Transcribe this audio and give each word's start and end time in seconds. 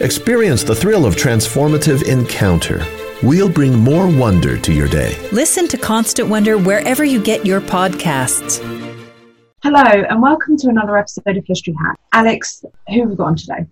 Experience 0.00 0.64
the 0.64 0.74
thrill 0.74 1.04
of 1.04 1.14
transformative 1.16 2.08
encounter. 2.08 2.84
We'll 3.22 3.50
bring 3.50 3.78
more 3.78 4.08
wonder 4.08 4.56
to 4.56 4.72
your 4.72 4.88
day. 4.88 5.16
Listen 5.32 5.68
to 5.68 5.76
Constant 5.76 6.30
Wonder 6.30 6.56
wherever 6.56 7.04
you 7.04 7.22
get 7.22 7.44
your 7.44 7.60
podcasts. 7.60 8.58
Hello, 9.62 9.82
and 9.82 10.22
welcome 10.22 10.56
to 10.56 10.68
another 10.68 10.96
episode 10.96 11.36
of 11.36 11.44
History 11.46 11.74
Hack. 11.78 12.00
Alex, 12.12 12.64
who 12.88 13.00
have 13.00 13.10
we 13.10 13.16
got 13.16 13.26
on 13.26 13.36
today? 13.36 13.66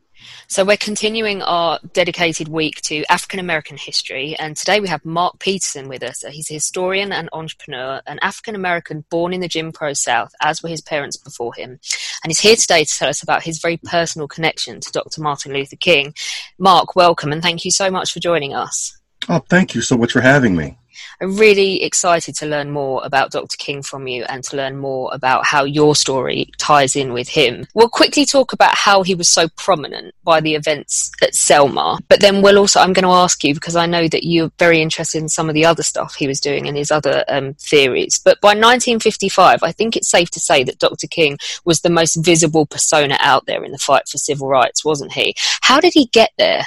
So 0.48 0.64
we're 0.64 0.76
continuing 0.76 1.42
our 1.42 1.78
dedicated 1.92 2.48
week 2.48 2.80
to 2.82 3.04
African 3.10 3.38
American 3.38 3.76
history, 3.76 4.36
and 4.38 4.56
today 4.56 4.80
we 4.80 4.88
have 4.88 5.04
Mark 5.04 5.38
Peterson 5.38 5.88
with 5.88 6.02
us. 6.02 6.22
He's 6.22 6.50
a 6.50 6.54
historian 6.54 7.12
and 7.12 7.28
entrepreneur, 7.32 8.00
an 8.06 8.18
African 8.20 8.54
American 8.54 9.04
born 9.10 9.32
in 9.32 9.40
the 9.40 9.48
Jim 9.48 9.70
Crow 9.70 9.92
South, 9.92 10.32
as 10.42 10.62
were 10.62 10.68
his 10.68 10.80
parents 10.80 11.16
before 11.16 11.54
him. 11.54 11.78
And 12.22 12.30
he's 12.30 12.40
here 12.40 12.56
today 12.56 12.84
to 12.84 12.94
tell 12.98 13.08
us 13.08 13.22
about 13.22 13.42
his 13.42 13.60
very 13.60 13.76
personal 13.76 14.26
connection 14.26 14.80
to 14.80 14.90
Dr. 14.90 15.20
Martin 15.20 15.52
Luther 15.52 15.76
King. 15.76 16.14
Mark, 16.58 16.96
welcome, 16.96 17.32
and 17.32 17.42
thank 17.42 17.64
you 17.64 17.70
so 17.70 17.90
much 17.90 18.12
for 18.12 18.20
joining 18.20 18.54
us. 18.54 18.98
Oh, 19.28 19.44
thank 19.48 19.74
you 19.74 19.82
so 19.82 19.96
much 19.96 20.12
for 20.12 20.20
having 20.20 20.56
me. 20.56 20.78
I'm 21.22 21.36
really 21.36 21.82
excited 21.82 22.34
to 22.36 22.46
learn 22.46 22.70
more 22.70 23.02
about 23.04 23.30
Dr. 23.30 23.56
King 23.58 23.82
from 23.82 24.06
you 24.06 24.24
and 24.24 24.42
to 24.44 24.56
learn 24.56 24.78
more 24.78 25.10
about 25.12 25.44
how 25.44 25.64
your 25.64 25.94
story 25.94 26.50
ties 26.56 26.96
in 26.96 27.12
with 27.12 27.28
him. 27.28 27.66
We'll 27.74 27.90
quickly 27.90 28.24
talk 28.24 28.54
about 28.54 28.74
how 28.74 29.02
he 29.02 29.14
was 29.14 29.28
so 29.28 29.48
prominent 29.56 30.14
by 30.24 30.40
the 30.40 30.54
events 30.54 31.10
at 31.20 31.34
Selma, 31.34 31.98
but 32.08 32.20
then 32.20 32.40
we'll 32.40 32.58
also, 32.58 32.80
I'm 32.80 32.94
going 32.94 33.04
to 33.04 33.10
ask 33.10 33.44
you 33.44 33.52
because 33.52 33.76
I 33.76 33.84
know 33.84 34.08
that 34.08 34.24
you're 34.24 34.50
very 34.58 34.80
interested 34.80 35.20
in 35.20 35.28
some 35.28 35.50
of 35.50 35.54
the 35.54 35.66
other 35.66 35.82
stuff 35.82 36.14
he 36.14 36.26
was 36.26 36.40
doing 36.40 36.66
and 36.66 36.76
his 36.76 36.90
other 36.90 37.22
um, 37.28 37.52
theories. 37.54 38.18
But 38.18 38.40
by 38.40 38.50
1955, 38.50 39.62
I 39.62 39.72
think 39.72 39.96
it's 39.96 40.10
safe 40.10 40.30
to 40.30 40.40
say 40.40 40.64
that 40.64 40.78
Dr. 40.78 41.06
King 41.06 41.36
was 41.66 41.82
the 41.82 41.90
most 41.90 42.14
visible 42.24 42.64
persona 42.64 43.18
out 43.20 43.44
there 43.44 43.62
in 43.62 43.72
the 43.72 43.78
fight 43.78 44.08
for 44.08 44.16
civil 44.16 44.48
rights, 44.48 44.86
wasn't 44.86 45.12
he? 45.12 45.34
How 45.60 45.80
did 45.80 45.92
he 45.92 46.06
get 46.06 46.30
there? 46.38 46.64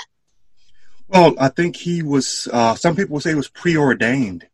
Well, 1.14 1.36
I 1.40 1.50
think 1.50 1.76
he 1.76 2.02
was. 2.02 2.48
Uh, 2.52 2.74
some 2.74 2.96
people 2.96 3.14
would 3.14 3.24
say 3.24 3.30
he 3.30 3.36
was 3.36 3.48
preordained. 3.48 4.48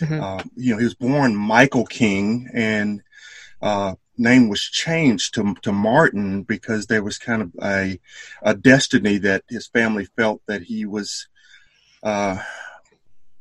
Mm-hmm. 0.00 0.20
Uh, 0.20 0.42
you 0.56 0.72
know, 0.72 0.78
he 0.78 0.84
was 0.84 0.94
born 0.94 1.36
Michael 1.36 1.84
King, 1.84 2.48
and 2.54 3.02
uh, 3.60 3.96
name 4.16 4.48
was 4.48 4.62
changed 4.62 5.34
to 5.34 5.54
to 5.62 5.72
Martin 5.72 6.42
because 6.42 6.86
there 6.86 7.02
was 7.02 7.18
kind 7.18 7.42
of 7.42 7.52
a 7.62 8.00
a 8.42 8.54
destiny 8.54 9.18
that 9.18 9.44
his 9.48 9.66
family 9.66 10.06
felt 10.16 10.40
that 10.46 10.62
he 10.62 10.86
was 10.86 11.28
uh, 12.02 12.38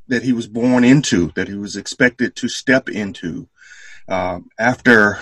that 0.07 0.23
he 0.23 0.33
was 0.33 0.47
born 0.47 0.83
into, 0.83 1.31
that 1.35 1.47
he 1.47 1.55
was 1.55 1.77
expected 1.77 2.35
to 2.35 2.50
step 2.50 2.89
into. 2.89 3.47
Uh, 4.07 4.39
after 4.59 5.17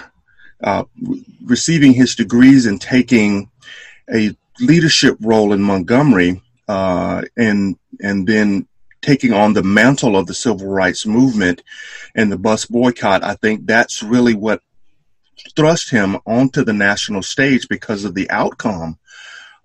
uh, 0.64 0.84
receiving 1.46 1.94
his 1.94 2.16
degrees 2.16 2.66
and 2.66 2.82
taking 2.82 3.50
a 4.14 4.36
leadership 4.60 5.18
role 5.22 5.54
in 5.54 5.62
Montgomery, 5.62 6.42
uh, 6.68 7.24
and 7.38 7.78
and 8.02 8.28
then 8.28 8.68
taking 9.02 9.34
on 9.34 9.54
the 9.54 9.64
mantle 9.64 10.16
of 10.16 10.28
the 10.28 10.34
civil 10.34 10.68
rights 10.68 11.06
movement 11.06 11.62
and 12.16 12.32
the 12.32 12.38
bus 12.38 12.66
boycott, 12.66 13.24
I 13.24 13.36
think 13.36 13.66
that's 13.66 14.02
really 14.02 14.34
what 14.34 14.62
thrust 15.56 15.92
him 15.92 16.18
onto 16.26 16.64
the 16.64 16.74
national 16.74 17.22
stage 17.22 17.68
because 17.68 18.06
of 18.06 18.16
the 18.16 18.30
outcome 18.30 18.98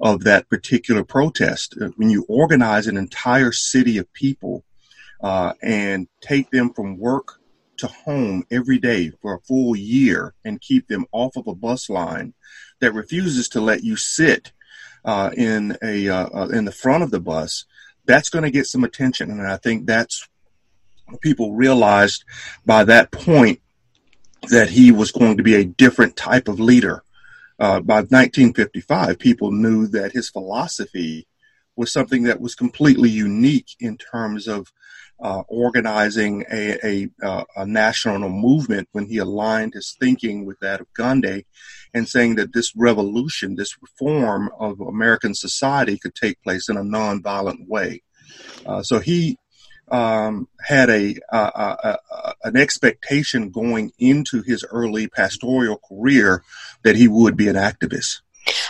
of 0.01 0.25
that 0.25 0.49
particular 0.49 1.05
protest. 1.05 1.77
Uh, 1.81 1.89
when 1.97 2.11
you 2.11 2.25
organize 2.29 2.87
an 2.87 2.97
entire 2.97 3.53
city 3.53 3.99
of 3.99 4.13
people 4.13 4.65
uh, 5.23 5.53
and 5.63 6.09
take 6.21 6.51
them 6.51 6.73
from 6.73 6.99
work 6.99 7.41
to 7.79 7.87
home 7.87 8.45
every 8.51 8.79
day 8.79 9.11
for 9.23 9.35
a 9.35 9.41
full 9.41 9.77
year 9.77 10.35
and 10.45 10.61
keep 10.61 10.89
them 10.89 11.07
off 11.13 11.37
of 11.37 11.47
a 11.47 11.55
bus 11.55 11.89
line 11.89 12.35
that 12.81 12.93
refuses 12.93 13.49
to 13.49 13.61
let 13.61 13.83
you 13.83 13.97
sit 13.97 14.53
uh, 15.05 15.31
in 15.37 15.77
a 15.83 16.09
uh, 16.09 16.29
uh, 16.35 16.49
in 16.49 16.65
the 16.65 16.73
front 16.73 17.03
of 17.03 17.11
the 17.11 17.21
bus, 17.21 17.65
that's 18.05 18.29
going 18.31 18.45
to 18.45 18.51
get 18.51 18.67
some 18.67 18.85
attention, 18.85 19.31
and 19.31 19.47
I 19.47 19.57
think 19.57 19.87
that's 19.87 20.29
people 21.21 21.55
realized 21.55 22.25
by 22.67 22.85
that 22.85 23.11
point 23.11 23.61
that 24.51 24.69
he 24.69 24.93
was 24.93 25.11
going 25.11 25.37
to 25.37 25.43
be 25.43 25.55
a 25.55 25.65
different 25.65 26.17
type 26.17 26.49
of 26.49 26.61
leader. 26.61 27.03
Uh, 27.59 27.81
by 27.81 27.97
1955, 27.97 29.19
people 29.19 29.51
knew 29.51 29.89
that 29.89 30.13
his 30.13 30.31
philosophy 30.31 31.27
was 31.75 31.93
something 31.93 32.25
that 32.25 32.41
was 32.41 32.55
completely 32.55 33.11
unique 33.11 33.77
in 33.81 33.97
terms 33.97 34.47
of 34.47 34.73
uh, 35.21 35.43
organizing 35.49 36.45
a, 36.51 36.79
a, 36.87 37.09
uh, 37.27 37.45
a, 37.57 37.67
national 37.67 38.29
movement 38.29 38.89
when 38.93 39.07
he 39.07 39.19
aligned 39.19 39.75
his 39.75 39.97
thinking 39.99 40.45
with 40.45 40.59
that 40.61 40.81
of 40.81 40.93
Gandhi 40.95 41.45
and 41.93 42.09
saying 42.09 42.37
that 42.37 42.53
this 42.53 42.73
revolution, 42.77 43.57
this 43.57 43.77
reform 43.83 44.51
of 44.59 44.81
American 44.81 45.35
society 45.35 45.99
could 45.99 46.15
take 46.15 46.41
place 46.43 46.69
in 46.69 46.77
a 46.77 46.83
nonviolent 46.83 47.67
way. 47.67 48.03
Uh, 48.65 48.83
so 48.83 49.01
he 49.01 49.39
um, 49.91 50.47
had 50.65 50.89
a, 50.91 51.17
an 52.45 52.57
expectation 52.57 53.51
going 53.51 53.91
into 53.99 54.43
his 54.43 54.65
early 54.71 55.09
pastoral 55.09 55.81
career 55.89 56.45
that 56.85 56.95
he 56.95 57.09
would 57.09 57.37
be 57.37 57.49
an 57.49 57.57
activist. 57.57 58.21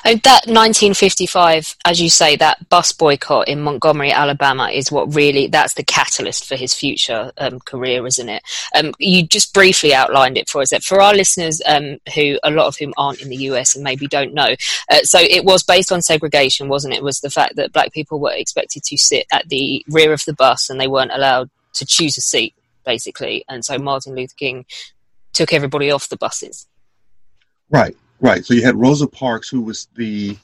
And 0.05 0.21
that 0.23 0.47
1955, 0.47 1.77
as 1.87 2.01
you 2.01 2.11
say, 2.11 2.37
that 2.37 2.69
bus 2.69 2.93
boycott 2.93 3.49
in 3.49 3.63
Montgomery, 3.63 4.13
Alabama, 4.13 4.69
is 4.69 4.93
what 4.93 5.15
really 5.15 5.47
that's 5.47 5.75
the 5.75 5.85
catalyst 5.85 6.47
for 6.47 6.57
his 6.57 6.75
future 6.75 7.33
um, 7.39 7.61
career, 7.61 8.07
isn't 8.07 8.29
it? 8.29 8.43
Um, 8.75 8.93
you 8.99 9.27
just 9.27 9.55
briefly 9.55 9.95
outlined 9.95 10.37
it 10.37 10.51
for 10.51 10.61
us. 10.61 10.71
That 10.71 10.83
for 10.83 11.01
our 11.01 11.15
listeners, 11.15 11.63
um, 11.67 11.97
who 12.15 12.39
a 12.43 12.51
lot 12.51 12.67
of 12.67 12.77
whom 12.77 12.93
aren't 12.99 13.23
in 13.23 13.31
the 13.31 13.37
US 13.37 13.75
and 13.75 13.83
maybe 13.83 14.07
don't 14.07 14.35
know, 14.35 14.55
uh, 14.91 15.03
so 15.05 15.19
it 15.19 15.45
was 15.45 15.63
based 15.63 15.91
on 15.91 16.03
segregation, 16.03 16.69
wasn't 16.69 16.95
it? 16.95 16.99
it? 16.99 17.05
Was 17.05 17.21
the 17.21 17.31
fact 17.31 17.57
that 17.57 17.73
black 17.73 17.93
people 17.93 18.21
were 18.21 18.33
expected 18.33 18.83
to 18.85 18.99
sit 18.99 19.27
at 19.33 19.49
the 19.49 19.85
rear 19.89 20.13
of 20.13 20.25
the 20.27 20.35
bus 20.35 20.69
and 20.69 20.79
they 20.79 20.89
weren't 20.89 21.13
allowed 21.13 21.49
to 21.75 21.87
choose 21.87 22.19
a 22.19 22.21
seat, 22.21 22.55
basically, 22.85 23.45
and 23.49 23.65
so 23.65 23.79
Martin 23.79 24.15
Luther 24.15 24.35
King 24.37 24.67
took 25.33 25.53
everybody 25.53 25.91
off 25.91 26.09
the 26.09 26.17
buses. 26.17 26.67
Right. 27.71 27.97
Right. 28.21 28.45
So 28.45 28.55
you 28.55 28.65
had 28.65 28.77
Rosa 28.77 29.07
Parks, 29.07 29.49
who 29.49 29.61
was 29.61 29.89
the 29.95 30.37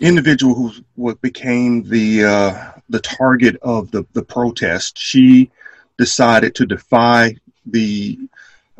individual 0.00 0.54
who 0.54 0.72
what 0.94 1.20
became 1.20 1.82
the 1.82 2.24
uh, 2.24 2.72
the 2.88 3.00
target 3.00 3.56
of 3.62 3.90
the 3.90 4.04
the 4.12 4.22
protest. 4.22 4.98
She 4.98 5.50
decided 5.98 6.54
to 6.56 6.66
defy 6.66 7.36
the 7.64 8.18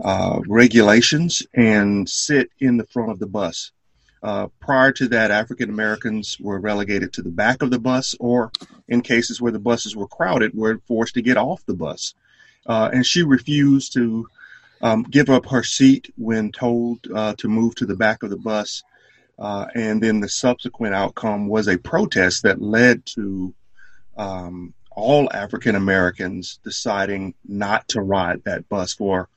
uh, 0.03 0.41
regulations 0.47 1.43
and 1.55 2.09
sit 2.09 2.51
in 2.61 2.77
the 2.77 2.87
front 2.87 3.11
of 3.11 3.19
the 3.19 3.27
bus. 3.27 3.73
Uh, 4.23 4.49
prior 4.61 4.93
to 4.93 5.09
that, 5.09 5.31
African 5.31 5.71
Americans 5.71 6.39
were 6.41 6.59
relegated 6.59 7.13
to 7.13 7.23
the 7.23 7.31
back 7.31 7.63
of 7.63 7.71
the 7.71 7.79
bus, 7.79 8.15
or 8.19 8.51
in 8.89 9.01
cases 9.01 9.41
where 9.41 9.53
the 9.53 9.59
buses 9.59 9.95
were 9.95 10.09
crowded, 10.09 10.53
were 10.55 10.81
forced 10.87 11.15
to 11.15 11.23
get 11.23 11.37
off 11.37 11.65
the 11.67 11.75
bus. 11.75 12.15
Uh, 12.67 12.91
and 12.93 13.07
she 13.07 13.23
refused 13.23 13.93
to 13.93 14.27
um, 14.83 15.03
give 15.05 15.31
up 15.31 15.47
her 15.47 15.63
seat 15.63 16.13
when 16.17 16.53
told 16.53 17.01
uh, 17.15 17.35
to 17.39 17.49
move 17.49 17.75
to 17.77 17.87
the 17.87 17.97
back 17.97 18.23
of 18.23 18.31
the 18.31 18.37
bus. 18.37 18.83
Uh, 19.39 19.67
and 19.75 20.03
then 20.03 20.21
the 20.21 20.29
subsequent 20.29 20.95
outcome 20.95 21.49
was 21.49 21.69
a 21.69 21.79
protest 21.79 22.43
that 22.43 22.63
led 22.63 23.05
to 23.05 23.55
um, 24.17 24.73
all 24.91 25.29
African 25.33 25.77
Americans 25.77 26.59
deciding 26.65 27.35
not 27.47 27.87
to 27.89 28.01
ride 28.01 28.43
that 28.45 28.69
bus 28.69 28.95
for 28.95 29.29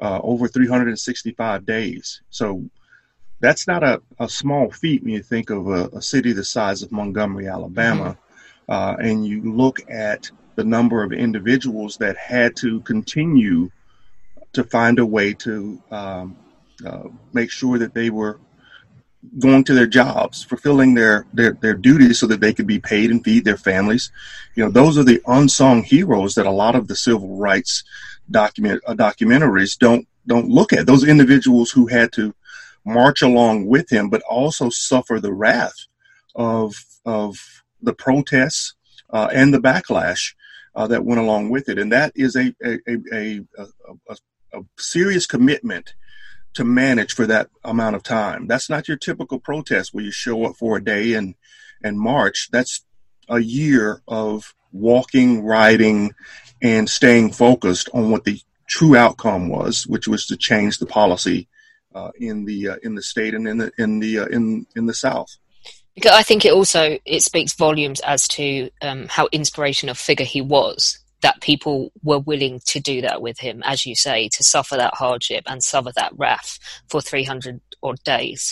uh, 0.00 0.20
over 0.22 0.48
365 0.48 1.64
days. 1.64 2.20
So 2.30 2.68
that's 3.40 3.66
not 3.68 3.84
a, 3.84 4.02
a, 4.18 4.28
small 4.28 4.70
feat 4.70 5.02
when 5.02 5.12
you 5.12 5.22
think 5.22 5.50
of 5.50 5.68
a, 5.68 5.88
a 5.88 6.02
city 6.02 6.32
the 6.32 6.44
size 6.44 6.82
of 6.82 6.90
Montgomery, 6.90 7.46
Alabama, 7.46 8.16
mm-hmm. 8.68 8.72
uh, 8.72 8.96
and 8.98 9.24
you 9.24 9.54
look 9.54 9.80
at 9.88 10.30
the 10.56 10.64
number 10.64 11.02
of 11.02 11.12
individuals 11.12 11.96
that 11.98 12.16
had 12.16 12.56
to 12.56 12.80
continue 12.80 13.70
to 14.54 14.64
find 14.64 14.98
a 14.98 15.06
way 15.06 15.34
to 15.34 15.82
um, 15.90 16.36
uh, 16.84 17.08
make 17.32 17.50
sure 17.50 17.78
that 17.78 17.94
they 17.94 18.10
were 18.10 18.40
going 19.38 19.64
to 19.64 19.74
their 19.74 19.86
jobs, 19.86 20.44
fulfilling 20.44 20.94
their, 20.94 21.26
their 21.32 21.52
their 21.52 21.74
duties 21.74 22.18
so 22.18 22.26
that 22.26 22.40
they 22.40 22.52
could 22.52 22.66
be 22.66 22.78
paid 22.78 23.10
and 23.10 23.24
feed 23.24 23.44
their 23.44 23.56
families. 23.56 24.10
You 24.54 24.64
know, 24.64 24.70
those 24.70 24.98
are 24.98 25.04
the 25.04 25.22
unsung 25.26 25.82
heroes 25.82 26.34
that 26.34 26.46
a 26.46 26.50
lot 26.50 26.74
of 26.74 26.88
the 26.88 26.96
civil 26.96 27.36
rights 27.36 27.84
document 28.30 28.82
uh, 28.86 28.94
documentaries 28.94 29.78
don't 29.78 30.06
don't 30.26 30.48
look 30.48 30.72
at. 30.72 30.86
Those 30.86 31.06
individuals 31.06 31.70
who 31.70 31.86
had 31.86 32.12
to 32.12 32.34
march 32.84 33.22
along 33.22 33.66
with 33.66 33.90
him, 33.90 34.10
but 34.10 34.22
also 34.22 34.68
suffer 34.70 35.20
the 35.20 35.32
wrath 35.32 35.86
of 36.34 36.74
of 37.04 37.62
the 37.82 37.94
protests 37.94 38.74
uh, 39.10 39.28
and 39.32 39.52
the 39.52 39.60
backlash 39.60 40.34
uh, 40.74 40.86
that 40.86 41.04
went 41.04 41.20
along 41.20 41.50
with 41.50 41.68
it, 41.68 41.78
and 41.78 41.92
that 41.92 42.12
is 42.14 42.36
a 42.36 42.54
a, 42.64 42.78
a, 42.86 43.40
a, 43.58 43.66
a 44.10 44.16
serious 44.78 45.26
commitment 45.26 45.94
to 46.54 46.64
manage 46.64 47.14
for 47.14 47.26
that 47.26 47.50
amount 47.64 47.96
of 47.96 48.02
time. 48.02 48.46
That's 48.46 48.70
not 48.70 48.88
your 48.88 48.96
typical 48.96 49.38
protest 49.38 49.92
where 49.92 50.04
you 50.04 50.12
show 50.12 50.44
up 50.44 50.56
for 50.56 50.76
a 50.76 50.84
day 50.84 51.14
and 51.14 51.34
and 51.82 51.98
march. 51.98 52.48
That's 52.50 52.84
a 53.28 53.40
year 53.40 54.02
of 54.08 54.54
walking, 54.72 55.42
riding, 55.42 56.14
and 56.62 56.88
staying 56.88 57.32
focused 57.32 57.88
on 57.92 58.10
what 58.10 58.24
the 58.24 58.40
true 58.66 58.96
outcome 58.96 59.48
was, 59.48 59.86
which 59.86 60.08
was 60.08 60.26
to 60.26 60.36
change 60.36 60.78
the 60.78 60.86
policy 60.86 61.48
uh, 61.94 62.10
in 62.18 62.44
the 62.44 62.70
uh, 62.70 62.76
in 62.82 62.94
the 62.94 63.02
state 63.02 63.34
and 63.34 63.46
in 63.46 63.58
the 63.58 63.72
in 63.78 64.00
the 64.00 64.20
uh, 64.20 64.26
in 64.26 64.66
in 64.76 64.86
the 64.86 64.94
South. 64.94 65.36
Because 65.94 66.12
I 66.12 66.22
think 66.22 66.44
it 66.44 66.52
also 66.52 66.98
it 67.04 67.22
speaks 67.22 67.54
volumes 67.54 68.00
as 68.00 68.26
to 68.28 68.70
um, 68.82 69.06
how 69.08 69.28
inspirational 69.30 69.94
figure 69.94 70.26
he 70.26 70.40
was. 70.40 70.98
That 71.24 71.40
people 71.40 71.76
were 72.02 72.22
willing 72.30 72.60
to 72.72 72.78
do 72.80 73.00
that 73.00 73.18
with 73.26 73.38
him, 73.46 73.62
as 73.64 73.86
you 73.86 73.94
say, 73.96 74.28
to 74.36 74.42
suffer 74.44 74.76
that 74.76 74.94
hardship 75.02 75.44
and 75.46 75.64
suffer 75.64 75.92
that 75.96 76.12
wrath 76.20 76.58
for 76.90 77.00
three 77.00 77.24
hundred 77.24 77.60
odd 77.82 77.98
days. 78.04 78.42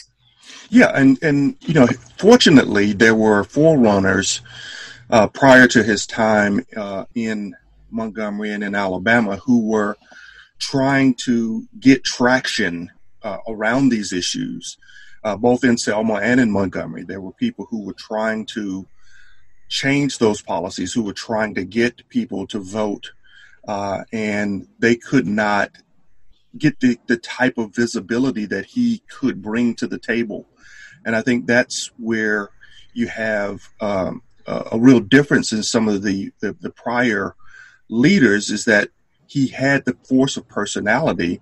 Yeah, 0.71 0.91
and 0.95 1.23
and 1.23 1.57
you 1.61 1.75
know, 1.75 1.87
fortunately, 2.17 2.95
there 2.95 3.15
were 3.15 3.45
forerunners 3.45 4.41
uh, 5.11 5.29
prior 5.29 5.67
to 5.69 5.83
his 5.83 6.07
time 6.07 6.65
uh, 6.85 7.05
in 7.15 7.55
Montgomery 7.91 8.53
and 8.55 8.65
in 8.65 8.75
Alabama 8.75 9.37
who 9.37 9.59
were 9.67 9.97
trying 10.59 11.15
to 11.27 11.67
get 11.79 12.05
traction 12.05 12.91
uh, 13.23 13.39
around 13.49 13.91
these 13.91 14.13
issues, 14.13 14.79
uh, 15.25 15.37
both 15.37 15.63
in 15.65 15.77
Selma 15.77 16.15
and 16.15 16.41
in 16.41 16.51
Montgomery. 16.51 17.05
There 17.05 17.21
were 17.21 17.33
people 17.33 17.67
who 17.71 17.85
were 17.85 17.99
trying 18.11 18.47
to 18.57 18.87
change 19.73 20.19
those 20.19 20.43
policies, 20.43 20.93
who 20.93 21.03
were 21.03 21.13
trying 21.13 21.55
to 21.55 21.65
get 21.65 22.09
people 22.09 22.47
to 22.47 22.59
vote, 22.59 23.13
uh, 23.67 24.05
and 24.13 24.69
they 24.79 24.95
could 24.95 25.27
not 25.27 25.71
get 26.59 26.79
the, 26.81 26.99
the 27.07 27.17
type 27.17 27.57
of 27.57 27.75
visibility 27.75 28.45
that 28.45 28.67
he 28.67 29.03
could 29.09 29.41
bring 29.41 29.75
to 29.75 29.87
the 29.87 29.99
table. 29.99 30.47
And 31.07 31.17
I 31.17 31.23
think 31.23 31.47
that's 31.47 31.91
where 31.97 32.51
you 32.93 33.09
have 33.09 33.63
um, 33.81 34.23
a, 34.47 34.69
a, 34.73 34.79
real 34.79 35.01
difference 35.01 35.53
in 35.53 35.63
some 35.63 35.89
of 35.89 36.03
the, 36.03 36.31
the, 36.41 36.55
the 36.61 36.71
prior 36.71 37.35
leaders 37.89 38.51
is 38.51 38.67
that 38.67 38.91
he 39.27 39.47
had 39.47 39.87
the 39.87 39.97
force 40.05 40.37
of 40.37 40.47
personality 40.47 41.41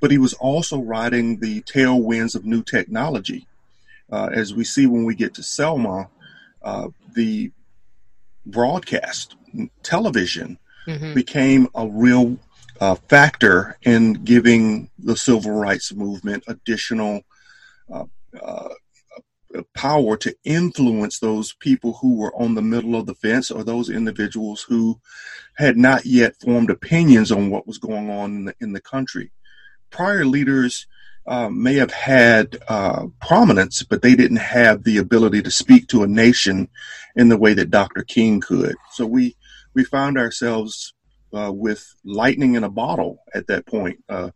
but 0.00 0.10
he 0.10 0.18
was 0.18 0.34
also 0.34 0.80
riding 0.80 1.38
the 1.40 1.62
tailwinds 1.62 2.34
of 2.34 2.44
new 2.44 2.62
technology. 2.62 3.46
Uh, 4.10 4.30
as 4.32 4.54
we 4.54 4.64
see 4.64 4.86
when 4.86 5.04
we 5.04 5.14
get 5.14 5.34
to 5.34 5.42
Selma, 5.42 6.08
uh, 6.62 6.88
the 7.14 7.50
broadcast 8.50 9.36
television 9.82 10.58
mm-hmm. 10.86 11.14
became 11.14 11.68
a 11.74 11.86
real 11.86 12.38
uh, 12.80 12.94
factor 13.08 13.76
in 13.82 14.14
giving 14.24 14.90
the 14.98 15.16
civil 15.16 15.52
rights 15.52 15.92
movement 15.92 16.44
additional 16.46 17.22
uh, 17.92 18.04
uh, 18.40 18.68
power 19.74 20.16
to 20.16 20.34
influence 20.44 21.18
those 21.18 21.54
people 21.54 21.94
who 21.94 22.16
were 22.16 22.34
on 22.36 22.54
the 22.54 22.62
middle 22.62 22.94
of 22.94 23.06
the 23.06 23.14
fence 23.14 23.50
or 23.50 23.64
those 23.64 23.88
individuals 23.88 24.62
who 24.62 25.00
had 25.56 25.76
not 25.76 26.04
yet 26.04 26.36
formed 26.40 26.70
opinions 26.70 27.32
on 27.32 27.50
what 27.50 27.66
was 27.66 27.78
going 27.78 28.10
on 28.10 28.36
in 28.36 28.44
the, 28.44 28.54
in 28.60 28.72
the 28.72 28.80
country 28.80 29.32
prior 29.90 30.24
leaders 30.24 30.86
uh, 31.28 31.50
may 31.50 31.74
have 31.74 31.92
had 31.92 32.56
uh, 32.68 33.04
prominence, 33.20 33.82
but 33.82 34.00
they 34.00 34.14
didn't 34.14 34.38
have 34.38 34.82
the 34.82 34.96
ability 34.96 35.42
to 35.42 35.50
speak 35.50 35.86
to 35.86 36.02
a 36.02 36.06
nation 36.06 36.66
in 37.16 37.28
the 37.28 37.36
way 37.36 37.52
that 37.52 37.70
Dr. 37.70 38.02
King 38.02 38.40
could. 38.40 38.74
So 38.92 39.04
we 39.04 39.36
we 39.74 39.84
found 39.84 40.16
ourselves 40.16 40.94
uh, 41.34 41.52
with 41.52 41.94
lightning 42.02 42.54
in 42.54 42.64
a 42.64 42.70
bottle 42.70 43.18
at 43.34 43.46
that 43.48 43.66
point. 43.66 44.02
Uh, 44.08 44.30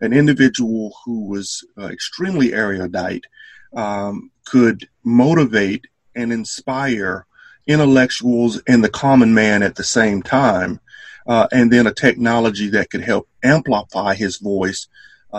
an 0.00 0.14
individual 0.14 0.96
who 1.04 1.28
was 1.28 1.62
uh, 1.78 1.88
extremely 1.88 2.54
erudite 2.54 3.26
um, 3.76 4.30
could 4.46 4.88
motivate 5.04 5.86
and 6.16 6.32
inspire 6.32 7.26
intellectuals 7.66 8.62
and 8.66 8.82
the 8.82 8.88
common 8.88 9.34
man 9.34 9.62
at 9.62 9.74
the 9.74 9.84
same 9.84 10.22
time 10.22 10.80
and 11.52 11.70
then 11.70 11.86
a 11.86 11.92
technology 11.92 12.70
that 12.70 12.90
could 12.90 13.02
help 13.02 13.28
amplify 13.44 14.14
his 14.14 14.38
voice 14.38 14.88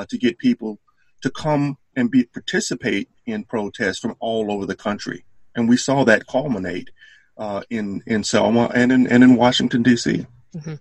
to 0.07 0.17
get 0.17 0.37
people 0.37 0.79
to 1.21 1.29
come 1.29 1.77
and 1.95 2.09
be 2.09 2.23
participate 2.23 3.09
in 3.25 3.43
protests 3.43 3.99
from 3.99 4.15
all 4.19 4.51
over 4.51 4.65
the 4.65 4.75
country. 4.75 5.23
And 5.55 5.67
we 5.67 5.77
saw 5.77 6.03
that 6.05 6.27
culminate 6.27 6.89
uh, 7.37 7.61
in 7.69 8.03
in 8.05 8.23
Selma 8.23 8.71
and 8.73 8.91
in 8.91 9.07
and 9.07 9.23
in 9.23 9.35
Washington 9.35 9.83
D.C. 9.83 10.25
Mm-hmm. 10.55 10.75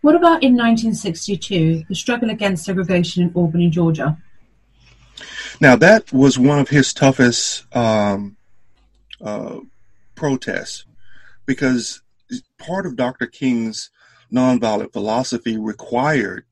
What 0.00 0.16
about 0.16 0.42
in 0.42 0.56
1962, 0.56 1.84
the 1.88 1.94
struggle 1.94 2.30
against 2.30 2.64
segregation 2.64 3.22
in 3.22 3.32
Albany, 3.34 3.70
Georgia? 3.70 4.18
Now 5.60 5.76
that 5.76 6.12
was 6.12 6.38
one 6.38 6.58
of 6.58 6.68
his 6.68 6.92
toughest 6.92 7.64
um, 7.74 8.36
uh, 9.20 9.60
protests 10.16 10.84
because 11.46 12.02
part 12.58 12.86
of 12.86 12.96
Dr. 12.96 13.26
King's 13.26 13.90
nonviolent 14.32 14.92
philosophy 14.92 15.58
required 15.58 16.44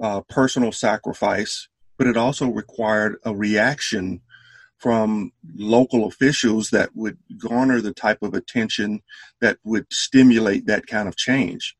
uh, 0.00 0.20
personal 0.22 0.72
sacrifice, 0.72 1.68
but 2.02 2.10
it 2.10 2.16
also 2.16 2.48
required 2.48 3.14
a 3.24 3.32
reaction 3.32 4.20
from 4.76 5.30
local 5.54 6.04
officials 6.08 6.70
that 6.70 6.90
would 6.96 7.16
garner 7.38 7.80
the 7.80 7.94
type 7.94 8.20
of 8.22 8.34
attention 8.34 9.00
that 9.40 9.56
would 9.62 9.86
stimulate 9.92 10.66
that 10.66 10.88
kind 10.88 11.06
of 11.06 11.14
change. 11.14 11.76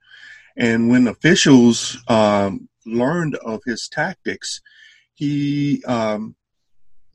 And 0.57 0.89
when 0.89 1.09
officials 1.09 1.99
um, 2.07 2.69
learned 2.87 3.35
of 3.35 3.63
his 3.67 3.89
tactics, 3.89 4.61
he 5.15 5.83
um, 5.89 6.37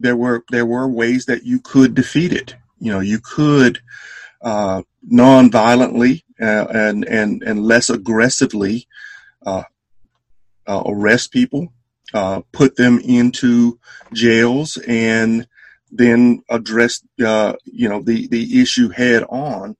there 0.01 0.17
were 0.17 0.43
there 0.51 0.65
were 0.65 0.89
ways 0.89 1.27
that 1.27 1.45
you 1.45 1.61
could 1.61 1.95
defeat 1.95 2.33
it. 2.33 2.57
You 2.77 2.91
know, 2.91 2.99
you 2.99 3.21
could 3.23 3.79
uh, 4.41 4.81
non-violently 5.01 6.25
uh, 6.41 6.67
and 6.71 7.05
and 7.05 7.41
and 7.41 7.63
less 7.63 7.89
aggressively 7.89 8.85
uh, 9.45 9.63
uh, 10.67 10.83
arrest 10.85 11.31
people, 11.31 11.71
uh, 12.13 12.41
put 12.51 12.75
them 12.75 12.99
into 12.99 13.79
jails, 14.13 14.77
and 14.87 15.47
then 15.91 16.43
address 16.49 17.01
uh, 17.25 17.53
you 17.65 17.89
know 17.89 18.01
the 18.01 18.27
the 18.27 18.61
issue 18.61 18.89
head 18.89 19.23
on. 19.29 19.75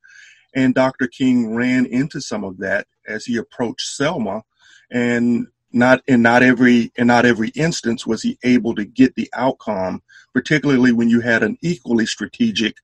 And 0.55 0.73
Dr. 0.73 1.07
King 1.07 1.53
ran 1.53 1.85
into 1.85 2.19
some 2.19 2.43
of 2.43 2.57
that 2.57 2.87
as 3.07 3.25
he 3.25 3.37
approached 3.37 3.95
Selma, 3.95 4.43
and 4.89 5.47
not 5.71 6.01
in 6.07 6.21
not 6.21 6.43
every 6.43 6.91
in 6.95 7.07
not 7.07 7.25
every 7.25 7.49
instance 7.49 8.05
was 8.05 8.21
he 8.21 8.37
able 8.43 8.75
to 8.75 8.85
get 8.85 9.15
the 9.15 9.29
outcome, 9.33 10.01
particularly 10.33 10.91
when 10.91 11.09
you 11.09 11.21
had 11.21 11.43
an 11.43 11.57
equally 11.61 12.05
strategic 12.05 12.75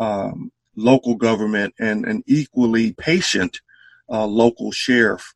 um, 0.00 0.50
local 0.76 1.14
government 1.14 1.74
and 1.78 2.04
an 2.04 2.22
equally 2.26 2.92
patient 2.92 3.60
uh, 4.10 4.26
local 4.26 4.72
sheriff. 4.72 5.34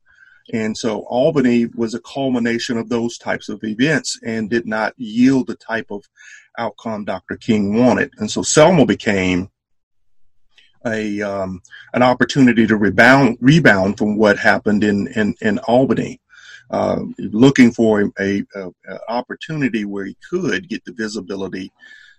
And 0.53 0.77
so 0.77 1.01
Albany 1.01 1.67
was 1.75 1.95
a 1.95 2.01
culmination 2.01 2.79
of 2.79 2.89
those 2.89 3.19
types 3.19 3.49
of 3.49 3.63
events 3.65 4.19
and 4.25 4.49
did 4.49 4.67
not 4.67 4.95
yield 4.97 5.47
the 5.47 5.57
type 5.57 5.91
of 5.91 6.05
outcome 6.57 7.05
Dr. 7.05 7.37
King 7.37 7.75
wanted. 7.75 8.13
And 8.19 8.31
so 8.31 8.43
Selma 8.43 8.87
became 8.87 9.51
a 10.87 11.21
um, 11.23 11.61
an 11.93 12.03
opportunity 12.03 12.67
to 12.67 12.77
rebound 12.77 13.37
rebound 13.41 13.99
from 13.99 14.17
what 14.17 14.39
happened 14.39 14.85
in 14.85 15.09
in, 15.09 15.35
in 15.41 15.59
Albany. 15.61 16.21
Uh, 16.71 17.01
looking 17.19 17.73
for 17.73 18.13
a, 18.21 18.45
a, 18.55 18.69
a, 18.91 18.99
opportunity 19.09 19.87
where 19.87 20.05
he 20.05 20.15
could 20.29 20.69
get 20.69 20.85
the 20.85 20.93
visibility 20.93 21.73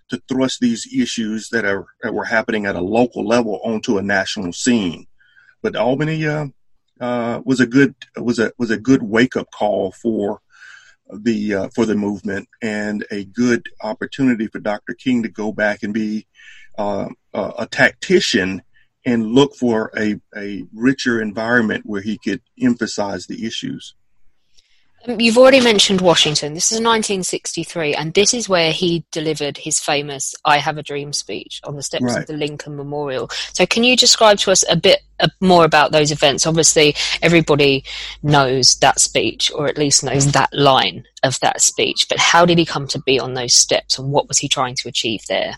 to 0.10 0.20
thrust 0.28 0.60
these 0.60 0.92
issues 0.92 1.50
that 1.50 1.66
are 1.66 1.86
that 2.02 2.14
were 2.14 2.26
happening 2.26 2.66
at 2.66 2.76
a 2.76 2.82
local 2.82 3.26
level 3.26 3.62
onto 3.64 4.00
a 4.00 4.02
national 4.02 4.52
scene. 4.52 5.06
But 5.62 5.76
Albany 5.76 6.26
uh, 6.26 6.48
uh, 7.00 7.42
was 7.46 7.60
a 7.60 7.68
good 7.68 7.96
was 8.18 8.40
a 8.40 8.52
was 8.58 8.72
a 8.72 8.78
good 8.78 9.04
wake 9.04 9.36
up 9.36 9.50
call 9.52 9.92
for 9.92 10.42
the 11.12 11.54
uh, 11.54 11.70
for 11.70 11.86
the 11.86 11.96
movement 11.96 12.48
and 12.62 13.06
a 13.12 13.26
good 13.26 13.68
opportunity 13.82 14.48
for 14.48 14.60
Dr. 14.60 14.94
King 14.94 15.24
to 15.24 15.30
go 15.30 15.52
back 15.52 15.84
and 15.84 15.94
be 15.94 16.28
uh, 16.78 17.10
a 17.34 17.68
tactician 17.70 18.62
and 19.06 19.26
look 19.26 19.56
for 19.56 19.92
a, 19.98 20.20
a 20.36 20.66
richer 20.74 21.22
environment 21.22 21.84
where 21.86 22.02
he 22.02 22.18
could 22.18 22.42
emphasize 22.62 23.28
the 23.28 23.46
issues. 23.46 23.96
Um, 25.08 25.20
you've 25.20 25.38
already 25.38 25.62
mentioned 25.62 26.02
Washington. 26.02 26.54
This 26.54 26.72
is 26.72 26.78
1963, 26.78 27.96
and 27.96 28.14
this 28.14 28.34
is 28.34 28.50
where 28.50 28.72
he 28.72 29.06
delivered 29.12 29.58
his 29.58 29.80
famous 29.80 30.36
I 30.46 30.58
Have 30.58 30.78
a 30.78 30.84
Dream 30.84 31.14
speech 31.14 31.62
on 31.64 31.76
the 31.76 31.84
steps 31.84 32.04
right. 32.04 32.18
of 32.18 32.28
the 32.28 32.34
Lincoln 32.34 32.76
Memorial. 32.76 33.30
So, 33.54 33.66
can 33.66 33.84
you 33.84 33.96
describe 33.96 34.40
to 34.40 34.52
us 34.52 34.64
a 34.70 34.76
bit 34.76 35.02
uh, 35.20 35.30
more 35.40 35.64
about 35.64 35.92
those 35.92 36.12
events? 36.12 36.46
Obviously, 36.46 36.96
everybody 37.22 37.84
knows 38.24 38.76
that 38.78 39.00
speech, 39.00 39.52
or 39.56 39.68
at 39.68 39.78
least 39.78 40.04
knows 40.04 40.32
that 40.32 40.54
line 40.54 41.06
of 41.24 41.40
that 41.40 41.62
speech, 41.62 42.08
but 42.10 42.20
how 42.20 42.46
did 42.46 42.58
he 42.58 42.66
come 42.66 42.88
to 42.88 43.02
be 43.02 43.20
on 43.20 43.34
those 43.34 43.54
steps, 43.54 43.98
and 43.98 44.12
what 44.12 44.28
was 44.28 44.38
he 44.38 44.50
trying 44.50 44.76
to 44.76 44.90
achieve 44.90 45.22
there? 45.30 45.56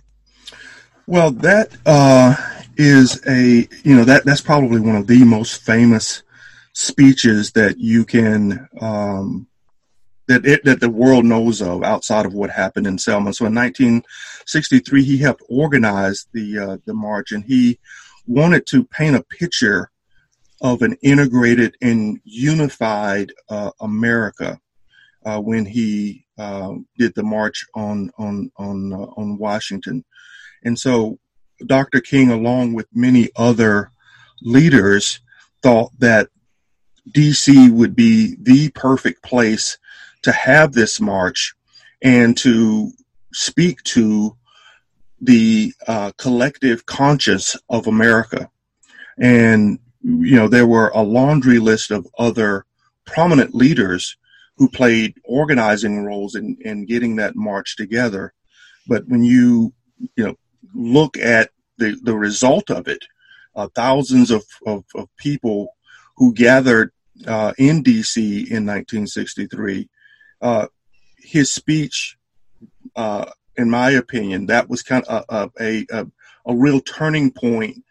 Well, 1.08 1.32
that 1.32 1.76
uh, 1.86 2.36
is 2.78 3.22
a, 3.28 3.68
you 3.84 3.96
know, 3.96 4.04
that, 4.06 4.24
that's 4.24 4.42
probably 4.42 4.80
one 4.80 4.96
of 4.96 5.08
the 5.08 5.24
most 5.24 5.64
famous 5.64 6.22
speeches 6.74 7.52
that 7.52 7.78
you 7.78 8.06
can 8.06 8.68
um, 8.80 9.48
that 10.28 10.46
it, 10.46 10.64
that 10.64 10.80
the 10.80 10.90
world 10.90 11.26
knows 11.26 11.62
of 11.62 11.84
outside 11.84 12.26
of 12.26 12.34
what 12.34 12.50
happened 12.50 12.88
in 12.88 12.98
Selma. 12.98 13.34
So 13.34 13.46
in 13.46 13.56
1963, 13.56 15.04
he 15.04 15.18
helped 15.18 15.44
organize 15.50 16.28
the 16.34 16.60
uh, 16.60 16.78
the 16.86 16.94
march, 16.94 17.32
and 17.32 17.44
he 17.44 17.80
wanted 18.28 18.66
to 18.68 18.84
paint 18.86 19.16
a 19.16 19.24
picture 19.24 19.92
of 20.62 20.82
an 20.82 20.96
integrated 21.02 21.76
and 21.82 22.20
unified 22.24 23.34
uh, 23.50 23.72
America 23.82 24.60
uh, 25.26 25.40
when 25.40 25.66
he 25.66 26.26
uh, 26.38 26.74
did 26.98 27.14
the 27.16 27.24
march 27.24 27.66
on 27.76 28.12
on 28.18 28.52
on 28.58 28.94
uh, 28.94 29.08
on 29.18 29.38
Washington, 29.38 30.06
and 30.64 30.80
so 30.80 31.20
Dr. 31.66 32.00
King, 32.02 32.32
along 32.32 32.74
with 32.74 32.88
many 32.94 33.30
other 33.36 33.92
leaders, 34.42 35.20
thought 35.62 35.92
that 36.00 36.30
DC 37.10 37.72
would 37.72 37.96
be 37.96 38.36
the 38.40 38.70
perfect 38.70 39.24
place 39.24 39.78
to 40.22 40.32
have 40.32 40.74
this 40.74 41.00
march 41.00 41.54
and 42.02 42.38
to 42.38 42.92
speak 43.34 43.82
to 43.84 44.36
the 45.20 45.74
uh, 45.88 46.12
collective 46.18 46.86
conscience 46.86 47.56
of 47.70 47.88
America. 47.88 48.50
And, 49.18 49.80
you 50.04 50.36
know, 50.36 50.48
there 50.48 50.68
were 50.68 50.90
a 50.90 51.02
laundry 51.02 51.60
list 51.60 51.92
of 51.92 52.08
other 52.18 52.66
prominent 53.06 53.54
leaders 53.54 54.18
who 54.58 54.70
played 54.70 55.16
organizing 55.24 56.04
roles 56.04 56.36
in, 56.36 56.58
in 56.62 56.86
getting 56.86 57.16
that 57.16 57.36
march 57.36 57.76
together. 57.76 58.34
But 58.88 59.08
when 59.08 59.24
you, 59.24 59.74
you 60.16 60.26
know, 60.26 60.36
look 60.74 61.18
at 61.18 61.52
the, 61.78 61.98
the 62.04 62.16
result 62.16 62.70
of 62.70 62.88
it, 62.88 63.04
uh, 63.56 63.68
thousands 63.76 64.32
of, 64.32 64.44
of, 64.66 64.86
of 64.96 65.08
people 65.18 65.76
who 66.22 66.32
gathered 66.32 66.92
uh, 67.26 67.52
in 67.58 67.82
D.C. 67.82 68.42
in 68.42 68.64
1963. 68.68 69.90
Uh, 70.40 70.68
his 71.18 71.52
speech, 71.52 72.16
uh, 72.96 73.26
in 73.58 73.72
my 73.72 73.90
opinion, 73.90 74.46
that 74.46 74.70
was 74.70 74.84
kind 74.84 75.04
of 75.06 75.26
a, 75.30 75.50
a, 75.60 75.86
a, 75.92 76.08
a, 76.46 76.56
real 76.56 76.80
turning 76.80 77.32
point 77.32 77.84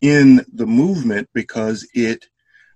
in 0.00 0.44
the 0.52 0.66
movement 0.66 1.28
because 1.34 1.88
it 1.94 2.26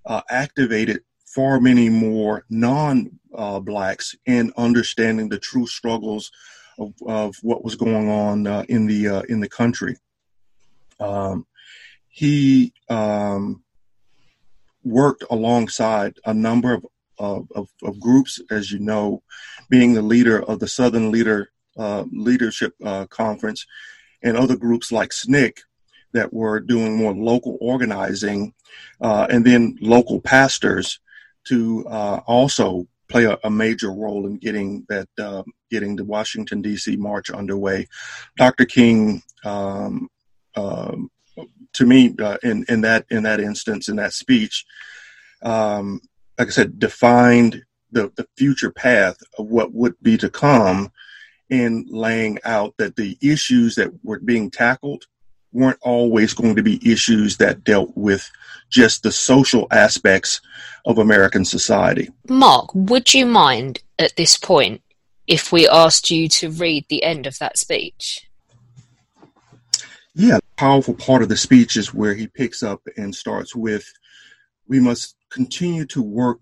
uh, 0.07 0.21
activated 0.31 1.03
far 1.27 1.59
many 1.59 1.89
more 1.89 2.45
non-blacks 2.49 4.15
in 4.27 4.53
understanding 4.57 5.29
the 5.29 5.39
true 5.41 5.67
struggles 5.67 6.31
of, 6.79 6.95
of 7.09 7.35
what 7.43 7.65
was 7.65 7.75
going 7.75 8.09
on 8.09 8.47
uh, 8.47 8.65
in 8.69 8.87
the 8.87 9.09
uh, 9.09 9.23
in 9.23 9.41
the 9.41 9.49
country. 9.49 9.97
Um, 11.01 11.45
he 12.07 12.73
um, 12.89 13.65
worked 14.85 15.25
alongside 15.31 16.17
a 16.25 16.35
number 16.35 16.81
of, 17.19 17.47
of, 17.55 17.69
of, 17.83 18.01
groups, 18.01 18.41
as 18.51 18.73
you 18.73 18.79
know, 18.79 19.23
being 19.69 19.95
the 19.95 20.03
leader 20.03 20.43
of 20.43 20.59
the 20.59 20.69
Southern 20.69 21.11
Leader 21.11 21.51
uh, 21.77 22.05
Leadership 22.13 22.75
uh, 22.85 23.07
Conference 23.07 23.67
and 24.23 24.37
other 24.37 24.57
groups 24.57 24.91
like 24.93 25.11
SNCC 25.11 25.59
that 26.13 26.33
were 26.33 26.61
doing 26.61 26.97
more 26.97 27.15
local 27.15 27.57
organizing, 27.61 28.53
uh, 29.01 29.27
and 29.31 29.45
then 29.45 29.79
local 29.81 30.21
pastors 30.21 30.99
to 31.45 31.87
uh, 31.89 32.21
also 32.27 32.87
play 33.09 33.25
a, 33.25 33.39
a, 33.45 33.51
major 33.51 33.93
role 33.93 34.27
in 34.27 34.37
getting 34.37 34.85
that 34.89 35.09
uh, 35.19 35.43
getting 35.71 35.97
the 35.97 36.05
Washington 36.05 36.63
D.C. 36.63 36.97
march 36.97 37.31
underway. 37.31 37.87
Dr. 38.37 38.65
King 38.65 39.23
um, 39.45 40.09
um, 40.57 41.11
to 41.75 41.87
me 41.87 42.15
uh, 42.19 42.39
in 42.43 42.65
in 42.69 42.81
that 42.83 43.07
in 43.11 43.23
that 43.25 43.41
instance 43.41 43.89
in 43.89 43.97
that 43.97 44.13
speech, 44.13 44.65
um, 45.43 46.01
like 46.39 46.49
I 46.49 46.51
said, 46.51 46.79
defined 46.79 47.63
the 47.93 48.13
the 48.17 48.27
future 48.37 48.71
path 48.71 49.17
of 49.39 49.47
what 49.47 49.73
would 49.73 49.95
be 50.03 50.17
to 50.19 50.31
come, 50.31 50.93
in 51.51 51.85
laying 51.89 52.39
out 52.45 52.75
that 52.79 52.97
the 52.97 53.19
issues 53.21 53.75
that 53.75 53.93
were 54.05 54.21
being 54.21 54.51
tackled 54.51 55.07
weren't 55.53 55.79
always 55.83 56.33
going 56.33 56.55
to 56.55 56.63
be 56.63 56.91
issues 56.91 57.37
that 57.39 57.65
dealt 57.65 57.91
with 57.97 58.31
just 58.71 59.03
the 59.03 59.11
social 59.11 59.67
aspects 59.73 60.41
of 60.87 60.99
American 60.99 61.45
society. 61.45 62.09
Mark, 62.29 62.73
would 62.73 63.13
you 63.13 63.27
mind 63.27 63.83
at 63.99 64.15
this 64.17 64.37
point 64.37 64.81
if 65.27 65.51
we 65.51 65.69
asked 65.69 66.09
you 66.09 66.29
to 66.29 66.51
read 66.51 66.87
the 66.89 67.03
end 67.03 67.27
of 67.27 67.39
that 67.39 67.59
speech? 67.59 68.30
Yeah, 70.15 70.39
powerful 70.57 70.95
part 70.95 71.23
of 71.23 71.29
the 71.29 71.37
speech 71.37 71.77
is 71.77 71.95
where 71.95 72.15
he 72.15 72.27
picks 72.27 72.63
up 72.63 72.83
and 72.97 73.15
starts 73.15 73.55
with 73.55 73.93
we 74.67 74.81
must 74.81 75.17
continue 75.31 75.85
to 75.87 76.03
work 76.03 76.41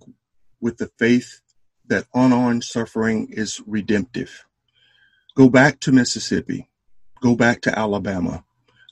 with 0.61 0.79
the 0.79 0.91
faith 0.99 1.41
that 1.87 2.07
unarmed 2.15 2.65
suffering 2.65 3.29
is 3.31 3.63
redemptive. 3.67 4.45
Go 5.35 5.49
back 5.49 5.81
to 5.81 5.93
Mississippi, 5.93 6.69
go 7.21 7.37
back 7.37 7.63
to 7.63 7.79
Alabama, 7.79 8.45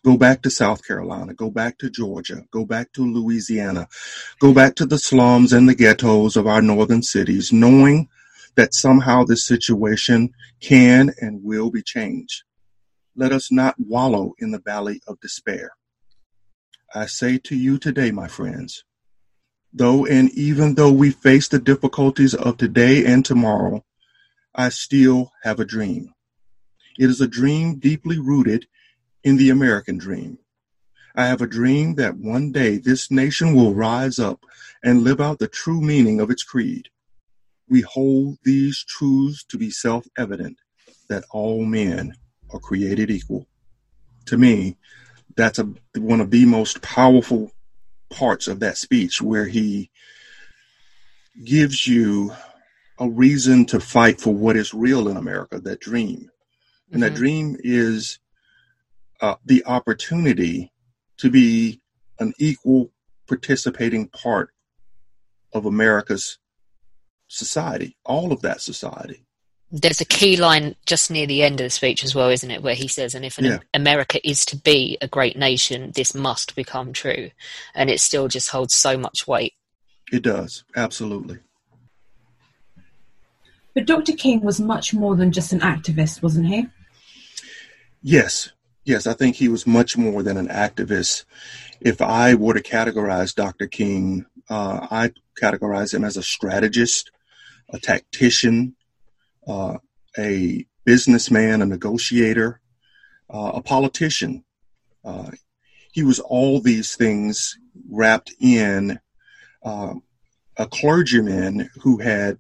go 0.05 0.17
back 0.17 0.43
to 0.43 0.51
South 0.51 0.87
Carolina, 0.87 1.35
go 1.35 1.51
back 1.51 1.79
to 1.79 1.91
Georgia, 1.91 2.45
go 2.51 2.65
back 2.65 2.93
to 2.93 3.03
Louisiana, 3.03 3.89
go 4.41 4.55
back 4.55 4.75
to 4.77 4.87
the 4.87 4.99
slums 4.99 5.53
and 5.53 5.69
the 5.69 5.75
ghettos 5.75 6.37
of 6.37 6.47
our 6.47 6.63
northern 6.63 7.03
cities, 7.03 7.53
knowing 7.53 8.09
that 8.55 8.75
somehow 8.75 9.25
this 9.25 9.45
situation 9.45 10.33
can 10.61 11.13
and 11.21 11.43
will 11.43 11.71
be 11.71 11.83
changed. 11.83 12.45
Let 13.19 13.33
us 13.33 13.51
not 13.51 13.77
wallow 13.79 14.35
in 14.39 14.51
the 14.51 14.59
valley 14.59 15.01
of 15.09 15.21
despair. 15.21 15.71
I 16.95 17.07
say 17.07 17.39
to 17.39 17.57
you 17.57 17.79
today, 17.79 18.11
my 18.11 18.29
friends, 18.29 18.85
though 19.73 20.05
and 20.05 20.31
even 20.33 20.75
though 20.75 20.93
we 20.93 21.13
face 21.13 21.49
the 21.49 21.59
difficulties 21.59 22.35
of 22.35 22.59
today 22.59 23.07
and 23.07 23.25
tomorrow, 23.25 23.87
I 24.55 24.69
still 24.69 25.33
have 25.45 25.59
a 25.61 25.65
dream. 25.65 26.13
It 26.99 27.09
is 27.09 27.23
a 27.23 27.27
dream 27.27 27.79
deeply 27.79 28.19
rooted 28.19 28.67
in 29.25 29.39
the 29.39 29.49
American 29.49 29.97
dream. 29.97 30.39
I 31.15 31.27
have 31.27 31.41
a 31.41 31.47
dream 31.47 31.95
that 31.95 32.19
one 32.19 32.53
day 32.53 32.77
this 32.77 33.11
nation 33.11 33.55
will 33.55 33.75
rise 33.75 34.19
up 34.19 34.45
and 34.85 35.05
live 35.05 35.23
out 35.23 35.39
the 35.39 35.49
true 35.49 35.81
meaning 35.81 36.21
of 36.21 36.31
its 36.31 36.43
creed. 36.43 36.91
We 37.67 37.81
hold 37.81 38.37
these 38.45 38.85
truths 38.85 39.43
to 39.45 39.57
be 39.57 39.71
self 39.71 40.07
evident 40.19 40.59
that 41.09 41.25
all 41.31 41.65
men 41.65 42.15
are 42.51 42.61
created 42.61 43.11
equal. 43.11 43.47
To 44.27 44.39
me, 44.39 44.77
that's 45.37 45.59
a, 45.59 45.69
one 45.97 46.21
of 46.21 46.31
the 46.31 46.45
most 46.45 46.83
powerful 46.83 47.53
parts 48.11 48.49
of 48.49 48.61
that 48.61 48.79
speech 48.79 49.21
where 49.21 49.47
he 49.47 49.91
gives 51.45 51.87
you 51.87 52.33
a 52.99 53.09
reason 53.09 53.67
to 53.67 53.79
fight 53.79 54.21
for 54.21 54.35
what 54.35 54.57
is 54.57 54.73
real 54.73 55.09
in 55.09 55.17
America, 55.17 55.61
that 55.61 55.81
dream. 55.81 56.31
And 56.91 56.95
mm-hmm. 56.95 57.01
that 57.01 57.15
dream 57.15 57.57
is 57.61 58.19
uh, 59.21 59.35
the 59.45 59.65
opportunity 59.67 60.73
to 61.19 61.31
be 61.31 61.81
an 62.19 62.33
equal 62.39 62.91
participating 63.27 64.09
part 64.09 64.51
of 65.53 65.67
America's 65.67 66.39
society, 67.29 67.97
all 68.05 68.33
of 68.33 68.43
that 68.43 68.61
society 68.61 69.26
there's 69.71 70.01
a 70.01 70.07
key 70.07 70.37
line 70.37 70.77
just 70.87 71.11
near 71.11 71.27
the 71.27 71.43
end 71.43 71.61
of 71.61 71.65
the 71.65 71.71
speech 71.71 72.05
as 72.05 72.15
well, 72.15 72.29
isn't 72.29 72.51
it, 72.51 72.63
where 72.63 72.75
he 72.75 72.89
says, 72.89 73.15
"And 73.15 73.25
if 73.25 73.39
yeah. 73.41 73.59
America 73.75 74.27
is 74.29 74.45
to 74.47 74.57
be 74.57 74.97
a 75.01 75.09
great 75.09 75.37
nation, 75.37 75.93
this 75.95 76.15
must 76.15 76.55
become 76.55 76.93
true," 76.93 77.31
and 77.75 77.91
it 77.91 78.01
still 78.01 78.29
just 78.29 78.51
holds 78.51 78.75
so 78.75 78.97
much 78.97 79.27
weight. 79.27 79.55
It 80.13 80.23
does 80.23 80.65
absolutely. 80.77 81.39
But 83.75 83.87
Dr. 83.87 84.13
King 84.13 84.41
was 84.41 84.61
much 84.61 84.95
more 84.95 85.17
than 85.17 85.33
just 85.33 85.53
an 85.53 85.61
activist, 85.61 86.23
wasn't 86.23 86.47
he? 86.47 86.67
Yes, 88.03 88.53
yes, 88.85 89.07
I 89.07 89.13
think 89.13 89.37
he 89.37 89.49
was 89.49 89.67
much 89.67 89.99
more 89.99 90.23
than 90.23 90.37
an 90.37 90.49
activist. 90.49 91.25
If 91.81 92.01
I 92.01 92.35
were 92.35 92.55
to 92.55 92.63
categorize 92.63 93.35
Dr. 93.35 93.67
King, 93.67 94.25
uh, 94.49 94.87
I 94.91 95.11
categorize 95.39 95.93
him 95.93 96.05
as 96.05 96.17
a 96.17 96.23
strategist, 96.23 97.11
a 97.71 97.79
tactician, 97.79 98.76
uh, 99.47 99.79
a 100.19 100.67
businessman, 100.85 101.63
a 101.63 101.67
negotiator, 101.67 102.61
uh, 103.29 103.53
a 103.55 103.63
politician. 103.63 104.45
Uh, 105.05 105.31
he 105.93 106.03
was 106.03 106.21
all 106.21 106.61
these 106.61 106.97
things 106.97 107.59
wrapped 107.91 108.33
in 108.41 108.99
uh, 109.65 109.95
a 110.57 110.67
clergyman 110.67 111.71
who 111.83 111.99
had 111.99 112.39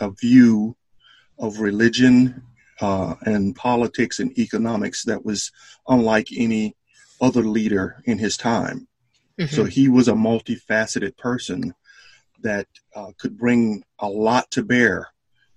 a 0.00 0.10
view 0.10 0.76
of 1.38 1.60
religion 1.60 2.42
uh, 2.80 3.14
and 3.22 3.54
politics 3.54 4.18
and 4.18 4.36
economics 4.38 5.04
that 5.04 5.24
was 5.24 5.50
unlike 5.88 6.28
any 6.36 6.76
other 7.20 7.42
leader 7.42 8.02
in 8.04 8.18
his 8.18 8.36
time. 8.36 8.86
Mm-hmm. 9.38 9.54
So 9.54 9.64
he 9.64 9.88
was 9.88 10.08
a 10.08 10.12
multifaceted 10.12 11.16
person 11.16 11.74
that 12.42 12.66
uh, 12.94 13.12
could 13.18 13.36
bring 13.36 13.84
a 13.98 14.08
lot 14.08 14.50
to 14.52 14.62
bear 14.62 15.08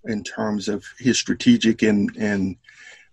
in 0.05 0.23
terms 0.23 0.67
of 0.67 0.85
his 0.97 1.19
strategic 1.19 1.81
and, 1.83 2.15
and 2.17 2.55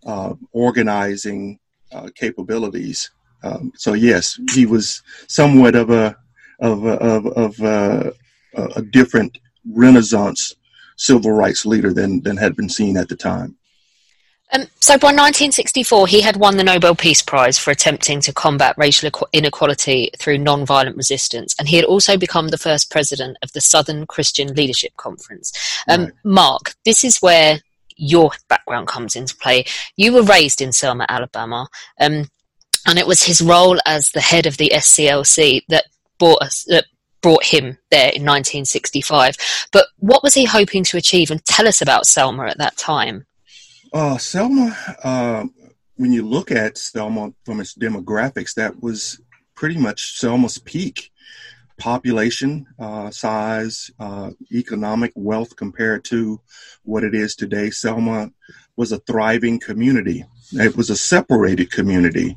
uh, 0.06 0.34
organizing 0.52 1.58
uh, 1.92 2.08
capabilities. 2.14 3.10
Um, 3.42 3.72
so 3.76 3.92
yes, 3.92 4.38
he 4.52 4.66
was 4.66 5.02
somewhat 5.26 5.74
of 5.74 5.90
a 5.90 6.16
of 6.60 6.84
a, 6.84 6.94
of, 6.94 7.26
of 7.26 7.60
a, 7.60 8.12
a 8.74 8.82
different 8.82 9.38
Renaissance 9.64 10.54
civil 10.96 11.30
rights 11.30 11.64
leader 11.64 11.92
than 11.92 12.20
than 12.22 12.36
had 12.36 12.56
been 12.56 12.68
seen 12.68 12.96
at 12.96 13.08
the 13.08 13.16
time. 13.16 13.57
Um, 14.52 14.62
so 14.80 14.94
by 14.94 15.08
1964, 15.08 16.06
he 16.06 16.22
had 16.22 16.36
won 16.36 16.56
the 16.56 16.64
Nobel 16.64 16.94
Peace 16.94 17.20
Prize 17.20 17.58
for 17.58 17.70
attempting 17.70 18.20
to 18.22 18.32
combat 18.32 18.74
racial 18.78 19.10
inequality 19.32 20.10
through 20.18 20.38
nonviolent 20.38 20.96
resistance, 20.96 21.54
and 21.58 21.68
he 21.68 21.76
had 21.76 21.84
also 21.84 22.16
become 22.16 22.48
the 22.48 22.58
first 22.58 22.90
president 22.90 23.36
of 23.42 23.52
the 23.52 23.60
Southern 23.60 24.06
Christian 24.06 24.54
Leadership 24.54 24.96
Conference. 24.96 25.52
Um, 25.88 26.04
right. 26.04 26.12
Mark, 26.24 26.74
this 26.84 27.04
is 27.04 27.18
where 27.18 27.60
your 27.96 28.30
background 28.48 28.88
comes 28.88 29.16
into 29.16 29.36
play. 29.36 29.64
You 29.96 30.14
were 30.14 30.22
raised 30.22 30.62
in 30.62 30.72
Selma, 30.72 31.04
Alabama, 31.08 31.68
um, 32.00 32.30
and 32.86 32.98
it 32.98 33.06
was 33.06 33.22
his 33.22 33.42
role 33.42 33.78
as 33.84 34.10
the 34.10 34.20
head 34.20 34.46
of 34.46 34.56
the 34.56 34.72
SCLC 34.74 35.62
that 35.68 35.84
brought 36.18 36.40
us. 36.40 36.64
That 36.68 36.86
brought 37.20 37.44
him 37.44 37.76
there 37.90 38.10
in 38.14 38.22
1965. 38.22 39.36
But 39.72 39.86
what 39.98 40.22
was 40.22 40.34
he 40.34 40.44
hoping 40.44 40.84
to 40.84 40.96
achieve? 40.96 41.32
And 41.32 41.44
tell 41.44 41.66
us 41.66 41.82
about 41.82 42.06
Selma 42.06 42.46
at 42.46 42.58
that 42.58 42.76
time. 42.76 43.26
Uh, 43.92 44.18
Selma, 44.18 44.76
uh, 45.02 45.44
when 45.96 46.12
you 46.12 46.26
look 46.26 46.50
at 46.50 46.76
Selma 46.76 47.32
from 47.44 47.60
its 47.60 47.74
demographics, 47.74 48.54
that 48.54 48.82
was 48.82 49.20
pretty 49.54 49.78
much 49.78 50.18
Selma's 50.18 50.58
peak 50.58 51.10
population 51.78 52.66
uh, 52.78 53.10
size, 53.10 53.90
uh, 53.98 54.30
economic 54.52 55.12
wealth 55.14 55.56
compared 55.56 56.04
to 56.04 56.40
what 56.82 57.02
it 57.04 57.14
is 57.14 57.34
today. 57.34 57.70
Selma 57.70 58.30
was 58.76 58.92
a 58.92 58.98
thriving 58.98 59.58
community. 59.58 60.24
It 60.52 60.76
was 60.76 60.90
a 60.90 60.96
separated 60.96 61.70
community 61.70 62.36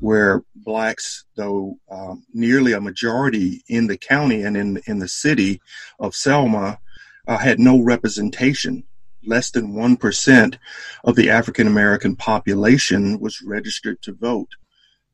where 0.00 0.44
blacks, 0.54 1.24
though 1.34 1.78
um, 1.90 2.24
nearly 2.34 2.72
a 2.72 2.80
majority 2.80 3.62
in 3.68 3.86
the 3.86 3.96
county 3.96 4.42
and 4.42 4.56
in, 4.56 4.80
in 4.86 4.98
the 4.98 5.08
city 5.08 5.62
of 5.98 6.14
Selma, 6.14 6.78
uh, 7.26 7.38
had 7.38 7.58
no 7.58 7.80
representation 7.80 8.84
less 9.24 9.50
than 9.50 9.74
1% 9.74 10.58
of 11.04 11.16
the 11.16 11.30
African 11.30 11.66
American 11.66 12.16
population 12.16 13.20
was 13.20 13.42
registered 13.42 14.00
to 14.02 14.14
vote. 14.14 14.48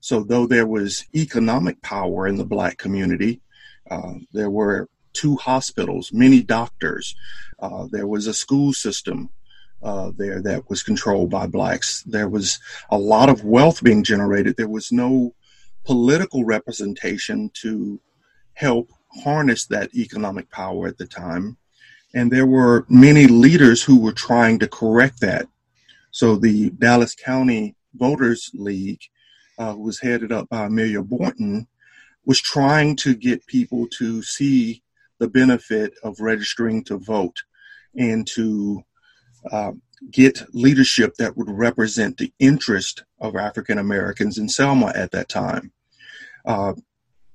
So, 0.00 0.22
though 0.22 0.46
there 0.46 0.66
was 0.66 1.06
economic 1.14 1.82
power 1.82 2.26
in 2.28 2.36
the 2.36 2.44
black 2.44 2.78
community, 2.78 3.40
uh, 3.90 4.14
there 4.32 4.50
were 4.50 4.88
two 5.12 5.36
hospitals, 5.36 6.12
many 6.12 6.42
doctors, 6.42 7.16
uh, 7.58 7.86
there 7.90 8.06
was 8.06 8.26
a 8.26 8.34
school 8.34 8.72
system 8.72 9.30
uh, 9.82 10.10
there 10.16 10.40
that 10.42 10.68
was 10.68 10.82
controlled 10.82 11.30
by 11.30 11.46
blacks. 11.46 12.02
There 12.02 12.28
was 12.28 12.58
a 12.90 12.98
lot 12.98 13.28
of 13.28 13.44
wealth 13.44 13.82
being 13.82 14.02
generated. 14.02 14.56
There 14.56 14.68
was 14.68 14.92
no 14.92 15.34
political 15.84 16.44
representation 16.44 17.50
to 17.54 18.00
help 18.54 18.90
harness 19.22 19.66
that 19.66 19.94
economic 19.94 20.50
power 20.50 20.88
at 20.88 20.98
the 20.98 21.06
time. 21.06 21.56
And 22.16 22.32
there 22.32 22.46
were 22.46 22.86
many 22.88 23.26
leaders 23.26 23.82
who 23.82 24.00
were 24.00 24.14
trying 24.28 24.58
to 24.60 24.66
correct 24.66 25.20
that. 25.20 25.46
So 26.12 26.36
the 26.36 26.70
Dallas 26.70 27.14
County 27.14 27.76
Voters 27.94 28.50
League 28.54 29.02
uh, 29.58 29.74
was 29.76 30.00
headed 30.00 30.32
up 30.32 30.48
by 30.48 30.64
Amelia 30.64 31.02
Boynton, 31.02 31.68
was 32.24 32.40
trying 32.40 32.96
to 32.96 33.14
get 33.14 33.46
people 33.46 33.86
to 33.98 34.22
see 34.22 34.82
the 35.18 35.28
benefit 35.28 35.92
of 36.02 36.18
registering 36.18 36.82
to 36.84 36.96
vote 36.96 37.36
and 37.98 38.26
to 38.28 38.82
uh, 39.52 39.72
get 40.10 40.42
leadership 40.54 41.14
that 41.16 41.36
would 41.36 41.50
represent 41.50 42.16
the 42.16 42.32
interest 42.38 43.04
of 43.20 43.36
African 43.36 43.76
Americans 43.76 44.38
in 44.38 44.48
Selma 44.48 44.90
at 44.94 45.10
that 45.10 45.28
time. 45.28 45.70
Uh, 46.46 46.72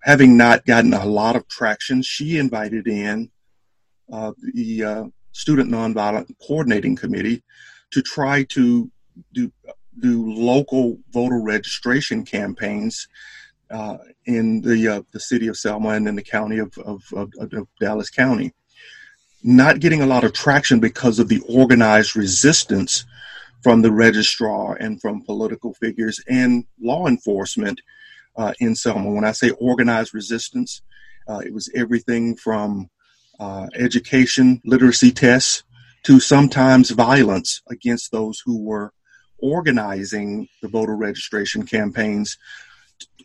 having 0.01 0.35
not 0.35 0.65
gotten 0.65 0.95
a 0.95 1.05
lot 1.05 1.35
of 1.35 1.47
traction, 1.47 2.01
she 2.01 2.39
invited 2.39 2.87
in 2.87 3.29
uh, 4.11 4.31
the 4.53 4.83
uh, 4.83 5.03
Student 5.31 5.69
Nonviolent 5.69 6.33
Coordinating 6.45 6.95
Committee 6.95 7.43
to 7.91 8.01
try 8.01 8.43
to 8.43 8.89
do, 9.33 9.51
do 9.99 10.33
local 10.33 10.97
voter 11.11 11.39
registration 11.39 12.25
campaigns 12.25 13.07
uh, 13.69 13.97
in 14.25 14.61
the 14.61 14.87
uh, 14.87 15.01
the 15.11 15.19
city 15.19 15.47
of 15.47 15.57
Selma 15.57 15.89
and 15.89 16.07
in 16.07 16.15
the 16.15 16.23
county 16.23 16.57
of, 16.57 16.77
of, 16.79 17.03
of, 17.13 17.31
of, 17.39 17.67
Dallas 17.79 18.09
County. 18.09 18.53
Not 19.43 19.79
getting 19.79 20.01
a 20.01 20.05
lot 20.05 20.23
of 20.23 20.33
traction 20.33 20.79
because 20.79 21.19
of 21.19 21.29
the 21.29 21.41
organized 21.47 22.15
resistance 22.15 23.05
from 23.63 23.81
the 23.81 23.91
registrar 23.91 24.75
and 24.75 24.99
from 24.99 25.23
political 25.23 25.73
figures 25.75 26.19
and 26.27 26.65
law 26.81 27.07
enforcement 27.07 27.81
uh, 28.35 28.53
in 28.59 28.75
Selma. 28.75 29.09
When 29.09 29.23
I 29.23 29.31
say 29.31 29.51
organized 29.51 30.13
resistance, 30.13 30.81
uh, 31.27 31.39
it 31.39 31.53
was 31.53 31.69
everything 31.73 32.35
from 32.35 32.89
uh, 33.41 33.67
education, 33.73 34.61
literacy 34.63 35.11
tests, 35.11 35.63
to 36.03 36.19
sometimes 36.19 36.91
violence 36.91 37.61
against 37.69 38.11
those 38.11 38.41
who 38.45 38.63
were 38.63 38.93
organizing 39.39 40.47
the 40.61 40.67
voter 40.67 40.95
registration 40.95 41.65
campaigns, 41.65 42.37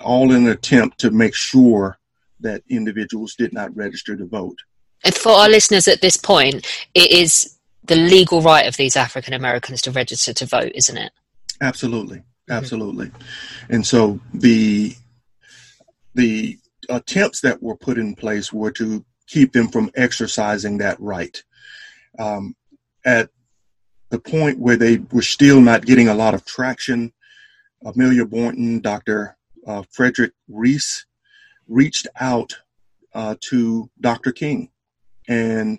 all 0.00 0.32
in 0.32 0.46
an 0.46 0.48
attempt 0.48 0.98
to 0.98 1.10
make 1.10 1.34
sure 1.34 1.98
that 2.40 2.62
individuals 2.70 3.34
did 3.34 3.52
not 3.52 3.76
register 3.76 4.16
to 4.16 4.24
vote. 4.24 4.58
And 5.04 5.14
for 5.14 5.32
our 5.32 5.50
listeners 5.50 5.86
at 5.86 6.00
this 6.00 6.16
point, 6.16 6.66
it 6.94 7.10
is 7.10 7.58
the 7.84 7.96
legal 7.96 8.40
right 8.40 8.66
of 8.66 8.78
these 8.78 8.96
African 8.96 9.34
Americans 9.34 9.82
to 9.82 9.90
register 9.90 10.32
to 10.32 10.46
vote, 10.46 10.72
isn't 10.74 10.96
it? 10.96 11.12
Absolutely, 11.60 12.18
mm-hmm. 12.18 12.52
absolutely. 12.52 13.06
Mm-hmm. 13.08 13.74
And 13.74 13.86
so 13.86 14.18
the 14.32 14.96
the 16.14 16.58
attempts 16.88 17.42
that 17.42 17.62
were 17.62 17.76
put 17.76 17.98
in 17.98 18.14
place 18.14 18.50
were 18.50 18.70
to 18.72 19.04
keep 19.26 19.52
them 19.52 19.68
from 19.68 19.90
exercising 19.94 20.78
that 20.78 20.98
right. 21.00 21.42
Um, 22.18 22.56
at 23.04 23.30
the 24.10 24.18
point 24.18 24.58
where 24.58 24.76
they 24.76 24.98
were 25.12 25.22
still 25.22 25.60
not 25.60 25.86
getting 25.86 26.08
a 26.08 26.14
lot 26.14 26.34
of 26.34 26.44
traction, 26.44 27.12
Amelia 27.84 28.24
Boynton, 28.24 28.80
Dr. 28.80 29.36
Uh, 29.66 29.82
Frederick 29.90 30.32
Reese 30.48 31.06
reached 31.68 32.06
out 32.20 32.56
uh, 33.14 33.34
to 33.40 33.90
Dr. 34.00 34.32
King 34.32 34.70
and 35.28 35.78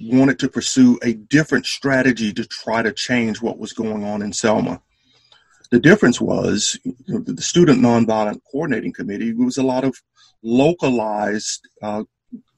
wanted 0.00 0.38
to 0.38 0.48
pursue 0.48 0.98
a 1.02 1.14
different 1.14 1.66
strategy 1.66 2.32
to 2.32 2.44
try 2.44 2.82
to 2.82 2.92
change 2.92 3.40
what 3.40 3.58
was 3.58 3.72
going 3.72 4.04
on 4.04 4.22
in 4.22 4.32
Selma. 4.32 4.80
The 5.70 5.80
difference 5.80 6.20
was 6.20 6.78
you 6.84 6.94
know, 7.08 7.18
the 7.18 7.42
Student 7.42 7.80
Nonviolent 7.80 8.40
Coordinating 8.50 8.92
Committee 8.92 9.32
was 9.32 9.56
a 9.56 9.62
lot 9.62 9.84
of 9.84 10.00
localized 10.42 11.68
uh, 11.82 12.04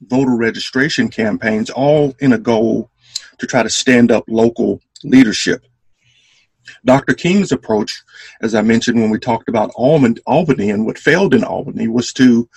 voter 0.03 0.37
registration 0.37 1.09
campaigns, 1.09 1.71
all 1.71 2.15
in 2.21 2.33
a 2.33 2.39
goal 2.39 2.91
to 3.39 3.47
try 3.47 3.63
to 3.63 3.71
stand 3.71 4.11
up 4.11 4.25
local 4.29 4.81
leadership. 5.05 5.65
Dr. 6.85 7.15
King's 7.15 7.53
approach, 7.53 8.03
as 8.41 8.55
I 8.55 8.63
mentioned 8.63 9.01
when 9.01 9.11
we 9.11 9.19
talked 9.19 9.49
about 9.49 9.71
Albany 9.75 10.71
and 10.71 10.87
what 10.87 10.99
failed 10.99 11.35
in 11.35 11.45
Albany, 11.45 11.89
was 11.89 12.13
to 12.15 12.49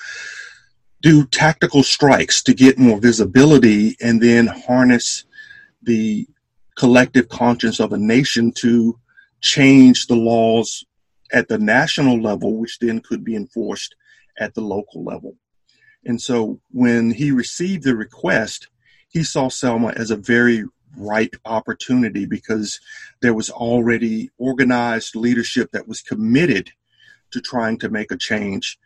do 1.02 1.26
tactical 1.26 1.84
strikes 1.84 2.44
to 2.44 2.54
get 2.54 2.78
more 2.78 3.00
visibility 3.00 3.96
and 4.02 4.22
then 4.22 4.48
harness 4.48 5.26
the 5.82 6.28
collective 6.78 7.30
conscience 7.30 7.80
of 7.80 7.94
a 7.94 7.98
nation 7.98 8.52
to 8.52 9.00
change 9.40 10.08
the 10.08 10.16
laws 10.16 10.86
at 11.34 11.48
the 11.48 11.58
national 11.58 12.22
level, 12.22 12.58
which 12.58 12.78
then 12.80 13.00
could 13.00 13.24
be 13.24 13.36
enforced 13.36 13.96
at 14.40 14.54
the 14.54 14.62
local 14.62 15.04
level. 15.04 15.36
And 16.06 16.22
so 16.22 16.60
when 16.72 17.12
he 17.12 17.32
received 17.32 17.84
the 17.84 17.96
request, 17.96 18.68
he 19.10 19.24
saw 19.24 19.50
Selma 19.50 19.90
as 19.90 20.12
a 20.12 20.16
very 20.16 20.66
ripe 20.98 21.36
opportunity 21.46 22.26
because 22.26 22.80
there 23.22 23.34
was 23.34 23.50
already 23.50 24.30
organized 24.38 25.16
leadership 25.16 25.72
that 25.72 25.88
was 25.88 26.02
committed 26.02 26.72
to 27.32 27.40
trying 27.40 27.78
to 27.80 27.90
make 27.90 28.12
a 28.12 28.18
change 28.18 28.78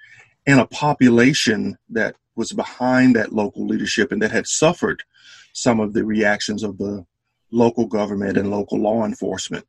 and 0.46 0.60
a 0.60 0.68
population 0.68 1.78
that 1.90 2.16
was 2.36 2.52
behind 2.52 3.16
that 3.16 3.34
local 3.34 3.66
leadership 3.66 4.12
and 4.12 4.22
that 4.22 4.32
had 4.32 4.46
suffered 4.46 5.04
some 5.54 5.80
of 5.80 5.94
the 5.94 6.04
reactions 6.04 6.64
of 6.64 6.78
the 6.78 7.06
local 7.52 7.88
government 7.88 8.38
and 8.38 8.52
local 8.52 8.80
law 8.80 9.06
enforcement. 9.06 9.66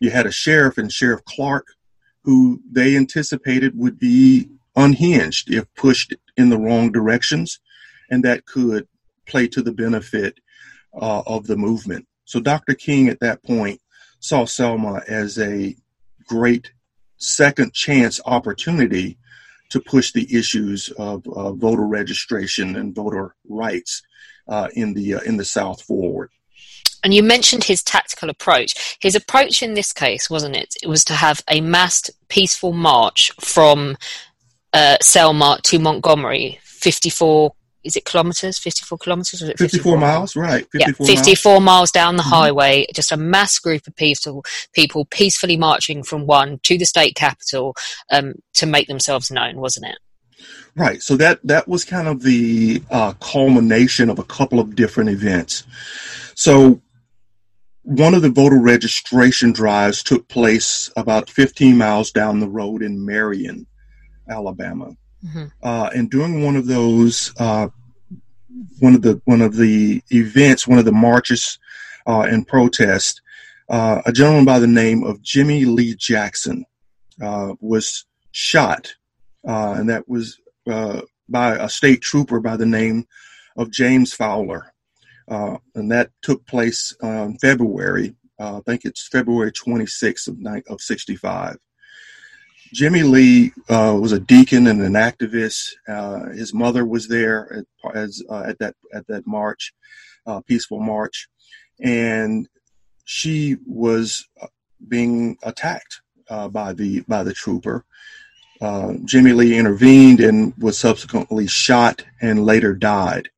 You 0.00 0.10
had 0.10 0.26
a 0.26 0.32
sheriff 0.32 0.78
and 0.78 0.92
Sheriff 0.92 1.24
Clark 1.24 1.66
who 2.22 2.60
they 2.70 2.96
anticipated 2.96 3.78
would 3.78 3.98
be 3.98 4.48
unhinged 4.76 5.52
if 5.52 5.72
pushed 5.74 6.14
in 6.36 6.48
the 6.50 6.58
wrong 6.58 6.90
directions, 6.90 7.60
and 8.10 8.24
that 8.24 8.46
could 8.46 8.86
play 9.26 9.46
to 9.48 9.62
the 9.62 9.72
benefit 9.72 10.38
uh, 10.94 11.22
of 11.26 11.46
the 11.46 11.56
movement. 11.56 12.06
So 12.24 12.40
Dr. 12.40 12.74
King 12.74 13.08
at 13.08 13.20
that 13.20 13.42
point 13.42 13.80
saw 14.20 14.44
Selma 14.44 15.02
as 15.08 15.38
a 15.38 15.76
great 16.26 16.72
second 17.18 17.72
chance 17.72 18.20
opportunity 18.26 19.18
to 19.70 19.80
push 19.80 20.12
the 20.12 20.26
issues 20.34 20.90
of 20.98 21.26
uh, 21.28 21.52
voter 21.52 21.86
registration 21.86 22.76
and 22.76 22.94
voter 22.94 23.34
rights 23.48 24.02
uh, 24.48 24.68
in 24.74 24.94
the 24.94 25.14
uh, 25.14 25.20
in 25.20 25.36
the 25.36 25.44
South 25.44 25.82
forward. 25.82 26.30
And 27.02 27.12
you 27.12 27.22
mentioned 27.22 27.64
his 27.64 27.82
tactical 27.82 28.30
approach. 28.30 28.96
His 29.00 29.14
approach 29.14 29.62
in 29.62 29.74
this 29.74 29.92
case, 29.92 30.30
wasn't 30.30 30.56
it? 30.56 30.74
It 30.82 30.88
was 30.88 31.04
to 31.04 31.14
have 31.14 31.42
a 31.50 31.60
massed, 31.60 32.10
peaceful 32.28 32.72
march 32.72 33.30
from 33.40 33.98
uh, 34.74 34.96
Selma 35.00 35.58
to 35.62 35.78
Montgomery, 35.78 36.58
54 36.62 37.54
is 37.84 37.96
it 37.96 38.06
kilometers? 38.06 38.58
54 38.58 38.98
kilometers 38.98 39.40
54, 39.40 39.68
54, 39.68 39.98
miles 39.98 40.36
right 40.36 40.66
54 40.72 41.06
yeah 41.06 41.16
54 41.16 41.52
miles, 41.52 41.62
miles 41.62 41.90
down 41.90 42.16
the 42.16 42.22
mm-hmm. 42.22 42.30
highway 42.30 42.86
just 42.94 43.12
a 43.12 43.16
mass 43.16 43.58
group 43.58 43.86
of 43.86 43.94
peaceful 43.94 44.42
people 44.72 45.04
peacefully 45.04 45.58
marching 45.58 46.02
from 46.02 46.26
one 46.26 46.58
to 46.62 46.78
the 46.78 46.86
state 46.86 47.14
capital 47.14 47.74
um, 48.10 48.34
to 48.54 48.64
make 48.64 48.88
themselves 48.88 49.30
known 49.30 49.56
wasn't 49.56 49.86
it? 49.86 49.98
Right 50.74 51.02
so 51.02 51.16
that 51.16 51.40
that 51.44 51.68
was 51.68 51.84
kind 51.84 52.08
of 52.08 52.22
the 52.22 52.82
uh, 52.90 53.12
culmination 53.20 54.08
of 54.08 54.18
a 54.18 54.24
couple 54.24 54.60
of 54.60 54.74
different 54.74 55.10
events. 55.10 55.64
So 56.34 56.80
one 57.82 58.14
of 58.14 58.22
the 58.22 58.30
voter 58.30 58.58
registration 58.58 59.52
drives 59.52 60.02
took 60.02 60.26
place 60.28 60.90
about 60.96 61.28
15 61.28 61.76
miles 61.76 62.10
down 62.10 62.40
the 62.40 62.48
road 62.48 62.82
in 62.82 63.04
marion 63.04 63.66
alabama 64.28 64.94
Mm-hmm. 65.24 65.44
Uh, 65.62 65.90
and 65.94 66.10
during 66.10 66.44
one 66.44 66.56
of 66.56 66.66
those, 66.66 67.32
uh, 67.38 67.68
one 68.80 68.94
of 68.94 69.02
the 69.02 69.20
one 69.24 69.40
of 69.40 69.56
the 69.56 70.02
events, 70.10 70.68
one 70.68 70.78
of 70.78 70.84
the 70.84 70.92
marches 70.92 71.58
uh, 72.06 72.20
and 72.20 72.46
protests, 72.46 73.20
uh, 73.68 74.02
a 74.04 74.12
gentleman 74.12 74.44
by 74.44 74.58
the 74.58 74.66
name 74.66 75.02
of 75.02 75.22
Jimmy 75.22 75.64
Lee 75.64 75.94
Jackson 75.94 76.64
uh, 77.22 77.54
was 77.60 78.04
shot, 78.32 78.94
uh, 79.48 79.74
and 79.78 79.88
that 79.88 80.08
was 80.08 80.38
by 80.66 81.56
a 81.56 81.68
state 81.68 82.02
trooper 82.02 82.38
by 82.38 82.56
the 82.56 82.66
name 82.66 83.06
of 83.56 83.70
James 83.70 84.12
Fowler, 84.12 84.72
and 85.28 85.90
that 85.90 86.10
took 86.20 86.46
place 86.46 86.94
in 87.02 87.38
February. 87.38 88.14
I 88.38 88.60
think 88.66 88.84
it's 88.84 89.08
February 89.08 89.52
26th 89.52 90.28
of, 90.28 90.64
of 90.68 90.80
65. 90.82 91.56
Jimmy 92.74 93.04
Lee 93.04 93.52
uh, 93.68 93.96
was 93.98 94.10
a 94.10 94.18
deacon 94.18 94.66
and 94.66 94.82
an 94.82 94.94
activist. 94.94 95.74
Uh, 95.86 96.30
his 96.30 96.52
mother 96.52 96.84
was 96.84 97.06
there 97.06 97.64
at, 97.84 97.94
as, 97.94 98.20
uh, 98.28 98.42
at 98.48 98.58
that 98.58 98.74
at 98.92 99.06
that 99.06 99.24
march, 99.28 99.72
uh, 100.26 100.40
peaceful 100.40 100.80
march, 100.80 101.28
and 101.80 102.48
she 103.04 103.56
was 103.64 104.26
uh, 104.42 104.48
being 104.88 105.38
attacked 105.44 106.00
uh, 106.28 106.48
by 106.48 106.72
the 106.72 107.00
by 107.02 107.22
the 107.22 107.32
trooper. 107.32 107.84
Jimmy 109.04 109.32
Lee 109.32 109.56
intervened 109.56 110.20
and 110.20 110.52
was 110.58 110.76
subsequently 110.76 111.46
shot 111.46 112.02
and 112.22 112.44
later 112.44 112.74
died, 112.74 113.28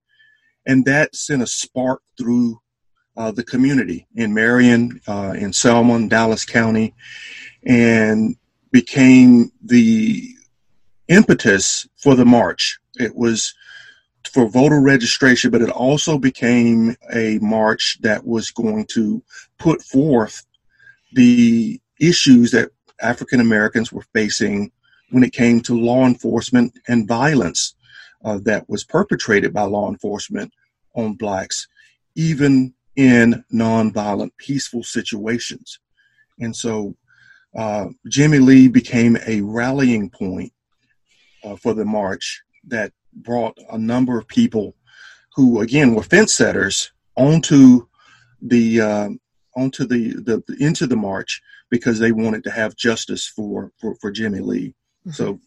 and 0.67 0.85
that 0.87 1.15
sent 1.15 1.43
a 1.43 1.47
spark 1.47 2.01
through 2.17 2.59
the 3.35 3.45
community 3.45 4.07
in 4.15 4.33
Marion, 4.33 4.99
in 5.09 5.53
Selma, 5.53 6.09
Dallas 6.09 6.45
County, 6.47 6.95
and 7.65 8.37
became 8.77 9.51
the 9.65 10.35
impetus 11.09 11.89
for 11.97 12.15
the 12.15 12.27
march. 12.27 12.79
It 12.97 13.17
was 13.17 13.55
for 14.31 14.51
voter 14.51 14.83
registration, 14.83 15.51
but 15.51 15.63
it 15.63 15.71
also 15.71 16.19
became 16.19 16.95
a 17.11 17.39
march 17.39 17.97
that 18.03 18.27
was 18.27 18.51
going 18.51 18.85
to 18.97 19.23
put 19.59 19.81
forth 19.81 20.45
the 21.15 21.81
issues 21.99 22.51
that 22.51 22.69
African 23.01 23.41
Americans 23.41 23.91
were 23.91 24.05
facing 24.13 24.71
when 25.09 25.25
it 25.25 25.33
came 25.33 25.63
to 25.63 25.81
law 25.91 26.05
enforcement 26.05 26.79
and 26.87 27.09
violence 27.09 27.75
uh, 28.27 28.39
that 28.43 28.69
was 28.69 28.85
perpetrated 28.85 29.55
by 29.55 29.63
law 29.63 29.89
enforcement 29.89 30.53
on 30.95 31.15
blacks, 31.15 31.67
even 32.15 32.75
in 32.95 33.43
nonviolent, 33.51 34.33
peaceful 34.37 34.83
situations. 34.83 35.79
And 36.39 36.55
so 36.55 36.95
uh, 37.57 37.89
Jimmy 38.09 38.39
Lee 38.39 38.69
became 38.69 39.17
a 39.27 39.41
rallying 39.41 40.11
point 40.11 40.53
uh, 41.43 41.57
for 41.57 41.75
the 41.75 41.85
march 41.85 42.43
that 42.67 42.93
brought 43.13 43.57
a 43.71 43.79
number 43.79 44.19
of 44.19 44.29
people 44.29 44.75
who, 45.35 45.61
again, 45.61 45.95
were 45.95 46.03
fence 46.03 46.33
setters 46.33 46.93
onto 47.17 47.87
the 48.43 48.81
uh, 48.81 49.09
onto 49.57 49.87
the, 49.87 50.13
the 50.15 50.57
into 50.61 50.87
the 50.87 50.97
march 50.97 51.41
because 51.71 51.99
they 51.99 52.13
wanted 52.13 52.45
to 52.45 52.51
have 52.51 52.77
justice 52.77 53.27
for 53.27 53.73
for, 53.79 53.95
for 53.97 54.11
Jimmy 54.11 54.41
Lee. 54.41 54.75
Mm-hmm. 55.07 55.13
So, 55.13 55.41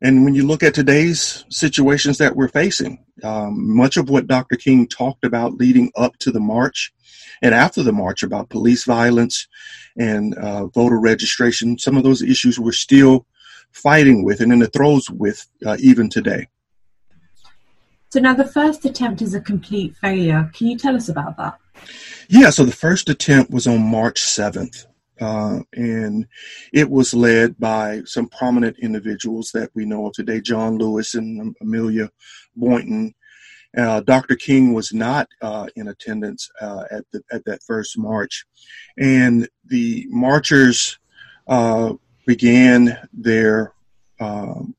and 0.00 0.24
when 0.24 0.34
you 0.34 0.46
look 0.46 0.62
at 0.62 0.74
today's 0.74 1.44
situations 1.48 2.18
that 2.18 2.36
we're 2.36 2.48
facing, 2.48 3.04
um, 3.24 3.76
much 3.76 3.96
of 3.96 4.08
what 4.08 4.28
Dr. 4.28 4.56
King 4.56 4.86
talked 4.86 5.24
about 5.24 5.54
leading 5.54 5.90
up 5.96 6.16
to 6.18 6.30
the 6.30 6.40
march 6.40 6.92
and 7.42 7.54
after 7.54 7.82
the 7.82 7.92
march 7.92 8.22
about 8.22 8.48
police 8.48 8.84
violence 8.84 9.48
and 9.96 10.34
uh, 10.36 10.66
voter 10.66 10.98
registration, 11.00 11.78
some 11.78 11.96
of 11.96 12.04
those 12.04 12.22
issues 12.22 12.58
we're 12.58 12.72
still 12.72 13.26
fighting 13.72 14.24
with 14.24 14.40
and 14.40 14.52
in 14.52 14.60
the 14.60 14.68
throes 14.68 15.10
with 15.10 15.46
uh, 15.66 15.76
even 15.80 16.08
today. 16.08 16.48
So 18.10 18.20
now 18.20 18.34
the 18.34 18.46
first 18.46 18.84
attempt 18.84 19.20
is 19.20 19.34
a 19.34 19.40
complete 19.40 19.96
failure. 19.96 20.50
Can 20.54 20.68
you 20.68 20.78
tell 20.78 20.96
us 20.96 21.08
about 21.08 21.36
that? 21.36 21.58
Yeah, 22.28 22.50
so 22.50 22.64
the 22.64 22.72
first 22.72 23.08
attempt 23.08 23.50
was 23.50 23.66
on 23.66 23.82
March 23.82 24.20
7th. 24.20 24.86
Uh, 25.20 25.60
and 25.74 26.26
it 26.72 26.88
was 26.88 27.12
led 27.12 27.58
by 27.58 28.02
some 28.04 28.28
prominent 28.28 28.78
individuals 28.78 29.50
that 29.52 29.70
we 29.74 29.84
know 29.84 30.06
of 30.06 30.12
today, 30.12 30.40
John 30.40 30.78
Lewis 30.78 31.14
and 31.14 31.56
Amelia 31.60 32.10
Boynton, 32.54 33.14
uh, 33.76 34.00
Dr. 34.00 34.34
King 34.34 34.72
was 34.72 34.92
not 34.92 35.28
uh, 35.42 35.66
in 35.76 35.88
attendance 35.88 36.50
uh, 36.60 36.84
at 36.90 37.04
the, 37.12 37.22
at 37.30 37.44
that 37.44 37.62
first 37.62 37.98
march, 37.98 38.46
and 38.96 39.48
the 39.66 40.06
marchers 40.08 40.98
uh, 41.46 41.92
began 42.26 42.98
their 43.12 43.74
um, 44.20 44.74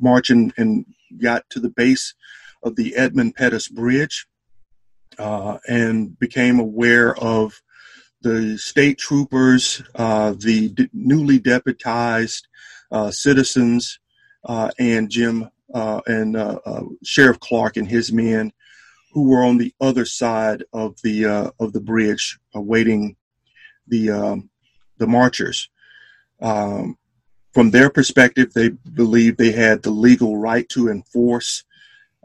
march 0.00 0.30
and, 0.30 0.52
and, 0.56 0.86
got 1.18 1.44
to 1.50 1.60
the 1.60 1.68
base 1.68 2.14
of 2.62 2.74
the 2.74 2.96
Edmund 2.96 3.34
Pettus 3.34 3.68
Bridge, 3.68 4.26
uh, 5.18 5.58
and 5.68 6.18
became 6.18 6.58
aware 6.58 7.14
of 7.16 7.60
the 8.22 8.56
state 8.58 8.98
troopers, 8.98 9.82
uh, 9.94 10.34
the 10.38 10.68
d- 10.68 10.88
newly 10.92 11.38
deputized 11.38 12.48
citizens, 13.10 13.98
and 14.78 15.10
Jim 15.10 15.50
uh, 15.72 16.00
and 16.06 16.36
uh, 16.36 16.58
uh, 16.64 16.82
Sheriff 17.02 17.40
Clark 17.40 17.76
and 17.76 17.88
his 17.88 18.12
men, 18.12 18.52
who 19.12 19.28
were 19.28 19.42
on 19.42 19.58
the 19.58 19.74
other 19.80 20.04
side 20.04 20.64
of 20.72 21.00
the 21.02 21.26
uh, 21.26 21.50
of 21.58 21.72
the 21.72 21.80
bridge, 21.80 22.38
awaiting 22.54 23.16
the 23.88 24.10
um, 24.10 24.50
the 24.98 25.06
marchers. 25.06 25.68
Um, 26.40 26.98
from 27.52 27.70
their 27.70 27.90
perspective, 27.90 28.52
they 28.52 28.70
believed 28.70 29.36
they 29.38 29.52
had 29.52 29.82
the 29.82 29.90
legal 29.90 30.38
right 30.38 30.68
to 30.70 30.88
enforce 30.88 31.64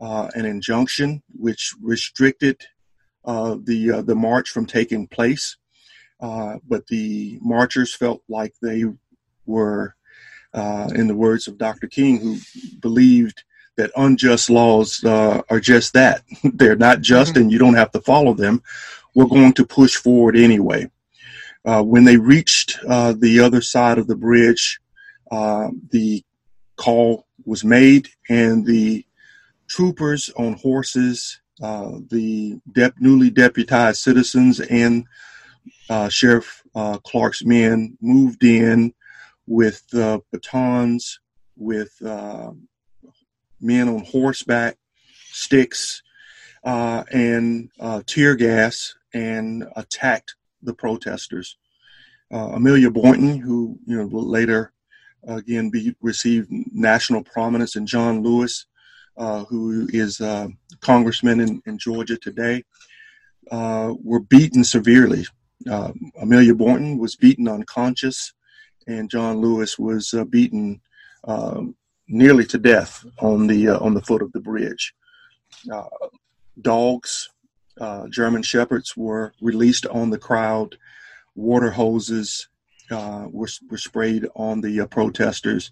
uh, 0.02 0.30
an 0.36 0.46
injunction 0.46 1.22
which 1.38 1.74
restricted 1.82 2.62
uh, 3.26 3.58
the 3.64 4.02
the 4.06 4.16
march 4.16 4.50
from 4.50 4.66
taking 4.66 5.08
place. 5.08 5.58
But 6.20 6.88
the 6.88 7.40
marchers 7.42 7.94
felt 7.96 8.24
like 8.28 8.54
they 8.62 8.84
were 9.46 9.96
uh, 10.54 10.90
in 10.96 11.08
the 11.08 11.16
words 11.16 11.48
of 11.48 11.58
Dr. 11.58 11.88
King, 11.88 12.20
who 12.20 12.38
believed 12.80 13.44
that 13.78 13.92
unjust 13.96 14.50
laws 14.50 15.04
uh, 15.04 15.42
are 15.50 15.60
just 15.60 15.94
that. 15.94 16.24
They're 16.44 16.76
not 16.76 17.02
just 17.02 17.34
mm-hmm. 17.34 17.44
and 17.44 17.52
you 17.52 17.60
don't 17.60 17.76
have 17.76 17.92
to 17.92 18.02
follow 18.02 18.34
them. 18.34 18.62
We're 19.16 19.26
going 19.26 19.54
to 19.54 19.66
push 19.66 19.96
forward 19.96 20.36
anyway. 20.36 20.90
Uh, 21.64 21.84
when 21.84 22.06
they 22.06 22.18
reached 22.18 22.80
uh, 22.88 23.14
the 23.14 23.40
other 23.40 23.62
side 23.62 23.98
of 23.98 24.08
the 24.08 24.16
bridge, 24.16 24.80
uh, 25.32 25.70
the 25.92 26.24
call 26.76 27.28
was 27.46 27.64
made, 27.64 28.10
and 28.30 28.66
the 28.66 29.06
troopers 29.68 30.30
on 30.38 30.54
horses, 30.54 31.42
uh, 31.62 31.98
the 32.10 32.58
dep- 32.72 33.00
newly 33.00 33.30
deputized 33.30 34.02
citizens, 34.02 34.60
and 34.60 35.06
Sheriff 36.10 36.64
Clark's 37.04 37.44
men 37.44 37.98
moved 38.02 38.44
in 38.44 38.94
with 39.48 39.82
uh, 39.94 40.20
batons, 40.32 41.20
with 41.56 41.94
uh, 42.06 42.52
men 43.60 43.88
on 43.88 44.04
horseback, 44.04 44.78
sticks, 45.32 46.04
uh, 46.64 47.04
and 47.12 47.70
uh, 47.80 48.02
tear 48.06 48.36
gas, 48.36 48.94
and 49.14 49.66
attacked 49.76 50.36
the 50.62 50.74
protesters. 50.74 51.58
Uh, 52.32 52.50
Amelia 52.56 52.92
Boynton, 52.92 53.38
who 53.38 53.80
you 53.86 53.98
know 53.98 54.06
later 54.06 54.74
again 55.26 55.70
be, 55.70 55.96
received 56.02 56.50
national 56.74 57.24
prominence, 57.24 57.78
and 57.78 57.88
John 57.88 58.22
Lewis, 58.22 58.66
uh, 59.16 59.46
who 59.46 59.88
is 59.94 60.20
a 60.20 60.50
congressman 60.82 61.40
in, 61.40 61.62
in 61.66 61.78
Georgia 61.78 62.18
today, 62.18 62.66
uh, 63.50 63.94
were 64.04 64.20
beaten 64.20 64.66
severely. 64.66 65.26
Uh, 65.70 65.92
Amelia 66.22 66.54
Boynton 66.54 66.98
was 66.98 67.16
beaten 67.16 67.48
unconscious, 67.48 68.34
and 68.88 69.10
John 69.10 69.38
Lewis 69.38 69.78
was 69.80 70.14
uh, 70.14 70.24
beaten 70.24 70.82
um, 71.24 71.76
nearly 72.08 72.46
to 72.46 72.58
death 72.58 73.06
on 73.20 73.48
the 73.48 73.70
uh, 73.70 73.80
on 73.80 73.94
the 73.94 74.02
foot 74.02 74.22
of 74.22 74.32
the 74.32 74.40
bridge. 74.40 74.94
dogs, 76.62 77.30
German 78.10 78.44
shepherds, 78.44 78.96
were 78.96 79.34
released 79.42 79.86
on 79.88 80.10
the 80.10 80.20
crowd. 80.20 80.78
Water 81.36 81.72
hoses 81.72 82.48
uh, 82.92 83.28
were, 83.30 83.50
were 83.70 83.78
sprayed 83.78 84.28
on 84.36 84.62
the 84.62 84.82
uh, 84.82 84.86
protesters. 84.88 85.72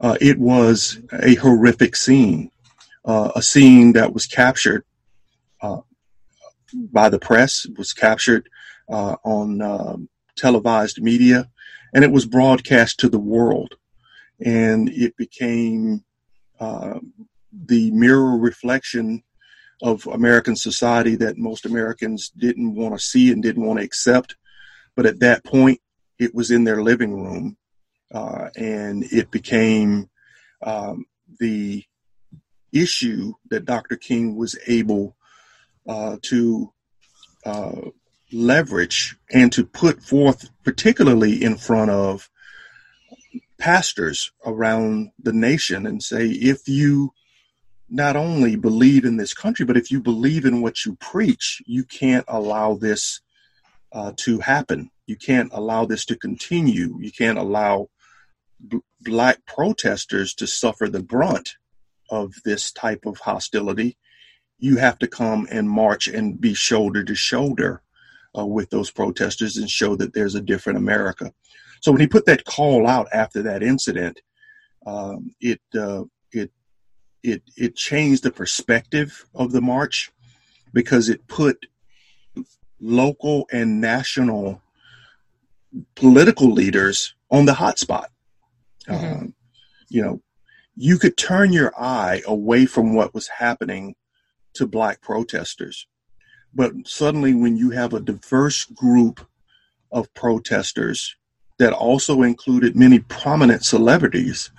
Uh, 0.00 0.16
it 0.20 0.38
was 0.38 0.98
a 1.22 1.34
horrific 1.36 1.96
scene, 1.96 2.50
uh, 3.04 3.32
a 3.34 3.42
scene 3.42 3.92
that 3.92 4.12
was 4.12 4.26
captured 4.26 4.84
uh, 5.62 5.80
by 6.74 7.08
the 7.08 7.18
press, 7.18 7.66
was 7.76 7.92
captured 7.92 8.48
uh, 8.90 9.16
on 9.24 9.62
um, 9.62 10.08
televised 10.36 11.02
media, 11.02 11.48
and 11.94 12.04
it 12.04 12.12
was 12.12 12.26
broadcast 12.26 13.00
to 13.00 13.08
the 13.08 13.18
world. 13.18 13.74
And 14.44 14.88
it 14.88 15.16
became 15.16 16.04
the 17.52 17.90
mirror 17.90 18.36
reflection 18.36 19.22
of 19.82 20.06
American 20.06 20.56
society 20.56 21.16
that 21.16 21.38
most 21.38 21.64
Americans 21.64 22.30
didn't 22.30 22.74
want 22.74 22.94
to 22.94 23.04
see 23.04 23.32
and 23.32 23.42
didn't 23.42 23.64
want 23.64 23.78
to 23.78 23.84
accept. 23.84 24.36
But 24.94 25.06
at 25.06 25.20
that 25.20 25.44
point, 25.44 25.80
it 26.18 26.34
was 26.34 26.50
in 26.50 26.64
their 26.64 26.82
living 26.82 27.14
room, 27.14 27.56
uh, 28.12 28.48
and 28.56 29.04
it 29.04 29.30
became 29.30 30.10
um, 30.62 31.06
the 31.38 31.84
issue 32.72 33.32
that 33.50 33.64
Dr. 33.64 33.96
King 33.96 34.36
was 34.36 34.58
able 34.66 35.16
uh, 35.88 36.18
to 36.22 36.72
uh, 37.46 37.80
leverage 38.32 39.16
and 39.32 39.52
to 39.52 39.64
put 39.64 40.02
forth, 40.02 40.50
particularly 40.64 41.42
in 41.42 41.56
front 41.56 41.90
of 41.90 42.30
pastors 43.58 44.32
around 44.44 45.10
the 45.18 45.32
nation, 45.32 45.86
and 45.86 46.02
say, 46.02 46.26
if 46.26 46.68
you 46.68 47.12
not 47.88 48.16
only 48.16 48.56
believe 48.56 49.04
in 49.04 49.16
this 49.16 49.34
country, 49.34 49.66
but 49.66 49.76
if 49.76 49.90
you 49.90 50.00
believe 50.00 50.44
in 50.44 50.62
what 50.62 50.84
you 50.84 50.96
preach, 50.96 51.60
you 51.66 51.84
can't 51.84 52.24
allow 52.28 52.74
this 52.74 53.20
uh, 53.92 54.12
to 54.16 54.38
happen. 54.38 54.90
You 55.06 55.16
can't 55.16 55.50
allow 55.52 55.84
this 55.84 56.04
to 56.06 56.16
continue. 56.16 56.96
You 57.00 57.10
can't 57.10 57.38
allow 57.38 57.88
b- 58.66 58.78
black 59.00 59.44
protesters 59.44 60.34
to 60.34 60.46
suffer 60.46 60.88
the 60.88 61.02
brunt 61.02 61.56
of 62.08 62.34
this 62.44 62.70
type 62.70 63.06
of 63.06 63.18
hostility. 63.18 63.96
You 64.58 64.76
have 64.76 64.98
to 65.00 65.08
come 65.08 65.48
and 65.50 65.68
march 65.68 66.06
and 66.06 66.40
be 66.40 66.54
shoulder 66.54 67.02
to 67.02 67.14
shoulder 67.16 67.82
uh, 68.36 68.46
with 68.46 68.70
those 68.70 68.90
protesters 68.90 69.56
and 69.56 69.70
show 69.70 69.96
that 69.96 70.14
there's 70.14 70.34
a 70.34 70.40
different 70.40 70.78
America. 70.78 71.32
So 71.80 71.92
when 71.92 72.00
he 72.00 72.06
put 72.06 72.26
that 72.26 72.44
call 72.44 72.86
out 72.86 73.08
after 73.12 73.42
that 73.42 73.62
incident, 73.62 74.20
um, 74.86 75.34
it 75.40 75.60
uh, 75.78 76.04
it 76.32 76.50
it 77.22 77.42
it 77.56 77.76
changed 77.76 78.22
the 78.22 78.30
perspective 78.30 79.26
of 79.34 79.52
the 79.52 79.60
march 79.60 80.12
because 80.72 81.08
it 81.08 81.26
put 81.26 81.66
local 82.80 83.46
and 83.52 83.80
national 83.80 84.62
political 85.94 86.50
leaders 86.50 87.14
on 87.30 87.46
the 87.46 87.54
hot 87.54 87.78
spot. 87.78 88.10
Mm-hmm. 88.88 89.04
Um, 89.04 89.34
you 89.88 90.02
know, 90.02 90.22
you 90.76 90.98
could 90.98 91.16
turn 91.16 91.52
your 91.52 91.72
eye 91.78 92.22
away 92.26 92.66
from 92.66 92.94
what 92.94 93.14
was 93.14 93.28
happening 93.28 93.94
to 94.54 94.66
black 94.66 95.00
protesters. 95.00 95.86
But 96.54 96.72
suddenly, 96.84 97.34
when 97.34 97.56
you 97.56 97.70
have 97.70 97.94
a 97.94 98.00
diverse 98.00 98.64
group 98.64 99.26
of 99.92 100.12
protesters 100.14 101.16
that 101.58 101.72
also 101.72 102.22
included 102.22 102.76
many 102.76 102.98
prominent 102.98 103.64
celebrities, 103.64 104.50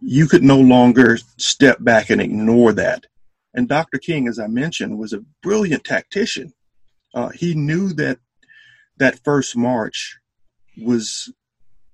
you 0.00 0.26
could 0.26 0.42
no 0.42 0.58
longer 0.58 1.18
step 1.36 1.78
back 1.80 2.10
and 2.10 2.20
ignore 2.20 2.72
that. 2.72 3.06
And 3.54 3.68
Dr. 3.68 3.98
King, 3.98 4.28
as 4.28 4.38
I 4.38 4.46
mentioned, 4.46 4.98
was 4.98 5.12
a 5.12 5.24
brilliant 5.42 5.84
tactician. 5.84 6.52
Uh, 7.14 7.28
he 7.28 7.54
knew 7.54 7.92
that 7.94 8.18
that 8.96 9.22
first 9.24 9.56
march 9.56 10.18
was 10.82 11.32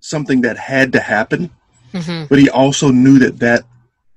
something 0.01 0.41
that 0.43 0.57
had 0.57 0.93
to 0.93 1.01
happen, 1.01 1.51
mm-hmm. 1.93 2.27
but 2.29 2.39
he 2.39 2.49
also 2.49 2.91
knew 2.91 3.19
that 3.19 3.39
that 3.41 3.65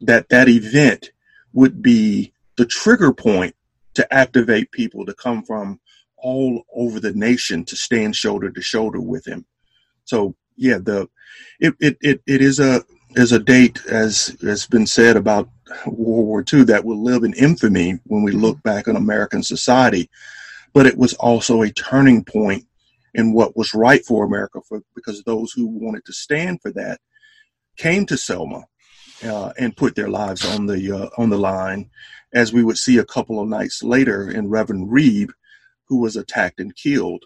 that 0.02 0.30
that 0.30 0.50
event 0.50 1.12
would 1.54 1.82
be 1.82 2.34
the 2.58 2.66
trigger 2.66 3.14
point 3.14 3.56
to 3.96 4.14
activate 4.14 4.72
people 4.72 5.06
to 5.06 5.14
come 5.14 5.44
from 5.44 5.80
all 6.18 6.64
over 6.74 7.00
the 7.00 7.14
nation 7.14 7.66
to 7.66 7.76
stand 7.76 8.16
shoulder 8.16 8.50
to 8.50 8.62
shoulder 8.62 9.02
with 9.02 9.28
him. 9.28 9.46
So 10.06 10.36
yeah, 10.56 10.78
the 10.78 11.10
it 11.60 11.76
it 11.80 11.98
it, 12.02 12.22
it 12.26 12.42
is 12.42 12.60
a 12.60 12.84
is 13.16 13.32
a 13.32 13.40
date 13.40 13.80
as 13.88 14.36
has 14.42 14.66
been 14.66 14.88
said 14.88 15.18
about 15.18 15.50
World 15.86 16.26
War 16.26 16.44
II 16.52 16.64
that 16.66 16.86
will 16.86 17.02
live 17.02 17.24
in 17.24 17.34
infamy 17.34 18.00
when 18.06 18.24
we 18.24 18.32
look 18.32 18.62
back 18.64 18.88
on 18.88 18.96
American 18.96 19.44
society. 19.44 20.10
But 20.74 20.86
it 20.88 20.98
was 20.98 21.14
also 21.16 21.62
a 21.62 21.72
turning 21.72 22.24
point 22.24 22.66
in 23.14 23.34
what 23.34 23.56
was 23.56 23.74
right 23.74 24.04
for 24.04 24.26
America, 24.26 24.60
for, 24.68 24.82
because 24.96 25.24
those 25.24 25.52
who 25.52 25.68
wanted 25.68 26.04
to 26.06 26.14
stand 26.14 26.62
for 26.62 26.72
that 26.72 27.00
came 27.78 28.06
to 28.08 28.18
Selma 28.18 28.64
uh, 29.24 29.54
and 29.58 29.78
put 29.78 29.96
their 29.96 30.10
lives 30.10 30.46
on 30.46 30.66
the 30.66 30.92
uh, 30.92 31.10
on 31.18 31.30
the 31.30 31.38
line, 31.38 31.90
as 32.34 32.54
we 32.54 32.64
would 32.64 32.78
see 32.78 32.98
a 32.98 33.06
couple 33.06 33.40
of 33.40 33.48
nights 33.48 33.84
later 33.84 34.30
in 34.30 34.50
Reverend 34.50 34.90
Reeb, 34.90 35.30
who 35.86 36.00
was 36.00 36.16
attacked 36.16 36.60
and 36.60 36.76
killed. 36.76 37.24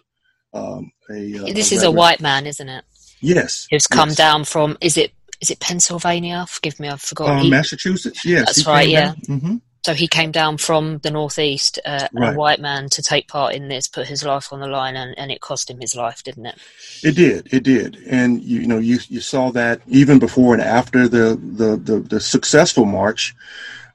Um, 0.52 0.92
a, 1.10 1.38
uh, 1.38 1.52
this 1.52 1.72
a 1.72 1.76
is 1.76 1.82
a 1.82 1.90
white 1.90 2.20
man, 2.20 2.46
isn't 2.46 2.68
it? 2.68 2.84
Yes, 3.20 3.66
who's 3.70 3.86
come 3.86 4.10
yes. 4.10 4.16
down 4.16 4.44
from 4.44 4.78
is 4.80 4.96
it 4.96 5.12
is 5.40 5.50
it 5.50 5.60
Pennsylvania? 5.60 6.46
Forgive 6.48 6.80
me, 6.80 6.88
I've 6.88 7.02
forgotten. 7.02 7.46
Uh, 7.46 7.50
Massachusetts. 7.50 8.24
Yes, 8.24 8.46
that's 8.46 8.66
right. 8.66 8.88
Yeah. 8.88 9.14
Mm-hmm. 9.26 9.56
So 9.84 9.94
he 9.94 10.08
came 10.08 10.32
down 10.32 10.58
from 10.58 10.98
the 10.98 11.10
northeast, 11.10 11.78
uh, 11.86 12.08
right. 12.12 12.34
a 12.34 12.36
white 12.36 12.60
man, 12.60 12.88
to 12.90 13.02
take 13.02 13.28
part 13.28 13.54
in 13.54 13.68
this, 13.68 13.88
put 13.88 14.06
his 14.06 14.24
life 14.24 14.52
on 14.52 14.60
the 14.60 14.66
line, 14.66 14.96
and, 14.96 15.16
and 15.16 15.30
it 15.30 15.40
cost 15.40 15.70
him 15.70 15.80
his 15.80 15.94
life, 15.94 16.22
didn't 16.24 16.46
it? 16.46 16.56
It 17.02 17.14
did. 17.14 17.54
It 17.54 17.62
did. 17.62 17.96
And 18.06 18.42
you, 18.42 18.60
you 18.60 18.66
know, 18.66 18.78
you 18.78 18.98
you 19.08 19.20
saw 19.20 19.50
that 19.52 19.80
even 19.86 20.18
before 20.18 20.52
and 20.52 20.62
after 20.62 21.08
the 21.08 21.40
the 21.40 21.76
the, 21.76 22.00
the 22.00 22.20
successful 22.20 22.84
march, 22.84 23.34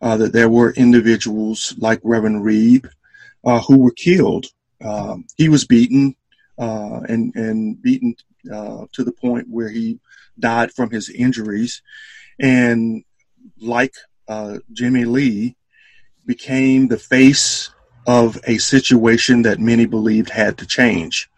uh, 0.03 0.17
that 0.17 0.33
there 0.33 0.49
were 0.49 0.71
individuals 0.73 1.73
like 1.77 2.01
Reverend 2.03 2.43
Reeb 2.43 2.89
uh, 3.45 3.61
who 3.61 3.79
were 3.79 3.91
killed. 3.91 4.47
Um, 4.83 5.25
he 5.37 5.47
was 5.47 5.65
beaten 5.65 6.15
uh, 6.59 6.99
and 7.07 7.33
and 7.35 7.81
beaten 7.81 8.15
uh, 8.53 8.85
to 8.91 9.03
the 9.05 9.13
point 9.13 9.47
where 9.49 9.69
he 9.69 9.99
died 10.37 10.73
from 10.73 10.91
his 10.91 11.09
injuries, 11.09 11.81
and 12.37 13.05
like 13.61 13.95
uh, 14.27 14.57
Jimmy 14.73 15.05
Lee 15.05 15.55
became 16.25 16.89
the 16.89 16.99
face 16.99 17.69
of 18.05 18.37
a 18.45 18.57
situation 18.57 19.43
that 19.43 19.59
many 19.59 19.85
believed 19.85 20.29
had 20.29 20.57
to 20.57 20.67
change. 20.67 21.29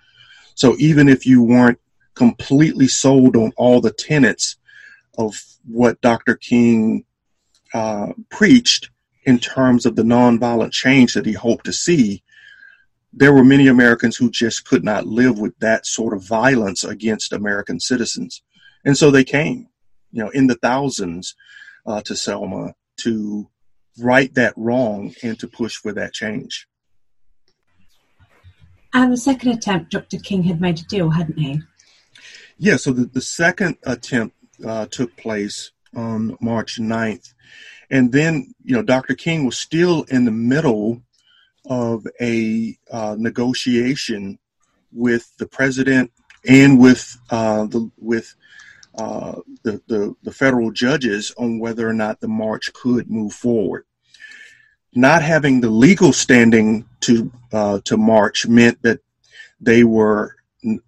So 0.55 0.75
even 0.79 1.07
if 1.07 1.27
you 1.27 1.43
weren't 1.43 1.79
completely 2.15 2.87
sold 2.87 3.35
on 3.35 3.51
all 3.57 3.79
the 3.79 3.91
tenets 3.91 4.55
of 5.19 5.35
what 5.67 6.01
Dr. 6.01 6.35
King 6.35 7.05
uh, 7.73 8.13
preached 8.29 8.89
in 9.25 9.39
terms 9.39 9.85
of 9.85 9.95
the 9.95 10.03
nonviolent 10.03 10.71
change 10.71 11.13
that 11.13 11.25
he 11.25 11.33
hoped 11.33 11.65
to 11.65 11.73
see, 11.73 12.23
there 13.11 13.33
were 13.33 13.43
many 13.43 13.67
Americans 13.67 14.15
who 14.15 14.29
just 14.29 14.65
could 14.65 14.83
not 14.83 15.07
live 15.07 15.39
with 15.39 15.57
that 15.59 15.85
sort 15.85 16.13
of 16.13 16.23
violence 16.23 16.83
against 16.83 17.33
American 17.33 17.79
citizens. 17.79 18.41
And 18.83 18.97
so 18.97 19.09
they 19.09 19.23
came, 19.23 19.67
you 20.11 20.23
know, 20.23 20.29
in 20.29 20.47
the 20.47 20.55
thousands 20.55 21.35
uh, 21.85 22.01
to 22.01 22.15
Selma 22.15 22.75
to 22.97 23.49
right 23.99 24.33
that 24.35 24.53
wrong 24.57 25.13
and 25.23 25.39
to 25.39 25.47
push 25.47 25.75
for 25.75 25.93
that 25.93 26.13
change. 26.13 26.67
And 28.93 29.11
the 29.11 29.17
second 29.17 29.51
attempt, 29.51 29.91
Dr. 29.91 30.17
King 30.17 30.43
had 30.43 30.61
made 30.61 30.79
a 30.79 30.83
deal, 30.83 31.09
hadn't 31.09 31.37
he? 31.37 31.61
Yeah, 32.57 32.77
so 32.77 32.93
the, 32.93 33.05
the 33.05 33.21
second 33.21 33.77
attempt 33.83 34.35
uh, 34.65 34.85
took 34.85 35.15
place 35.17 35.71
on 35.95 36.37
March 36.41 36.79
9th. 36.79 37.33
And 37.89 38.11
then, 38.11 38.53
you 38.63 38.75
know, 38.75 38.81
Dr. 38.81 39.15
King 39.15 39.45
was 39.45 39.57
still 39.57 40.03
in 40.03 40.25
the 40.25 40.31
middle 40.31 41.01
of 41.65 42.05
a 42.21 42.77
uh, 42.91 43.15
negotiation 43.17 44.39
with 44.91 45.35
the 45.37 45.47
president 45.47 46.11
and 46.47 46.79
with 46.79 47.17
uh, 47.29 47.65
the 47.65 47.89
with 47.97 48.35
uh, 48.97 49.41
the, 49.63 49.81
the, 49.87 50.15
the 50.23 50.31
federal 50.31 50.71
judges 50.71 51.33
on 51.37 51.59
whether 51.59 51.87
or 51.87 51.93
not 51.93 52.21
the 52.21 52.27
march 52.27 52.71
could 52.73 53.09
move 53.09 53.33
forward. 53.33 53.85
Not 54.93 55.21
having 55.21 55.59
the 55.59 55.69
legal 55.69 56.13
standing 56.13 56.87
to 57.01 57.31
uh, 57.51 57.81
to 57.85 57.97
march 57.97 58.47
meant 58.47 58.81
that 58.83 59.01
they 59.59 59.83
were 59.83 60.37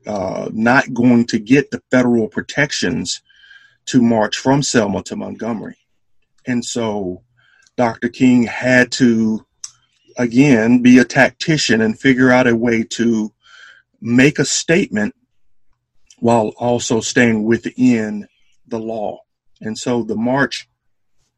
uh, 0.06 0.50
not 0.54 0.94
going 0.94 1.26
to 1.28 1.40
get 1.40 1.72
the 1.72 1.82
federal 1.92 2.28
protections 2.28 3.22
to 3.88 4.02
march 4.02 4.38
from 4.38 4.64
Selma 4.64 5.04
to 5.04 5.16
Montgomery, 5.16 5.78
and 6.46 6.64
so 6.64 7.24
Dr. 7.78 8.10
King 8.10 8.44
had 8.44 8.92
to, 8.94 9.46
again, 10.18 10.82
be 10.82 10.98
a 10.98 11.06
tactician 11.06 11.82
and 11.82 11.98
figure 11.98 12.32
out 12.32 12.48
a 12.48 12.56
way 12.56 12.84
to 12.84 13.32
make 14.02 14.40
a 14.40 14.46
statement 14.46 15.16
while 16.20 16.54
also 16.58 17.00
staying 17.00 17.44
within 17.44 18.28
the 18.68 18.80
law. 18.80 19.20
And 19.62 19.78
so 19.78 20.04
the 20.04 20.16
march, 20.16 20.68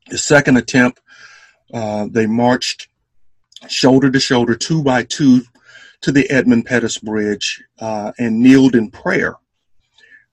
the 0.08 0.18
second 0.18 0.58
attempt, 0.58 1.02
uh, 1.74 2.08
they 2.10 2.26
marched 2.26 2.88
shoulder 3.68 4.10
to 4.10 4.20
shoulder, 4.20 4.56
two 4.56 4.82
by 4.82 5.04
two, 5.04 5.42
to 6.02 6.12
the 6.14 6.30
Edmund 6.30 6.66
Pettus 6.66 6.98
Bridge 6.98 7.62
uh, 7.80 8.14
and 8.18 8.40
kneeled 8.40 8.76
in 8.76 8.90
prayer, 8.90 9.36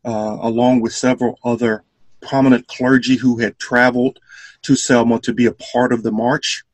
uh, 0.05 0.39
along 0.41 0.81
with 0.81 0.93
several 0.93 1.39
other 1.43 1.83
prominent 2.27 2.67
clergy 2.67 3.17
who 3.17 3.39
had 3.39 3.59
traveled 3.59 4.19
to 4.63 4.75
Selma 4.75 5.21
to 5.21 5.33
be 5.33 5.47
a 5.47 5.53
part 5.53 5.93
of 5.93 6.03
the 6.03 6.13
march. 6.13 6.65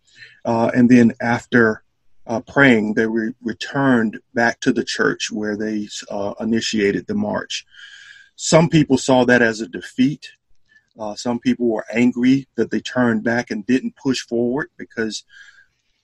Uh, 0.45 0.71
and 0.75 0.88
then 0.88 1.12
after 1.21 1.83
uh, 2.27 2.41
praying, 2.41 2.95
they 2.95 3.07
re- 3.07 3.35
returned 3.43 4.21
back 4.35 4.61
to 4.61 4.73
the 4.73 4.85
church 4.85 5.31
where 5.31 5.57
they 5.57 5.88
uh, 6.11 6.35
initiated 6.41 7.07
the 7.07 7.15
march. 7.15 7.67
Some 8.37 8.69
people 8.69 8.99
saw 8.99 9.25
that 9.25 9.43
as 9.43 9.61
a 9.61 9.69
defeat. 9.69 10.31
Uh, 10.99 11.15
some 11.15 11.38
people 11.38 11.69
were 11.69 11.87
angry 11.93 12.49
that 12.57 12.71
they 12.71 12.81
turned 12.81 13.23
back 13.23 13.51
and 13.51 13.67
didn't 13.67 13.97
push 13.97 14.21
forward 14.21 14.69
because 14.77 15.25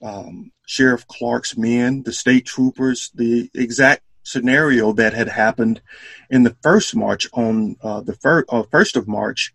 um, 0.01 0.51
Sheriff 0.65 1.05
Clark's 1.07 1.57
men, 1.57 2.03
the 2.03 2.13
state 2.13 2.45
troopers, 2.45 3.11
the 3.15 3.49
exact 3.53 4.03
scenario 4.23 4.93
that 4.93 5.13
had 5.13 5.27
happened 5.27 5.81
in 6.29 6.43
the 6.43 6.55
first 6.61 6.95
march 6.95 7.27
on 7.33 7.75
uh, 7.81 8.01
the 8.01 8.13
fir- 8.13 8.45
uh, 8.49 8.63
first 8.71 8.95
of 8.95 9.07
March, 9.07 9.53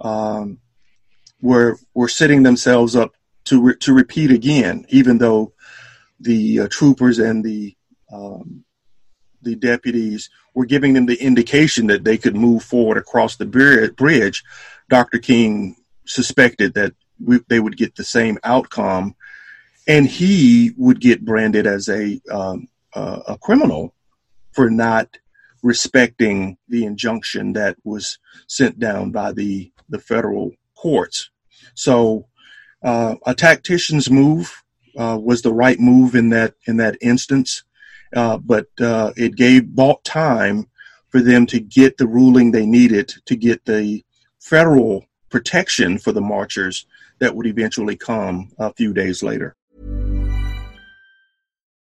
um, 0.00 0.58
were 1.40 1.76
were 1.94 2.08
setting 2.08 2.42
themselves 2.42 2.94
up 2.94 3.14
to 3.44 3.60
re- 3.60 3.76
to 3.80 3.92
repeat 3.92 4.30
again, 4.30 4.86
even 4.88 5.18
though 5.18 5.52
the 6.20 6.60
uh, 6.60 6.68
troopers 6.68 7.18
and 7.18 7.44
the 7.44 7.76
um, 8.12 8.64
the 9.42 9.56
deputies 9.56 10.30
were 10.54 10.66
giving 10.66 10.92
them 10.92 11.06
the 11.06 11.20
indication 11.20 11.88
that 11.88 12.04
they 12.04 12.16
could 12.16 12.36
move 12.36 12.62
forward 12.62 12.96
across 12.96 13.36
the 13.36 13.46
bridge. 13.96 14.44
Dr. 14.88 15.18
King 15.18 15.76
suspected 16.06 16.74
that 16.74 16.94
we, 17.18 17.40
they 17.48 17.58
would 17.58 17.76
get 17.76 17.96
the 17.96 18.04
same 18.04 18.38
outcome 18.44 19.16
and 19.88 20.06
he 20.06 20.72
would 20.76 21.00
get 21.00 21.24
branded 21.24 21.66
as 21.66 21.88
a 21.88 22.20
um, 22.30 22.68
a 22.94 23.38
criminal 23.40 23.94
for 24.52 24.70
not 24.70 25.18
respecting 25.62 26.56
the 26.68 26.84
injunction 26.84 27.52
that 27.52 27.76
was 27.84 28.18
sent 28.48 28.78
down 28.78 29.10
by 29.10 29.32
the 29.32 29.72
the 29.88 29.98
federal 29.98 30.52
courts. 30.76 31.30
So, 31.74 32.26
uh, 32.82 33.16
a 33.26 33.34
tactician's 33.34 34.10
move 34.10 34.62
uh, 34.98 35.18
was 35.20 35.42
the 35.42 35.52
right 35.52 35.78
move 35.78 36.14
in 36.14 36.30
that 36.30 36.54
in 36.66 36.76
that 36.78 36.96
instance, 37.00 37.64
uh, 38.14 38.38
but 38.38 38.66
uh, 38.80 39.12
it 39.16 39.36
gave 39.36 39.74
bought 39.74 40.02
time 40.04 40.66
for 41.10 41.20
them 41.20 41.46
to 41.46 41.60
get 41.60 41.98
the 41.98 42.06
ruling 42.06 42.50
they 42.50 42.66
needed 42.66 43.12
to 43.26 43.36
get 43.36 43.64
the 43.64 44.02
federal 44.40 45.04
protection 45.30 45.98
for 45.98 46.12
the 46.12 46.20
marchers 46.20 46.86
that 47.20 47.34
would 47.34 47.46
eventually 47.46 47.96
come 47.96 48.50
a 48.58 48.72
few 48.72 48.92
days 48.92 49.22
later. 49.22 49.54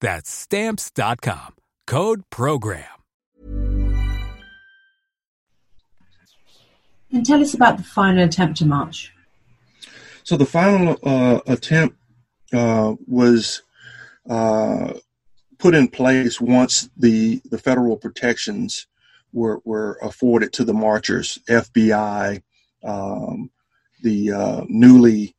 That's 0.00 0.30
stamps.com. 0.30 1.54
Code 1.86 2.22
program. 2.30 2.84
And 7.10 7.24
tell 7.24 7.40
us 7.40 7.54
about 7.54 7.78
the 7.78 7.84
final 7.84 8.24
attempt 8.24 8.58
to 8.58 8.66
march. 8.66 9.12
So 10.24 10.36
the 10.36 10.44
final 10.44 10.98
uh, 11.02 11.40
attempt 11.46 11.96
uh, 12.52 12.94
was 13.06 13.62
uh, 14.28 14.92
put 15.58 15.74
in 15.74 15.88
place 15.88 16.40
once 16.40 16.90
the 16.96 17.40
the 17.50 17.58
federal 17.58 17.96
protections 17.96 18.86
were 19.32 19.60
were 19.64 19.98
afforded 20.02 20.52
to 20.54 20.64
the 20.64 20.74
marchers, 20.74 21.38
FBI, 21.48 22.42
um, 22.84 23.50
the 24.02 24.32
uh, 24.32 24.64
newly 24.68 25.34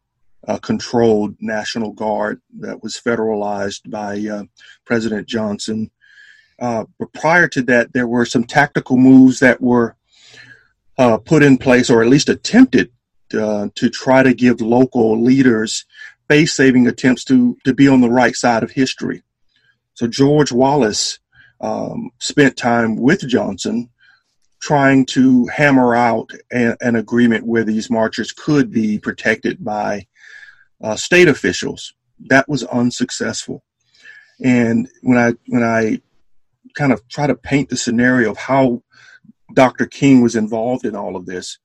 uh, 0.47 0.57
controlled 0.57 1.35
National 1.39 1.91
Guard 1.91 2.41
that 2.59 2.81
was 2.81 2.99
federalized 2.99 3.89
by 3.89 4.25
uh, 4.27 4.43
President 4.85 5.27
Johnson. 5.27 5.91
Uh, 6.59 6.85
but 6.97 7.13
prior 7.13 7.47
to 7.47 7.61
that, 7.63 7.93
there 7.93 8.07
were 8.07 8.25
some 8.25 8.43
tactical 8.43 8.97
moves 8.97 9.39
that 9.39 9.61
were 9.61 9.95
uh, 10.97 11.17
put 11.17 11.43
in 11.43 11.57
place, 11.57 11.89
or 11.89 12.01
at 12.01 12.09
least 12.09 12.29
attempted, 12.29 12.91
uh, 13.33 13.69
to 13.75 13.89
try 13.89 14.23
to 14.23 14.33
give 14.33 14.59
local 14.59 15.21
leaders 15.21 15.85
face 16.27 16.53
saving 16.53 16.87
attempts 16.87 17.23
to, 17.25 17.57
to 17.63 17.73
be 17.73 17.87
on 17.87 18.01
the 18.01 18.09
right 18.09 18.35
side 18.35 18.63
of 18.63 18.71
history. 18.71 19.23
So 19.93 20.07
George 20.07 20.51
Wallace 20.51 21.19
um, 21.61 22.11
spent 22.19 22.57
time 22.57 22.95
with 22.95 23.27
Johnson 23.27 23.89
trying 24.61 25.05
to 25.05 25.47
hammer 25.47 25.95
out 25.95 26.31
a, 26.51 26.75
an 26.81 26.95
agreement 26.95 27.45
where 27.45 27.63
these 27.63 27.89
marchers 27.89 28.31
could 28.31 28.71
be 28.71 28.99
protected 28.99 29.63
by 29.63 30.07
uh, 30.81 30.95
state 30.95 31.27
officials. 31.27 31.93
That 32.27 32.47
was 32.47 32.63
unsuccessful. 32.63 33.63
And 34.43 34.89
when 35.01 35.17
I 35.17 35.33
when 35.47 35.63
I 35.63 36.01
kind 36.75 36.91
of 36.91 37.07
try 37.07 37.27
to 37.27 37.35
paint 37.35 37.69
the 37.69 37.77
scenario 37.77 38.31
of 38.31 38.37
how 38.37 38.83
Dr. 39.53 39.85
King 39.85 40.21
was 40.21 40.35
involved 40.35 40.85
in 40.85 40.95
all 40.95 41.15
of 41.15 41.25
this, 41.25 41.57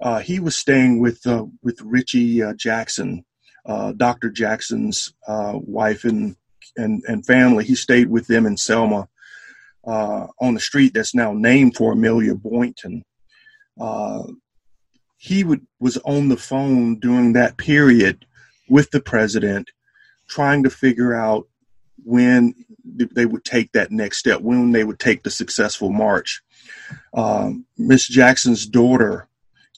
uh, 0.00 0.20
he 0.20 0.38
was 0.38 0.56
staying 0.56 1.00
with 1.00 1.26
uh, 1.26 1.44
with 1.62 1.80
Richie 1.82 2.42
uh, 2.42 2.54
Jackson, 2.54 3.24
uh, 3.66 3.92
Dr. 3.92 4.30
Jackson's 4.30 5.12
uh, 5.26 5.52
wife 5.54 6.04
and, 6.04 6.36
and 6.76 7.02
and 7.06 7.26
family. 7.26 7.64
He 7.64 7.74
stayed 7.74 8.08
with 8.08 8.26
them 8.26 8.46
in 8.46 8.56
Selma 8.56 9.08
on 9.84 10.54
the 10.54 10.60
street 10.60 10.92
that's 10.94 11.14
now 11.14 11.32
named 11.32 11.76
for 11.76 11.92
Amelia 11.92 12.34
Boynton 12.34 13.04
he 15.16 15.44
would 15.44 15.66
was 15.80 15.96
on 15.98 16.28
the 16.28 16.36
phone 16.36 16.98
during 16.98 17.32
that 17.32 17.56
period 17.56 18.26
with 18.68 18.90
the 18.90 19.00
president, 19.00 19.70
trying 20.28 20.62
to 20.62 20.70
figure 20.70 21.14
out 21.14 21.46
when 22.04 22.54
they 22.84 23.26
would 23.26 23.44
take 23.44 23.72
that 23.72 23.90
next 23.90 24.18
step, 24.18 24.40
when 24.40 24.72
they 24.72 24.84
would 24.84 24.98
take 24.98 25.22
the 25.22 25.30
successful 25.30 25.90
march. 25.90 26.42
Um, 27.14 27.66
Miss 27.78 28.06
Jackson's 28.06 28.66
daughter 28.66 29.28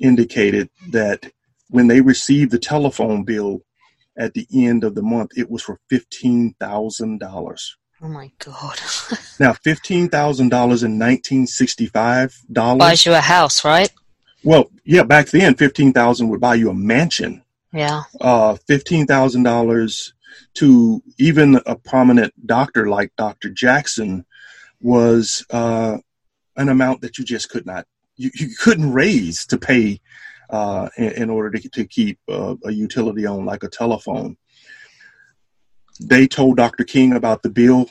indicated 0.00 0.68
that 0.90 1.30
when 1.70 1.86
they 1.88 2.00
received 2.00 2.50
the 2.50 2.58
telephone 2.58 3.24
bill 3.24 3.62
at 4.16 4.34
the 4.34 4.46
end 4.52 4.84
of 4.84 4.94
the 4.94 5.02
month, 5.02 5.32
it 5.36 5.50
was 5.50 5.62
for 5.62 5.78
fifteen 5.88 6.54
thousand 6.58 7.18
dollars. 7.18 7.76
Oh 8.02 8.08
my 8.08 8.30
god! 8.38 8.80
now, 9.40 9.52
fifteen 9.52 10.08
thousand 10.08 10.50
dollars 10.50 10.82
in 10.82 10.98
nineteen 10.98 11.46
sixty-five 11.46 12.36
dollars 12.50 12.78
buys 12.78 13.06
you 13.06 13.14
a 13.14 13.20
house, 13.20 13.64
right? 13.64 13.90
Well, 14.44 14.70
yeah, 14.84 15.02
back 15.02 15.28
then 15.28 15.54
fifteen 15.54 15.92
thousand 15.92 16.28
would 16.28 16.40
buy 16.40 16.56
you 16.56 16.70
a 16.70 16.74
mansion. 16.74 17.42
Yeah. 17.72 18.02
Uh, 18.20 18.56
fifteen 18.66 19.06
thousand 19.06 19.42
dollars 19.42 20.14
to 20.54 21.02
even 21.18 21.60
a 21.66 21.76
prominent 21.76 22.34
doctor 22.46 22.88
like 22.88 23.12
Dr. 23.16 23.50
Jackson 23.50 24.24
was 24.80 25.44
uh, 25.50 25.98
an 26.56 26.68
amount 26.68 27.00
that 27.02 27.18
you 27.18 27.24
just 27.24 27.48
could 27.50 27.66
not 27.66 27.86
you, 28.16 28.30
you 28.34 28.48
couldn't 28.58 28.92
raise 28.92 29.46
to 29.46 29.58
pay 29.58 30.00
uh, 30.50 30.88
in, 30.96 31.12
in, 31.12 31.30
order 31.30 31.58
to, 31.58 31.68
to 31.68 31.84
keep 31.84 32.18
uh, 32.28 32.56
a 32.64 32.70
utility 32.70 33.26
on 33.26 33.44
like 33.44 33.62
a 33.62 33.68
telephone. 33.68 34.36
They 36.00 36.26
told 36.26 36.56
Dr. 36.56 36.84
King 36.84 37.14
about 37.14 37.42
the 37.42 37.50
bill. 37.50 37.90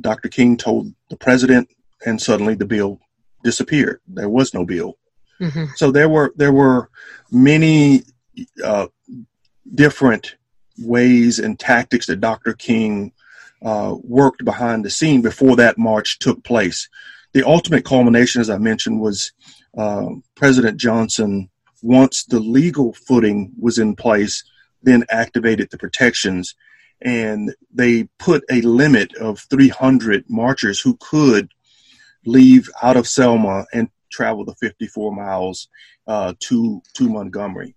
Dr. 0.00 0.28
King 0.28 0.56
told 0.56 0.94
the 1.10 1.16
president, 1.16 1.68
and 2.04 2.20
suddenly 2.20 2.54
the 2.54 2.66
bill 2.66 3.00
disappeared. 3.42 4.00
There 4.06 4.28
was 4.28 4.54
no 4.54 4.64
bill. 4.64 4.98
Mm-hmm. 5.40 5.64
So 5.76 5.90
there 5.90 6.08
were 6.08 6.32
there 6.36 6.52
were 6.52 6.90
many 7.30 8.02
uh, 8.62 8.86
different 9.74 10.36
ways 10.78 11.38
and 11.38 11.58
tactics 11.58 12.06
that 12.06 12.20
Dr. 12.20 12.52
King 12.52 13.12
uh, 13.62 13.94
worked 14.02 14.44
behind 14.44 14.84
the 14.84 14.90
scene 14.90 15.22
before 15.22 15.56
that 15.56 15.78
march 15.78 16.18
took 16.18 16.44
place. 16.44 16.88
The 17.32 17.46
ultimate 17.46 17.84
culmination, 17.84 18.40
as 18.40 18.50
I 18.50 18.58
mentioned, 18.58 19.00
was 19.00 19.32
uh, 19.76 20.08
President 20.34 20.78
Johnson, 20.78 21.50
once 21.82 22.24
the 22.24 22.40
legal 22.40 22.92
footing 22.94 23.52
was 23.58 23.78
in 23.78 23.94
place, 23.96 24.44
then 24.82 25.04
activated 25.10 25.70
the 25.70 25.78
protections. 25.78 26.54
And 27.02 27.54
they 27.72 28.04
put 28.18 28.44
a 28.50 28.62
limit 28.62 29.14
of 29.16 29.40
300 29.50 30.24
marchers 30.28 30.80
who 30.80 30.96
could 31.00 31.50
leave 32.24 32.70
out 32.82 32.96
of 32.96 33.06
Selma 33.06 33.66
and 33.72 33.88
travel 34.10 34.44
the 34.44 34.54
54 34.54 35.14
miles 35.14 35.68
uh, 36.06 36.32
to 36.40 36.80
to 36.94 37.08
Montgomery 37.08 37.75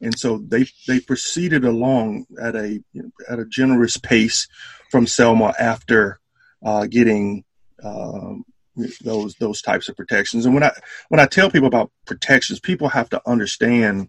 and 0.00 0.18
so 0.18 0.38
they 0.38 0.66
they 0.86 1.00
proceeded 1.00 1.64
along 1.64 2.26
at 2.40 2.54
a 2.54 2.82
at 3.28 3.38
a 3.38 3.46
generous 3.46 3.96
pace 3.96 4.48
from 4.90 5.06
Selma 5.06 5.54
after 5.58 6.20
uh, 6.64 6.86
getting 6.86 7.44
um, 7.82 8.44
those 9.00 9.34
those 9.36 9.60
types 9.60 9.88
of 9.88 9.96
protections. 9.96 10.46
And 10.46 10.54
when 10.54 10.62
I 10.62 10.72
when 11.08 11.20
I 11.20 11.26
tell 11.26 11.50
people 11.50 11.68
about 11.68 11.90
protections, 12.06 12.60
people 12.60 12.88
have 12.88 13.08
to 13.10 13.22
understand 13.26 14.08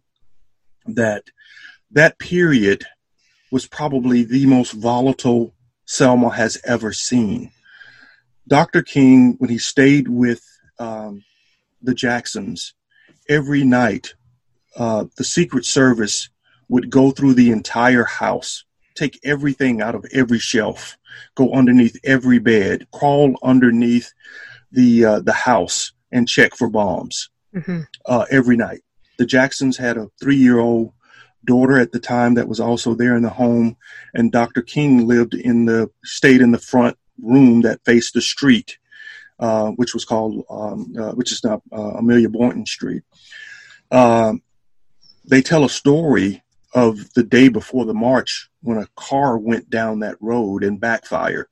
that 0.86 1.24
that 1.92 2.20
period 2.20 2.86
was 3.52 3.66
probably 3.66 4.24
the 4.24 4.46
most 4.46 4.74
volatile 4.74 5.54
Selma 5.86 6.30
has 6.30 6.60
ever 6.66 6.94
seen. 6.94 7.52
Dr. 8.48 8.84
King, 8.84 9.36
when 9.40 9.50
he 9.50 9.58
stayed 9.58 10.08
with 10.08 10.44
um, 10.78 11.24
the 11.82 11.94
Jacksons, 11.96 12.74
every 13.28 13.64
night 13.64 14.14
uh, 14.76 15.06
the 15.18 15.24
Secret 15.24 15.66
Service 15.66 16.30
would 16.68 16.90
go 16.90 17.12
through 17.12 17.34
the 17.34 17.52
entire 17.52 18.04
house, 18.04 18.64
take 18.96 19.20
everything 19.24 19.82
out 19.82 19.96
of 19.96 20.06
every 20.14 20.40
shelf, 20.40 20.98
go 21.36 21.52
underneath 21.54 21.98
every 22.04 22.40
bed, 22.40 22.88
crawl 22.92 23.38
underneath 23.44 24.14
the 24.72 25.06
uh, 25.06 25.20
the 25.20 25.34
house, 25.34 25.92
and 26.12 26.28
check 26.28 26.56
for 26.56 26.70
bombs 26.70 27.30
mm-hmm. 27.54 27.82
uh, 28.06 28.26
every 28.30 28.56
night. 28.56 28.82
The 29.18 29.26
Jacksons 29.26 29.78
had 29.78 29.98
a 29.98 30.10
three 30.22 30.38
year 30.38 30.60
old 30.60 30.94
daughter 31.46 31.80
at 31.80 31.92
the 31.92 32.00
time 32.00 32.36
that 32.36 32.48
was 32.48 32.60
also 32.60 32.94
there 32.94 33.16
in 33.16 33.24
the 33.24 33.30
home, 33.30 33.78
and 34.14 34.32
Dr. 34.32 34.62
King 34.62 35.08
lived 35.08 35.34
in 35.34 35.66
the 35.66 35.90
stayed 36.04 36.42
in 36.42 36.52
the 36.52 36.60
front 36.60 36.98
room 37.22 37.62
that 37.62 37.84
faced 37.86 38.14
the 38.14 38.22
street, 38.22 38.78
uh, 39.40 39.70
which 39.72 39.94
was 39.94 40.06
called 40.06 40.46
um, 40.50 40.94
uh, 40.98 41.12
which 41.12 41.32
is 41.32 41.44
now 41.44 41.62
uh, 41.72 41.94
Amelia 41.98 42.30
Boynton 42.30 42.66
Street. 42.66 43.04
Um, 43.92 44.44
they 45.30 45.42
tell 45.42 45.64
a 45.64 45.70
story 45.70 46.44
of 46.74 47.14
the 47.14 47.24
day 47.24 47.50
before 47.50 47.86
the 47.86 47.94
march 47.94 48.50
when 48.62 48.78
a 48.78 48.88
car 48.96 49.38
went 49.38 49.70
down 49.70 50.00
that 50.00 50.18
road 50.20 50.64
and 50.64 50.82
backfired. 50.82 51.48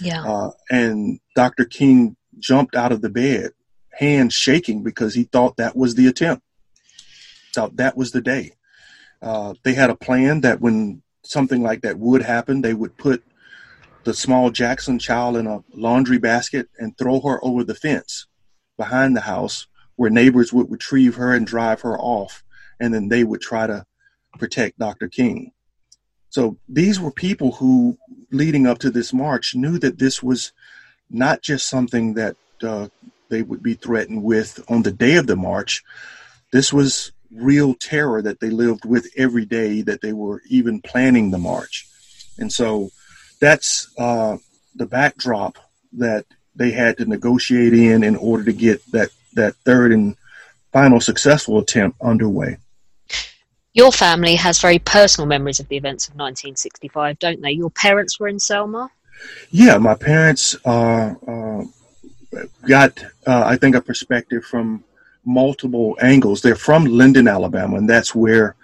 Yeah. 0.00 0.24
Uh, 0.24 0.50
and 0.70 1.18
Dr. 1.34 1.64
King 1.64 2.16
jumped 2.38 2.76
out 2.76 2.92
of 2.92 3.02
the 3.02 3.10
bed, 3.10 3.50
hands 3.92 4.34
shaking 4.34 4.82
because 4.82 5.14
he 5.14 5.24
thought 5.24 5.56
that 5.56 5.76
was 5.76 5.96
the 5.96 6.06
attempt. 6.06 6.44
Thought 7.54 7.76
that 7.76 7.96
was 7.96 8.12
the 8.12 8.20
day. 8.20 8.52
Uh, 9.20 9.54
they 9.64 9.74
had 9.74 9.90
a 9.90 9.96
plan 9.96 10.42
that 10.42 10.60
when 10.60 11.02
something 11.24 11.62
like 11.62 11.82
that 11.82 11.98
would 11.98 12.22
happen, 12.22 12.62
they 12.62 12.74
would 12.74 12.96
put 12.96 13.24
the 14.04 14.14
small 14.14 14.50
Jackson 14.50 14.98
child 14.98 15.36
in 15.36 15.46
a 15.46 15.62
laundry 15.74 16.18
basket 16.18 16.68
and 16.78 16.96
throw 16.96 17.20
her 17.20 17.44
over 17.44 17.64
the 17.64 17.74
fence 17.74 18.26
behind 18.76 19.16
the 19.16 19.22
house 19.22 19.66
where 19.96 20.08
neighbors 20.08 20.52
would 20.52 20.70
retrieve 20.70 21.16
her 21.16 21.34
and 21.34 21.46
drive 21.46 21.80
her 21.80 21.98
off 21.98 22.44
and 22.80 22.92
then 22.92 23.08
they 23.08 23.24
would 23.24 23.40
try 23.40 23.66
to 23.66 23.84
protect 24.38 24.78
Dr. 24.78 25.08
King. 25.08 25.52
So 26.30 26.58
these 26.68 27.00
were 27.00 27.10
people 27.10 27.52
who, 27.52 27.98
leading 28.30 28.66
up 28.66 28.78
to 28.80 28.90
this 28.90 29.12
march, 29.12 29.54
knew 29.54 29.78
that 29.78 29.98
this 29.98 30.22
was 30.22 30.52
not 31.10 31.42
just 31.42 31.68
something 31.68 32.14
that 32.14 32.36
uh, 32.62 32.88
they 33.30 33.42
would 33.42 33.62
be 33.62 33.74
threatened 33.74 34.22
with 34.22 34.62
on 34.68 34.82
the 34.82 34.92
day 34.92 35.16
of 35.16 35.26
the 35.26 35.36
march. 35.36 35.82
This 36.52 36.72
was 36.72 37.12
real 37.30 37.74
terror 37.74 38.22
that 38.22 38.40
they 38.40 38.50
lived 38.50 38.84
with 38.84 39.08
every 39.16 39.44
day 39.44 39.82
that 39.82 40.00
they 40.00 40.12
were 40.12 40.42
even 40.48 40.80
planning 40.80 41.30
the 41.30 41.38
march. 41.38 41.86
And 42.38 42.52
so 42.52 42.90
that's 43.40 43.92
uh, 43.98 44.38
the 44.74 44.86
backdrop 44.86 45.58
that 45.94 46.26
they 46.54 46.70
had 46.70 46.98
to 46.98 47.04
negotiate 47.04 47.72
in 47.72 48.02
in 48.02 48.16
order 48.16 48.44
to 48.44 48.52
get 48.52 48.84
that, 48.92 49.10
that 49.34 49.54
third 49.56 49.92
and 49.92 50.16
final 50.72 51.00
successful 51.00 51.58
attempt 51.58 52.00
underway. 52.02 52.58
Your 53.78 53.92
family 53.92 54.34
has 54.34 54.60
very 54.60 54.80
personal 54.80 55.28
memories 55.28 55.60
of 55.60 55.68
the 55.68 55.76
events 55.76 56.08
of 56.08 56.14
1965, 56.14 57.16
don't 57.20 57.40
they? 57.40 57.52
Your 57.52 57.70
parents 57.70 58.18
were 58.18 58.26
in 58.26 58.40
Selma? 58.40 58.90
Yeah, 59.52 59.78
my 59.78 59.94
parents 59.94 60.56
uh, 60.64 61.14
uh, 61.24 61.62
got, 62.66 63.04
uh, 63.24 63.44
I 63.46 63.56
think, 63.56 63.76
a 63.76 63.80
perspective 63.80 64.44
from 64.44 64.82
multiple 65.24 65.96
angles. 66.02 66.42
They're 66.42 66.56
from 66.56 66.86
Linden, 66.86 67.28
Alabama, 67.28 67.76
and 67.76 67.88
that's 67.88 68.16
where 68.16 68.56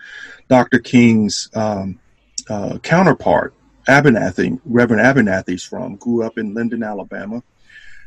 Dr. 0.48 0.80
King's 0.80 1.48
um, 1.54 2.00
uh, 2.50 2.78
counterpart, 2.78 3.54
Abernathy, 3.86 4.60
Reverend 4.64 5.00
Abernathy's 5.00 5.62
from, 5.62 5.94
grew 5.94 6.24
up 6.24 6.38
in 6.38 6.54
Linden, 6.54 6.82
Alabama. 6.82 7.40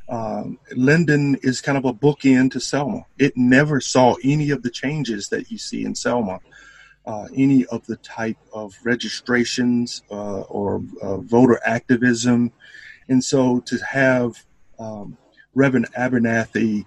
Um, 0.10 0.60
Linden 0.76 1.36
is 1.36 1.62
kind 1.62 1.78
of 1.78 1.86
a 1.86 1.94
bookend 1.94 2.52
to 2.52 2.60
Selma. 2.60 3.06
It 3.18 3.38
never 3.38 3.80
saw 3.80 4.16
any 4.26 4.50
of 4.50 4.62
the 4.62 4.70
changes 4.70 5.30
that 5.30 5.50
you 5.50 5.58
see 5.58 5.86
in 5.86 5.96
Selma 5.96 6.42
uh, 7.08 7.26
any 7.34 7.66
of 7.68 7.86
the 7.88 7.96
type 7.98 8.38
of 8.52 8.76
registrations 8.84 10.04
uh, 10.12 10.42
or 10.42 10.84
uh, 11.02 11.18
voter 11.18 11.60
activism. 11.66 12.52
And 13.08 13.24
so 13.24 13.62
to 13.62 13.78
have 13.78 14.46
um, 14.78 15.18
Reverend 15.56 15.88
Abernathy, 15.98 16.86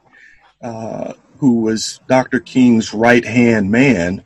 uh, 0.62 1.14
who 1.38 1.62
was 1.62 2.00
Dr. 2.06 2.38
King's 2.38 2.92
right 2.92 3.24
hand 3.24 3.70
man, 3.70 4.22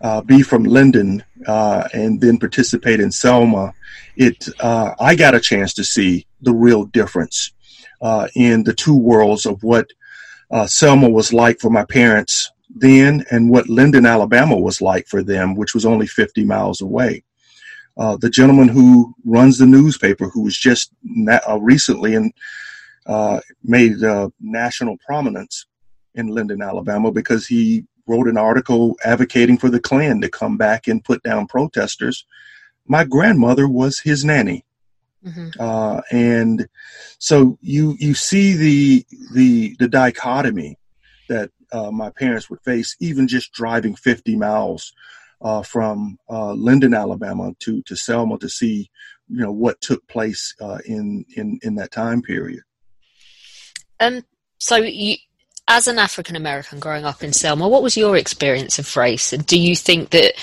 uh, 0.00 0.20
be 0.20 0.42
from 0.42 0.62
Linden 0.62 1.24
uh, 1.46 1.88
and 1.92 2.20
then 2.20 2.38
participate 2.38 3.00
in 3.00 3.10
Selma, 3.10 3.74
it 4.16 4.48
I 4.62 5.16
got 5.16 5.34
a 5.34 5.40
chance 5.40 5.74
to 5.74 5.84
see 5.84 6.26
the 6.40 6.52
real 6.52 6.84
difference 6.84 7.50
in 8.34 8.62
the 8.62 8.74
two 8.74 8.96
worlds 8.96 9.46
of 9.46 9.62
what 9.64 9.88
Selma 10.66 11.08
was 11.08 11.32
like 11.32 11.58
for 11.58 11.70
my 11.70 11.84
parents 11.84 12.51
then 12.74 13.24
and 13.30 13.50
what 13.50 13.68
Linden, 13.68 14.06
Alabama 14.06 14.56
was 14.56 14.80
like 14.80 15.06
for 15.06 15.22
them, 15.22 15.54
which 15.54 15.74
was 15.74 15.84
only 15.84 16.06
50 16.06 16.44
miles 16.44 16.80
away. 16.80 17.22
Uh, 17.96 18.16
the 18.16 18.30
gentleman 18.30 18.68
who 18.68 19.14
runs 19.24 19.58
the 19.58 19.66
newspaper, 19.66 20.28
who 20.28 20.42
was 20.42 20.56
just 20.56 20.90
na- 21.02 21.40
uh, 21.48 21.60
recently 21.60 22.14
and 22.14 22.32
uh, 23.06 23.40
made 23.62 24.02
uh, 24.02 24.30
national 24.40 24.96
prominence 25.04 25.66
in 26.14 26.28
Linden, 26.28 26.62
Alabama, 26.62 27.12
because 27.12 27.46
he 27.46 27.84
wrote 28.06 28.28
an 28.28 28.38
article 28.38 28.96
advocating 29.04 29.58
for 29.58 29.68
the 29.68 29.80
Klan 29.80 30.20
to 30.20 30.28
come 30.28 30.56
back 30.56 30.86
and 30.88 31.04
put 31.04 31.22
down 31.22 31.46
protesters. 31.46 32.24
My 32.86 33.04
grandmother 33.04 33.68
was 33.68 33.98
his 33.98 34.24
nanny. 34.24 34.64
Mm-hmm. 35.24 35.50
Uh, 35.60 36.00
and 36.10 36.68
so 37.18 37.56
you 37.60 37.94
you 38.00 38.12
see 38.12 38.54
the 38.54 39.06
the 39.34 39.76
the 39.78 39.86
dichotomy 39.86 40.78
that 41.28 41.50
uh, 41.72 41.90
my 41.90 42.10
parents 42.10 42.50
would 42.50 42.60
face, 42.60 42.96
even 43.00 43.26
just 43.26 43.52
driving 43.52 43.94
50 43.94 44.36
miles 44.36 44.92
uh, 45.40 45.62
from 45.62 46.18
uh, 46.30 46.52
Linden, 46.52 46.94
Alabama, 46.94 47.52
to 47.60 47.82
to 47.82 47.96
Selma 47.96 48.38
to 48.38 48.48
see, 48.48 48.90
you 49.28 49.40
know, 49.40 49.52
what 49.52 49.80
took 49.80 50.06
place 50.06 50.54
uh, 50.60 50.78
in 50.86 51.24
in 51.36 51.58
in 51.62 51.74
that 51.76 51.90
time 51.90 52.22
period. 52.22 52.62
Um. 54.00 54.22
So 54.58 54.76
you. 54.76 55.16
As 55.68 55.86
an 55.86 55.96
African 55.96 56.34
American 56.34 56.80
growing 56.80 57.04
up 57.04 57.22
in 57.22 57.32
Selma, 57.32 57.68
what 57.68 57.84
was 57.84 57.96
your 57.96 58.16
experience 58.16 58.80
of 58.80 58.96
race? 58.96 59.32
And 59.32 59.46
do 59.46 59.58
you 59.58 59.76
think 59.76 60.10
that 60.10 60.34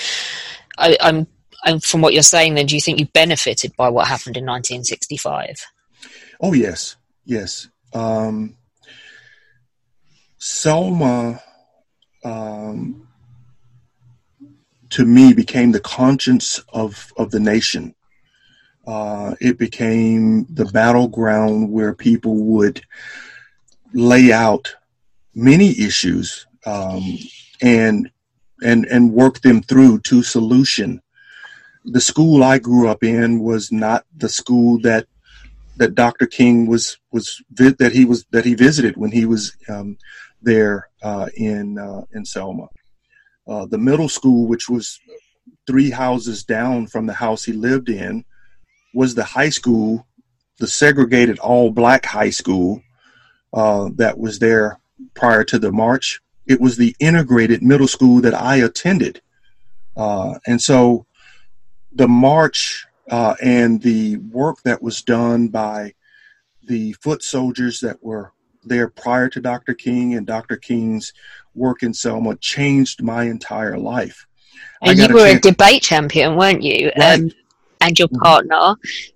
I, 0.77 0.97
I'm 1.01 1.27
and 1.65 1.83
from 1.83 2.01
what 2.01 2.13
you're 2.13 2.23
saying, 2.23 2.55
then 2.55 2.67
do 2.67 2.75
you 2.75 2.81
think 2.81 2.99
you 2.99 3.05
benefited 3.07 3.75
by 3.75 3.89
what 3.89 4.07
happened 4.07 4.37
in 4.37 4.45
1965? 4.45 5.65
Oh 6.39 6.53
yes, 6.53 6.95
yes. 7.25 7.67
Um, 7.93 8.55
Selma, 10.39 11.41
um, 12.23 13.07
to 14.89 15.05
me, 15.05 15.33
became 15.33 15.71
the 15.71 15.81
conscience 15.81 16.59
of 16.69 17.11
of 17.17 17.31
the 17.31 17.39
nation. 17.39 17.93
Uh, 18.87 19.35
it 19.39 19.59
became 19.59 20.45
the 20.49 20.65
battleground 20.65 21.69
where 21.69 21.93
people 21.93 22.37
would 22.37 22.81
lay 23.93 24.31
out 24.31 24.73
many 25.35 25.77
issues 25.79 26.47
um, 26.65 27.17
and 27.61 28.09
and 28.63 28.85
and 28.85 29.13
work 29.13 29.41
them 29.41 29.61
through 29.61 29.99
to 29.99 30.23
solution. 30.23 31.01
The 31.83 32.01
school 32.01 32.43
I 32.43 32.59
grew 32.59 32.87
up 32.87 33.03
in 33.03 33.39
was 33.39 33.71
not 33.71 34.05
the 34.15 34.29
school 34.29 34.79
that 34.81 35.05
that 35.77 35.95
Dr. 35.95 36.25
King 36.25 36.67
was 36.67 36.97
was 37.11 37.41
that 37.51 37.91
he 37.93 38.05
was 38.05 38.25
that 38.31 38.45
he 38.45 38.53
visited 38.53 38.97
when 38.97 39.11
he 39.11 39.25
was 39.25 39.55
um, 39.69 39.97
there 40.41 40.89
uh, 41.01 41.29
in 41.35 41.77
uh, 41.77 42.03
in 42.13 42.25
Selma. 42.25 42.67
Uh, 43.47 43.65
the 43.65 43.77
middle 43.77 44.09
school, 44.09 44.47
which 44.47 44.69
was 44.69 44.99
three 45.65 45.89
houses 45.89 46.43
down 46.43 46.87
from 46.87 47.05
the 47.05 47.13
house 47.13 47.43
he 47.43 47.53
lived 47.53 47.89
in, 47.89 48.23
was 48.93 49.15
the 49.15 49.23
high 49.23 49.49
school, 49.49 50.05
the 50.59 50.67
segregated 50.67 51.39
all 51.39 51.71
black 51.71 52.05
high 52.05 52.29
school 52.29 52.81
that 53.53 54.15
was 54.17 54.39
there 54.39 54.79
prior 55.15 55.43
to 55.43 55.57
the 55.57 55.71
march. 55.71 56.21
It 56.45 56.61
was 56.61 56.77
the 56.77 56.95
integrated 56.99 57.63
middle 57.63 57.87
school 57.87 58.21
that 58.21 58.33
I 58.33 58.57
attended. 58.57 59.21
And 59.95 60.61
so 60.61 61.05
the 61.91 62.07
march 62.07 62.85
uh, 63.09 63.35
and 63.41 63.81
the 63.81 64.17
work 64.17 64.61
that 64.63 64.81
was 64.81 65.01
done 65.01 65.47
by 65.47 65.93
the 66.63 66.93
foot 66.93 67.23
soldiers 67.23 67.79
that 67.81 68.03
were 68.03 68.31
there 68.63 68.89
prior 68.89 69.29
to 69.29 69.39
Dr. 69.39 69.73
King 69.73 70.15
and 70.15 70.25
Dr. 70.25 70.57
King's 70.57 71.13
work 71.55 71.83
in 71.83 71.93
Selma 71.93 72.35
changed 72.37 73.01
my 73.01 73.23
entire 73.23 73.77
life. 73.77 74.25
And 74.81 74.97
you 74.97 75.13
were 75.13 75.25
a, 75.25 75.35
a, 75.35 75.39
debate 75.39 75.83
champion, 75.83 76.37
weren't 76.37 76.63
you? 76.63 76.91
Right. 76.97 77.19
Um, 77.19 77.31
and 77.81 77.97
your 77.97 78.09
mm-hmm. 78.09 78.21
partner, 78.21 78.75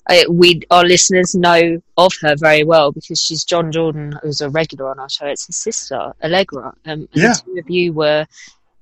uh, 0.10 0.24
we 0.30 0.62
our 0.72 0.86
listeners 0.86 1.36
know 1.36 1.82
of 1.98 2.14
her 2.22 2.36
very 2.38 2.64
well 2.64 2.92
because 2.92 3.20
she's 3.20 3.44
John 3.44 3.72
Jordan, 3.72 4.18
who's 4.22 4.42
a 4.42 4.50
regular 4.50 4.90
on 4.90 5.00
our 5.00 5.10
show. 5.10 5.26
It's 5.26 5.48
his 5.48 5.58
sister, 5.58 6.14
Allegra. 6.24 6.68
Um, 6.68 6.74
and 6.86 7.10
yeah. 7.14 7.34
the 7.34 7.42
two 7.46 7.60
of 7.60 7.70
you 7.70 7.94
were 7.94 8.26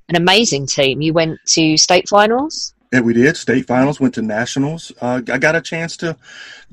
an 0.09 0.15
amazing 0.15 0.67
team. 0.67 1.01
You 1.01 1.13
went 1.13 1.39
to 1.47 1.77
state 1.77 2.07
finals. 2.07 2.73
Yeah, 2.91 3.01
we 3.01 3.13
did 3.13 3.37
state 3.37 3.67
finals. 3.67 3.99
Went 3.99 4.15
to 4.15 4.21
nationals. 4.21 4.91
Uh, 4.99 5.21
I 5.31 5.37
got 5.37 5.55
a 5.55 5.61
chance 5.61 5.95
to. 5.97 6.17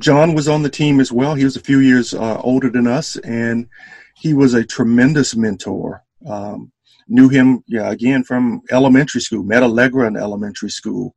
John 0.00 0.34
was 0.34 0.48
on 0.48 0.62
the 0.62 0.70
team 0.70 0.98
as 0.98 1.12
well. 1.12 1.34
He 1.34 1.44
was 1.44 1.56
a 1.56 1.60
few 1.60 1.78
years 1.78 2.12
uh, 2.12 2.40
older 2.40 2.70
than 2.70 2.86
us, 2.88 3.16
and 3.18 3.68
he 4.16 4.34
was 4.34 4.54
a 4.54 4.64
tremendous 4.64 5.36
mentor. 5.36 6.02
Um, 6.26 6.72
knew 7.06 7.28
him, 7.28 7.62
yeah, 7.68 7.90
again 7.90 8.24
from 8.24 8.62
elementary 8.70 9.20
school. 9.20 9.44
Met 9.44 9.62
Allegra 9.62 10.08
in 10.08 10.16
elementary 10.16 10.70
school, 10.70 11.14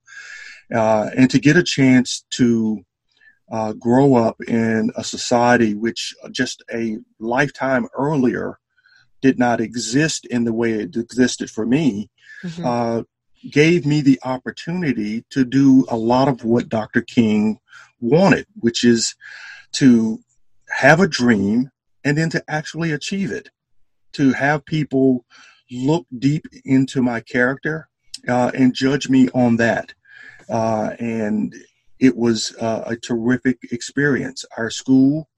uh, 0.74 1.10
and 1.18 1.30
to 1.32 1.40
get 1.40 1.58
a 1.58 1.64
chance 1.64 2.24
to 2.32 2.86
uh, 3.52 3.74
grow 3.74 4.16
up 4.16 4.40
in 4.48 4.92
a 4.96 5.04
society 5.04 5.74
which 5.74 6.14
just 6.32 6.64
a 6.74 6.98
lifetime 7.20 7.88
earlier 7.98 8.60
did 9.22 9.38
not 9.38 9.62
exist 9.62 10.26
in 10.26 10.44
the 10.44 10.54
way 10.54 10.74
it 10.74 10.96
existed 10.96 11.50
for 11.50 11.66
me. 11.66 12.10
Mm-hmm. 12.44 12.66
Uh, 12.66 13.04
gave 13.50 13.86
me 13.86 14.02
the 14.02 14.20
opportunity 14.24 15.26
to 15.30 15.44
do 15.44 15.86
a 15.90 15.96
lot 15.96 16.28
of 16.28 16.44
what 16.44 16.70
Dr. 16.70 17.02
King 17.02 17.60
wanted, 18.00 18.46
which 18.60 18.84
is 18.84 19.16
to 19.74 20.20
have 20.70 21.00
a 21.00 21.08
dream 21.08 21.70
and 22.04 22.18
then 22.18 22.30
to 22.30 22.44
actually 22.48 22.92
achieve 22.92 23.32
it, 23.32 23.50
to 24.14 24.34
have 24.34 24.66
people 24.66 25.26
look 25.72 26.06
deep 26.20 26.46
into 26.66 27.02
my 27.02 27.20
character 27.22 27.88
uh, 28.28 28.52
and 28.54 28.74
judge 28.74 29.10
me 29.10 29.30
on 29.30 29.58
that. 29.58 29.94
Uh, 30.50 30.96
and 31.00 31.56
it 32.00 32.16
was 32.16 32.56
uh, 32.60 32.84
a 32.86 32.96
terrific 32.96 33.60
experience. 33.72 34.44
Our 34.58 34.70
school 34.70 35.30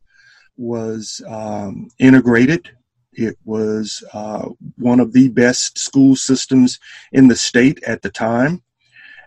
was 0.58 1.22
um, 1.28 1.90
integrated 2.00 2.70
it 3.16 3.38
was 3.46 4.04
uh, 4.14 4.50
one 4.78 5.00
of 5.00 5.14
the 5.14 5.30
best 5.30 5.78
school 5.78 6.16
systems 6.16 6.80
in 7.12 7.28
the 7.28 7.36
state 7.36 7.84
at 7.84 8.02
the 8.02 8.10
time. 8.10 8.62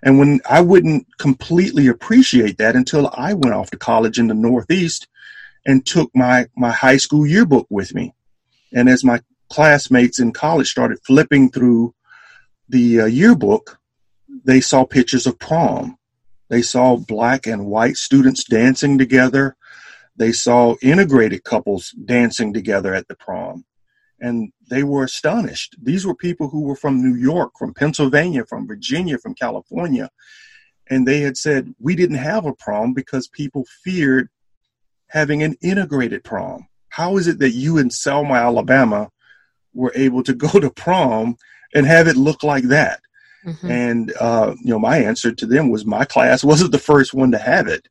And 0.03 0.19
when 0.19 0.41
I 0.49 0.61
wouldn't 0.61 1.07
completely 1.19 1.87
appreciate 1.87 2.59
that 2.59 2.77
until 2.77 3.11
I 3.15 3.35
went 3.35 3.55
off 3.55 3.71
to 3.71 3.79
college 3.79 4.19
in 4.19 4.29
the 4.29 4.35
Northeast 4.35 5.09
and 5.65 5.85
took 5.85 6.11
my, 6.15 6.47
my 6.57 6.71
high 6.71 6.99
school 6.99 7.27
yearbook 7.27 7.67
with 7.71 7.95
me. 7.95 8.15
And 8.73 8.89
as 8.89 9.03
my 9.03 9.21
classmates 9.49 10.19
in 10.19 10.33
college 10.33 10.69
started 10.69 10.99
flipping 11.05 11.51
through 11.51 11.95
the 12.69 13.01
uh, 13.01 13.07
yearbook, 13.07 13.79
they 14.45 14.61
saw 14.61 14.85
pictures 14.85 15.27
of 15.27 15.39
prom. 15.39 15.97
They 16.49 16.63
saw 16.63 16.97
black 16.97 17.47
and 17.47 17.67
white 17.67 17.97
students 17.97 18.45
dancing 18.45 18.99
together. 18.99 19.57
They 20.17 20.33
saw 20.33 20.77
integrated 20.83 21.43
couples 21.45 21.91
dancing 21.91 22.53
together 22.53 22.95
at 22.95 23.09
the 23.09 23.17
prom 23.17 23.65
and 24.21 24.53
they 24.71 24.83
were 24.83 25.05
astonished. 25.05 25.77
These 25.83 26.07
were 26.07 26.15
people 26.15 26.49
who 26.49 26.63
were 26.63 26.77
from 26.77 27.03
New 27.03 27.19
York, 27.19 27.53
from 27.59 27.75
Pennsylvania, 27.75 28.45
from 28.45 28.67
Virginia, 28.67 29.19
from 29.19 29.35
California. 29.35 30.11
And 30.89 31.07
they 31.07 31.21
had 31.21 31.37
said, 31.37 31.75
We 31.79 31.97
didn't 31.97 32.17
have 32.17 32.47
a 32.47 32.55
prom 32.55 32.95
because 32.95 33.29
people 33.29 33.65
feared 33.85 34.29
having 35.09 35.43
an 35.43 35.57
integrated 35.61 36.25
prom. 36.25 36.69
How 36.89 37.17
is 37.17 37.27
it 37.27 37.39
that 37.41 37.51
you 37.51 37.79
in 37.79 37.91
Selma, 37.91 38.35
Alabama, 38.35 39.11
were 39.75 39.93
able 39.95 40.23
to 40.23 40.35
go 40.35 40.61
to 40.61 40.71
prom 40.71 41.37
and 41.75 41.87
have 41.87 42.09
it 42.09 42.17
look 42.17 42.43
like 42.43 42.65
that? 42.65 43.01
Mm-hmm. 43.45 43.71
And, 43.71 44.13
uh, 44.19 44.55
you 44.61 44.71
know, 44.71 44.79
my 44.79 44.99
answer 44.99 45.33
to 45.33 45.47
them 45.47 45.71
was 45.71 45.85
my 45.85 46.05
class 46.05 46.43
wasn't 46.53 46.73
the 46.73 46.79
first 46.79 47.15
one 47.15 47.31
to 47.33 47.39
have 47.39 47.69
it. 47.69 47.89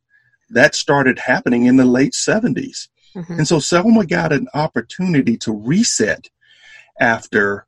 That 0.50 0.74
started 0.74 1.18
happening 1.18 1.66
in 1.66 1.76
the 1.76 1.84
late 1.84 2.12
70s. 2.12 2.88
Mm-hmm. 3.16 3.32
And 3.32 3.48
so 3.48 3.58
Selma 3.58 4.04
got 4.04 4.32
an 4.32 4.46
opportunity 4.52 5.38
to 5.38 5.52
reset 5.52 6.28
after 7.00 7.66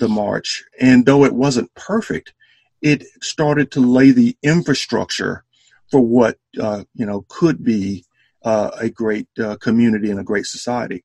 the 0.00 0.08
march. 0.08 0.64
And 0.80 1.06
though 1.06 1.24
it 1.24 1.32
wasn't 1.32 1.72
perfect, 1.74 2.34
it 2.82 3.04
started 3.22 3.70
to 3.72 3.80
lay 3.80 4.10
the 4.10 4.36
infrastructure 4.42 5.44
for 5.90 6.00
what, 6.00 6.36
uh, 6.60 6.84
you 6.94 7.06
know, 7.06 7.24
could 7.28 7.64
be 7.64 8.04
uh, 8.44 8.70
a 8.78 8.88
great 8.88 9.28
uh, 9.40 9.56
community 9.56 10.10
and 10.10 10.20
a 10.20 10.24
great 10.24 10.46
society. 10.46 11.04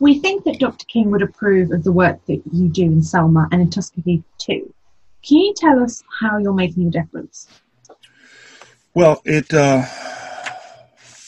We 0.00 0.18
think 0.18 0.44
that 0.44 0.58
Dr. 0.58 0.86
King 0.86 1.10
would 1.10 1.22
approve 1.22 1.70
of 1.70 1.84
the 1.84 1.92
work 1.92 2.24
that 2.26 2.42
you 2.52 2.68
do 2.68 2.82
in 2.82 3.02
Selma 3.02 3.48
and 3.52 3.62
in 3.62 3.70
Tuskegee 3.70 4.22
too. 4.38 4.72
Can 5.26 5.38
you 5.38 5.54
tell 5.56 5.82
us 5.82 6.02
how 6.20 6.38
you're 6.38 6.52
making 6.52 6.88
a 6.88 6.90
difference? 6.90 7.48
Well, 8.92 9.22
it 9.24 9.52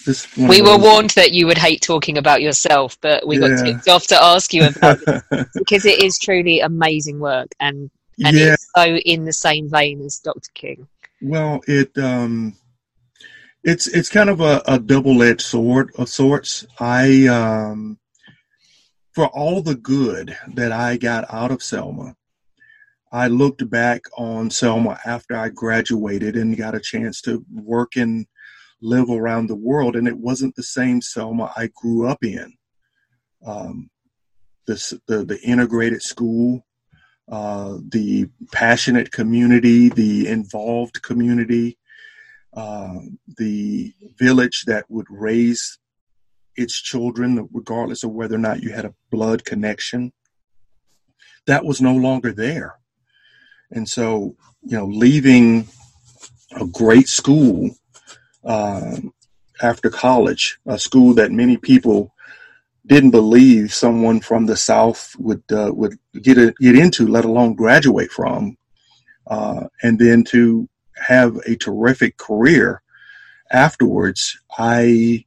uh, 0.08 0.46
we 0.48 0.62
were 0.62 0.78
warned 0.78 1.10
that 1.10 1.32
you 1.32 1.46
would 1.46 1.58
hate 1.58 1.82
talking 1.82 2.18
about 2.18 2.42
yourself, 2.42 2.98
but 3.00 3.26
we 3.26 3.38
got 3.38 3.64
tipped 3.64 3.88
off 3.88 4.06
to 4.08 4.22
ask 4.22 4.52
you 4.54 4.66
about 4.66 4.98
it 5.06 5.46
because 5.54 5.84
it 5.84 6.02
is 6.02 6.18
truly 6.18 6.60
amazing 6.60 7.18
work 7.18 7.48
and 7.60 7.90
and 8.24 8.36
yeah. 8.36 8.54
it's 8.54 8.70
so 8.74 8.96
in 8.96 9.24
the 9.24 9.32
same 9.32 9.68
vein 9.68 10.00
as 10.00 10.18
Dr. 10.18 10.50
King. 10.54 10.88
Well, 11.20 11.60
it 11.66 11.96
um, 11.98 12.56
it's 13.62 13.86
it's 13.86 14.08
kind 14.08 14.30
of 14.30 14.40
a, 14.40 14.62
a 14.66 14.78
double 14.78 15.22
edged 15.22 15.42
sword 15.42 15.92
of 15.98 16.08
sorts. 16.08 16.66
I 16.78 17.26
um, 17.26 17.98
for 19.12 19.26
all 19.26 19.62
the 19.62 19.74
good 19.74 20.36
that 20.54 20.72
I 20.72 20.96
got 20.96 21.32
out 21.32 21.50
of 21.50 21.62
Selma, 21.62 22.16
I 23.10 23.28
looked 23.28 23.68
back 23.68 24.02
on 24.16 24.50
Selma 24.50 24.98
after 25.04 25.36
I 25.36 25.48
graduated 25.48 26.36
and 26.36 26.56
got 26.56 26.74
a 26.74 26.80
chance 26.80 27.20
to 27.22 27.44
work 27.52 27.96
in 27.96 28.26
live 28.80 29.10
around 29.10 29.48
the 29.48 29.56
world, 29.56 29.96
and 29.96 30.06
it 30.06 30.18
wasn't 30.18 30.54
the 30.54 30.62
same 30.62 31.00
Selma 31.00 31.52
I 31.56 31.70
grew 31.74 32.06
up 32.06 32.22
in. 32.24 32.54
Um, 33.44 33.90
the, 34.66 34.74
the, 35.06 35.38
integrated 35.44 36.02
school, 36.02 36.66
uh, 37.30 37.78
the 37.88 38.28
passionate 38.52 39.12
community, 39.12 39.88
the 39.88 40.26
involved 40.28 41.02
community, 41.02 41.78
uh, 42.54 42.98
the 43.36 43.94
village 44.18 44.64
that 44.66 44.84
would 44.88 45.06
raise 45.08 45.78
its 46.56 46.80
children, 46.80 47.48
regardless 47.52 48.02
of 48.02 48.10
whether 48.10 48.34
or 48.34 48.38
not 48.38 48.62
you 48.62 48.72
had 48.72 48.84
a 48.84 48.94
blood 49.10 49.44
connection. 49.44 50.12
That 51.46 51.64
was 51.64 51.80
no 51.80 51.94
longer 51.94 52.32
there. 52.32 52.76
And 53.70 53.88
so, 53.88 54.36
you 54.62 54.76
know, 54.76 54.86
leaving 54.86 55.68
a 56.58 56.66
great 56.66 57.08
school 57.08 57.70
uh, 58.46 58.96
after 59.62 59.90
college, 59.90 60.58
a 60.66 60.78
school 60.78 61.14
that 61.14 61.32
many 61.32 61.56
people 61.56 62.14
didn't 62.86 63.10
believe 63.10 63.74
someone 63.74 64.20
from 64.20 64.46
the 64.46 64.56
South 64.56 65.14
would 65.18 65.42
uh, 65.50 65.72
would 65.74 65.98
get 66.22 66.38
a, 66.38 66.54
get 66.60 66.78
into, 66.78 67.06
let 67.06 67.24
alone 67.24 67.54
graduate 67.54 68.12
from, 68.12 68.56
uh, 69.26 69.64
and 69.82 69.98
then 69.98 70.22
to 70.24 70.68
have 71.06 71.36
a 71.46 71.56
terrific 71.56 72.16
career 72.16 72.82
afterwards, 73.50 74.38
I 74.56 75.24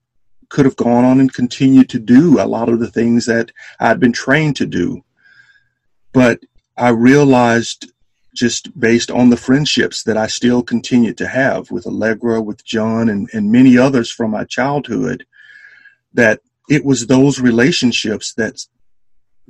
could 0.50 0.66
have 0.66 0.76
gone 0.76 1.06
on 1.06 1.20
and 1.20 1.34
continued 1.34 1.90
to 1.90 2.00
do 2.00 2.40
a 2.40 2.48
lot 2.48 2.70
of 2.70 2.80
the 2.80 2.90
things 2.90 3.26
that 3.28 3.52
I'd 3.80 4.00
been 4.00 4.14
trained 4.14 4.56
to 4.58 4.66
do. 4.66 5.04
But 6.12 6.40
I 6.76 6.90
realized 6.90 7.92
just 8.36 8.78
based 8.80 9.10
on 9.10 9.30
the 9.30 9.38
friendships 9.38 10.04
that 10.04 10.18
I 10.18 10.28
still 10.28 10.62
continue 10.62 11.14
to 11.16 11.28
have 11.28 11.72
with 11.72 11.88
Allegra, 11.88 12.42
with 12.42 12.64
John, 12.64 13.10
and, 13.10 13.30
and 13.34 13.52
many 13.52 13.78
others 13.78 14.12
from 14.12 14.32
my 14.32 14.44
childhood, 14.44 15.26
that 16.14 16.42
it 16.70 16.86
was 16.86 17.08
those 17.08 17.40
relationships 17.40 18.34
that 18.36 18.66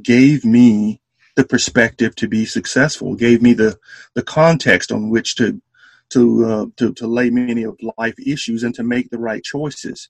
gave 0.02 0.46
me 0.46 1.02
the 1.36 1.44
perspective 1.44 2.16
to 2.16 2.28
be 2.28 2.46
successful, 2.46 3.16
gave 3.16 3.42
me 3.42 3.54
the, 3.54 3.78
the 4.16 4.24
context 4.24 4.92
on 4.92 5.10
which 5.10 5.36
to 5.36 5.62
to, 6.10 6.46
uh, 6.46 6.66
to 6.78 6.92
to 6.94 7.06
lay 7.06 7.30
many 7.30 7.64
of 7.64 7.78
life 7.98 8.16
issues 8.18 8.64
and 8.64 8.74
to 8.76 8.84
make 8.84 9.10
the 9.10 9.20
right 9.20 9.44
choices. 9.44 10.10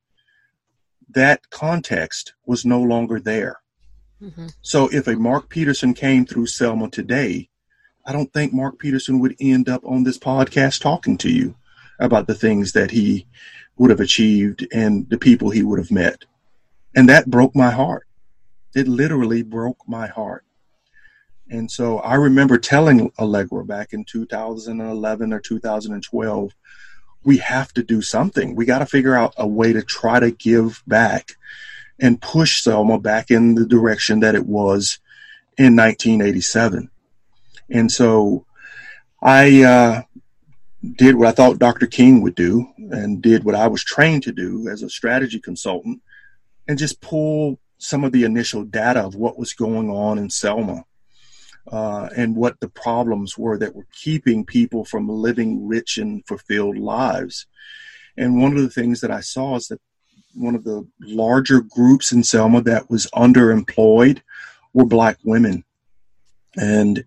That 1.09 1.49
context 1.49 2.33
was 2.45 2.65
no 2.65 2.81
longer 2.81 3.19
there. 3.19 3.59
Mm-hmm. 4.21 4.47
So 4.61 4.87
if 4.93 5.07
a 5.07 5.15
Mark 5.15 5.49
Peterson 5.49 5.93
came 5.93 6.25
through 6.25 6.45
Selma 6.45 6.89
today, 6.89 7.49
I 8.09 8.11
don't 8.11 8.33
think 8.33 8.53
Mark 8.53 8.79
Peterson 8.79 9.19
would 9.19 9.35
end 9.39 9.69
up 9.69 9.85
on 9.85 10.03
this 10.03 10.17
podcast 10.17 10.81
talking 10.81 11.15
to 11.19 11.29
you 11.29 11.53
about 11.99 12.25
the 12.25 12.33
things 12.33 12.71
that 12.71 12.89
he 12.89 13.27
would 13.77 13.91
have 13.91 13.99
achieved 13.99 14.65
and 14.73 15.07
the 15.11 15.17
people 15.19 15.51
he 15.51 15.61
would 15.61 15.77
have 15.77 15.91
met. 15.91 16.25
And 16.95 17.07
that 17.07 17.29
broke 17.29 17.55
my 17.55 17.69
heart. 17.69 18.07
It 18.73 18.87
literally 18.87 19.43
broke 19.43 19.77
my 19.87 20.07
heart. 20.07 20.43
And 21.51 21.69
so 21.69 21.99
I 21.99 22.15
remember 22.15 22.57
telling 22.57 23.11
Allegra 23.19 23.63
back 23.63 23.93
in 23.93 24.05
2011 24.05 25.31
or 25.31 25.39
2012, 25.39 26.55
we 27.23 27.37
have 27.37 27.71
to 27.75 27.83
do 27.83 28.01
something. 28.01 28.55
We 28.55 28.65
got 28.65 28.79
to 28.79 28.87
figure 28.87 29.15
out 29.15 29.35
a 29.37 29.45
way 29.45 29.71
to 29.71 29.83
try 29.83 30.19
to 30.19 30.31
give 30.31 30.81
back 30.87 31.33
and 31.99 32.19
push 32.19 32.63
Selma 32.63 32.97
back 32.97 33.29
in 33.29 33.53
the 33.53 33.67
direction 33.67 34.21
that 34.21 34.33
it 34.33 34.47
was 34.47 34.97
in 35.59 35.75
1987. 35.75 36.89
And 37.71 37.91
so 37.91 38.45
I 39.21 39.63
uh, 39.63 40.01
did 40.95 41.15
what 41.15 41.27
I 41.27 41.31
thought 41.31 41.59
Dr. 41.59 41.87
King 41.87 42.21
would 42.21 42.35
do 42.35 42.67
and 42.77 43.21
did 43.21 43.43
what 43.43 43.55
I 43.55 43.67
was 43.67 43.83
trained 43.83 44.23
to 44.23 44.31
do 44.31 44.69
as 44.69 44.81
a 44.81 44.89
strategy 44.89 45.39
consultant 45.39 46.01
and 46.67 46.77
just 46.77 47.01
pull 47.01 47.59
some 47.77 48.03
of 48.03 48.11
the 48.11 48.23
initial 48.23 48.63
data 48.63 49.01
of 49.01 49.15
what 49.15 49.37
was 49.37 49.53
going 49.53 49.89
on 49.89 50.17
in 50.17 50.29
Selma 50.29 50.83
uh, 51.71 52.09
and 52.15 52.35
what 52.35 52.59
the 52.59 52.69
problems 52.69 53.37
were 53.37 53.57
that 53.57 53.75
were 53.75 53.87
keeping 53.93 54.45
people 54.45 54.85
from 54.85 55.07
living 55.07 55.67
rich 55.67 55.97
and 55.97 56.25
fulfilled 56.25 56.77
lives. 56.77 57.45
And 58.17 58.41
one 58.41 58.55
of 58.55 58.61
the 58.61 58.69
things 58.69 59.01
that 59.01 59.11
I 59.11 59.21
saw 59.21 59.55
is 59.55 59.67
that 59.67 59.81
one 60.35 60.55
of 60.55 60.63
the 60.63 60.87
larger 61.01 61.61
groups 61.61 62.11
in 62.11 62.23
Selma 62.23 62.61
that 62.63 62.89
was 62.89 63.07
underemployed 63.07 64.21
were 64.73 64.85
black 64.85 65.17
women. 65.23 65.63
And 66.55 67.03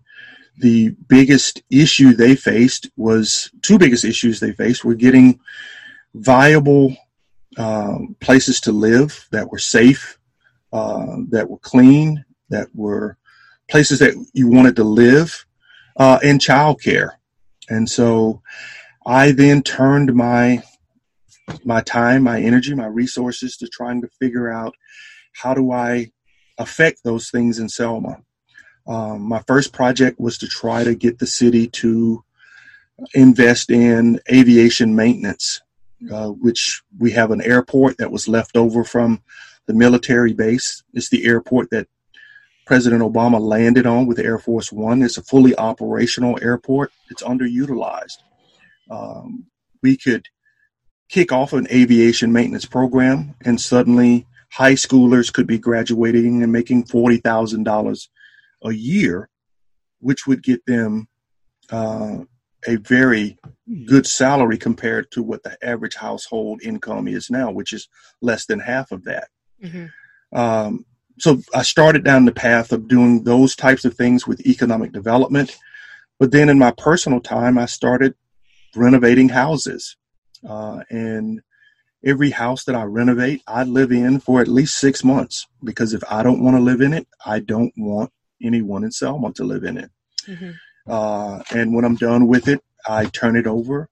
the 0.57 0.89
biggest 1.07 1.61
issue 1.69 2.13
they 2.13 2.35
faced 2.35 2.89
was 2.95 3.51
two 3.61 3.77
biggest 3.77 4.05
issues 4.05 4.39
they 4.39 4.51
faced 4.51 4.85
were 4.85 4.95
getting 4.95 5.39
viable 6.13 6.95
uh, 7.57 7.97
places 8.19 8.59
to 8.61 8.71
live 8.71 9.27
that 9.31 9.49
were 9.51 9.59
safe, 9.59 10.19
uh, 10.71 11.17
that 11.29 11.49
were 11.49 11.59
clean, 11.59 12.23
that 12.49 12.67
were 12.73 13.17
places 13.69 13.99
that 13.99 14.13
you 14.33 14.47
wanted 14.47 14.75
to 14.75 14.83
live, 14.83 15.45
uh, 15.97 16.19
and 16.23 16.39
childcare. 16.39 17.11
And 17.69 17.89
so 17.89 18.41
I 19.05 19.31
then 19.31 19.63
turned 19.63 20.13
my 20.13 20.63
my 21.65 21.81
time, 21.81 22.23
my 22.23 22.41
energy, 22.41 22.73
my 22.73 22.85
resources 22.85 23.57
to 23.57 23.67
trying 23.67 24.01
to 24.01 24.07
figure 24.19 24.49
out 24.51 24.73
how 25.33 25.53
do 25.53 25.71
I 25.71 26.11
affect 26.57 27.03
those 27.03 27.29
things 27.29 27.59
in 27.59 27.67
Selma. 27.67 28.21
Um, 28.85 29.21
my 29.21 29.41
first 29.47 29.73
project 29.73 30.19
was 30.19 30.37
to 30.39 30.47
try 30.47 30.83
to 30.83 30.95
get 30.95 31.19
the 31.19 31.27
city 31.27 31.67
to 31.67 32.23
invest 33.13 33.69
in 33.71 34.19
aviation 34.31 34.95
maintenance, 34.95 35.61
uh, 36.11 36.27
which 36.27 36.81
we 36.99 37.11
have 37.11 37.31
an 37.31 37.41
airport 37.41 37.97
that 37.97 38.11
was 38.11 38.27
left 38.27 38.57
over 38.57 38.83
from 38.83 39.21
the 39.65 39.73
military 39.73 40.33
base. 40.33 40.83
It's 40.93 41.09
the 41.09 41.25
airport 41.25 41.69
that 41.71 41.87
President 42.65 43.01
Obama 43.01 43.39
landed 43.39 43.85
on 43.85 44.05
with 44.05 44.19
Air 44.19 44.39
Force 44.39 44.71
One. 44.71 45.01
It's 45.01 45.17
a 45.17 45.23
fully 45.23 45.55
operational 45.57 46.37
airport. 46.41 46.91
It's 47.09 47.23
underutilized. 47.23 48.17
Um, 48.89 49.45
we 49.81 49.97
could 49.97 50.27
kick 51.09 51.31
off 51.31 51.53
an 51.53 51.67
aviation 51.71 52.31
maintenance 52.31 52.65
program, 52.65 53.35
and 53.41 53.59
suddenly 53.59 54.27
high 54.49 54.73
schoolers 54.73 55.31
could 55.31 55.47
be 55.47 55.57
graduating 55.57 56.43
and 56.43 56.51
making 56.51 56.85
forty 56.85 57.17
thousand 57.17 57.63
dollars 57.63 58.09
a 58.63 58.71
year, 58.71 59.29
which 59.99 60.27
would 60.27 60.43
get 60.43 60.65
them 60.65 61.07
uh, 61.71 62.19
a 62.67 62.75
very 62.77 63.37
good 63.85 64.05
salary 64.05 64.57
compared 64.57 65.11
to 65.11 65.23
what 65.23 65.43
the 65.43 65.57
average 65.65 65.95
household 65.95 66.61
income 66.63 67.07
is 67.07 67.29
now, 67.29 67.51
which 67.51 67.73
is 67.73 67.87
less 68.21 68.45
than 68.45 68.59
half 68.59 68.91
of 68.91 69.03
that. 69.05 69.27
Mm-hmm. 69.63 70.37
Um, 70.37 70.85
so 71.19 71.41
I 71.53 71.61
started 71.61 72.03
down 72.03 72.25
the 72.25 72.31
path 72.31 72.71
of 72.71 72.87
doing 72.87 73.23
those 73.23 73.55
types 73.55 73.85
of 73.85 73.95
things 73.95 74.27
with 74.27 74.45
economic 74.45 74.91
development. 74.91 75.57
But 76.19 76.31
then 76.31 76.49
in 76.49 76.57
my 76.57 76.71
personal 76.71 77.19
time, 77.19 77.57
I 77.57 77.65
started 77.65 78.15
renovating 78.75 79.29
houses. 79.29 79.95
Uh, 80.47 80.81
and 80.89 81.41
every 82.03 82.31
house 82.31 82.65
that 82.65 82.75
I 82.75 82.83
renovate, 82.83 83.41
I 83.47 83.63
live 83.63 83.91
in 83.91 84.19
for 84.19 84.41
at 84.41 84.47
least 84.47 84.77
six 84.77 85.03
months 85.03 85.47
because 85.63 85.93
if 85.93 86.03
I 86.09 86.23
don't 86.23 86.43
want 86.43 86.57
to 86.57 86.63
live 86.63 86.81
in 86.81 86.93
it, 86.93 87.07
I 87.25 87.39
don't 87.39 87.73
want 87.77 88.11
anyone 88.41 88.83
in 88.83 88.91
Selma 88.91 89.31
to 89.33 89.43
live 89.43 89.63
in 89.63 89.77
it. 89.77 89.91
Mm-hmm. 90.27 90.51
Uh, 90.87 91.41
and 91.51 91.73
when 91.73 91.85
I'm 91.85 91.95
done 91.95 92.27
with 92.27 92.47
it, 92.47 92.61
I 92.87 93.05
turn 93.05 93.35
it 93.35 93.47
over 93.47 93.89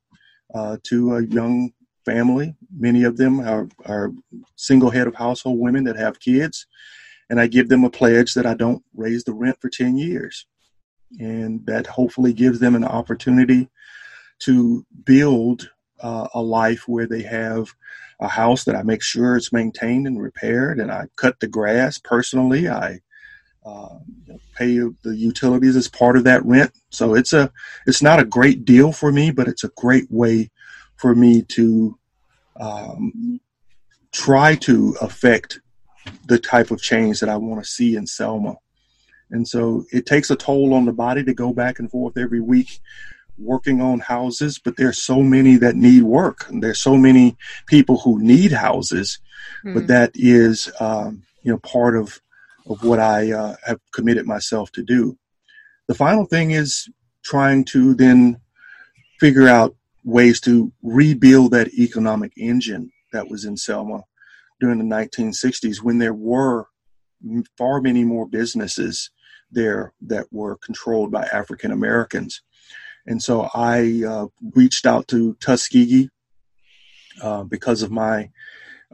uh, 0.53 0.77
to 0.83 1.15
a 1.15 1.25
young 1.25 1.71
family. 2.05 2.55
Many 2.75 3.03
of 3.03 3.17
them 3.17 3.39
are, 3.39 3.67
are 3.85 4.11
single 4.55 4.89
head 4.89 5.07
of 5.07 5.15
household 5.15 5.59
women 5.59 5.83
that 5.85 5.95
have 5.95 6.19
kids. 6.19 6.67
And 7.29 7.39
I 7.39 7.47
give 7.47 7.69
them 7.69 7.85
a 7.85 7.89
pledge 7.89 8.33
that 8.33 8.45
I 8.45 8.55
don't 8.55 8.83
raise 8.93 9.23
the 9.23 9.33
rent 9.33 9.57
for 9.61 9.69
10 9.69 9.97
years. 9.97 10.45
And 11.19 11.65
that 11.65 11.87
hopefully 11.87 12.33
gives 12.33 12.59
them 12.59 12.75
an 12.75 12.83
opportunity 12.83 13.69
to 14.39 14.85
build 15.05 15.69
uh, 16.01 16.27
a 16.33 16.41
life 16.41 16.87
where 16.87 17.07
they 17.07 17.21
have 17.21 17.73
a 18.19 18.27
house 18.27 18.63
that 18.65 18.75
I 18.75 18.83
make 18.83 19.01
sure 19.01 19.35
it's 19.35 19.53
maintained 19.53 20.07
and 20.07 20.21
repaired. 20.21 20.79
And 20.79 20.91
I 20.91 21.07
cut 21.15 21.39
the 21.39 21.47
grass 21.47 21.97
personally. 21.97 22.67
I 22.67 22.99
uh, 23.65 23.99
pay 24.55 24.77
the 24.77 25.15
utilities 25.15 25.75
as 25.75 25.87
part 25.87 26.17
of 26.17 26.23
that 26.23 26.43
rent. 26.45 26.71
So 26.89 27.15
it's 27.15 27.33
a 27.33 27.51
it's 27.85 28.01
not 28.01 28.19
a 28.19 28.25
great 28.25 28.65
deal 28.65 28.91
for 28.91 29.11
me, 29.11 29.31
but 29.31 29.47
it's 29.47 29.63
a 29.63 29.71
great 29.75 30.09
way 30.09 30.49
for 30.95 31.15
me 31.15 31.43
to 31.43 31.97
um, 32.59 33.39
try 34.11 34.55
to 34.55 34.95
affect 35.01 35.59
the 36.25 36.39
type 36.39 36.71
of 36.71 36.81
change 36.81 37.19
that 37.19 37.29
I 37.29 37.37
want 37.37 37.63
to 37.63 37.69
see 37.69 37.95
in 37.95 38.07
Selma. 38.07 38.55
And 39.29 39.47
so 39.47 39.85
it 39.91 40.05
takes 40.05 40.29
a 40.29 40.35
toll 40.35 40.73
on 40.73 40.85
the 40.85 40.91
body 40.91 41.23
to 41.23 41.33
go 41.33 41.53
back 41.53 41.79
and 41.79 41.89
forth 41.89 42.17
every 42.17 42.41
week 42.41 42.79
working 43.37 43.81
on 43.81 43.99
houses, 43.99 44.59
but 44.59 44.77
there's 44.77 45.01
so 45.01 45.21
many 45.21 45.55
that 45.57 45.75
need 45.75 46.03
work. 46.03 46.47
And 46.49 46.61
there's 46.61 46.81
so 46.81 46.97
many 46.97 47.37
people 47.65 47.97
who 47.99 48.21
need 48.21 48.51
houses, 48.51 49.19
mm. 49.65 49.73
but 49.73 49.81
hmm. 49.81 49.87
that 49.87 50.11
is, 50.13 50.71
um, 50.79 51.23
you 51.41 51.51
know, 51.51 51.57
part 51.59 51.95
of 51.95 52.21
of 52.71 52.83
what 52.83 52.99
I 52.99 53.31
uh, 53.31 53.55
have 53.65 53.79
committed 53.91 54.25
myself 54.25 54.71
to 54.73 54.83
do. 54.83 55.17
The 55.87 55.95
final 55.95 56.25
thing 56.25 56.51
is 56.51 56.89
trying 57.23 57.65
to 57.65 57.93
then 57.93 58.39
figure 59.19 59.47
out 59.47 59.75
ways 60.03 60.39
to 60.41 60.71
rebuild 60.81 61.51
that 61.51 61.73
economic 61.73 62.33
engine 62.37 62.91
that 63.13 63.29
was 63.29 63.45
in 63.45 63.57
Selma 63.57 64.03
during 64.59 64.77
the 64.77 64.95
1960s 64.95 65.81
when 65.81 65.97
there 65.97 66.13
were 66.13 66.67
far 67.57 67.81
many 67.81 68.03
more 68.03 68.27
businesses 68.27 69.09
there 69.51 69.93
that 70.01 70.27
were 70.31 70.57
controlled 70.57 71.11
by 71.11 71.23
African 71.25 71.71
Americans. 71.71 72.41
And 73.05 73.21
so 73.21 73.49
I 73.53 74.03
uh, 74.07 74.27
reached 74.55 74.85
out 74.85 75.07
to 75.09 75.35
Tuskegee 75.35 76.09
uh, 77.21 77.43
because 77.43 77.81
of 77.81 77.91
my 77.91 78.29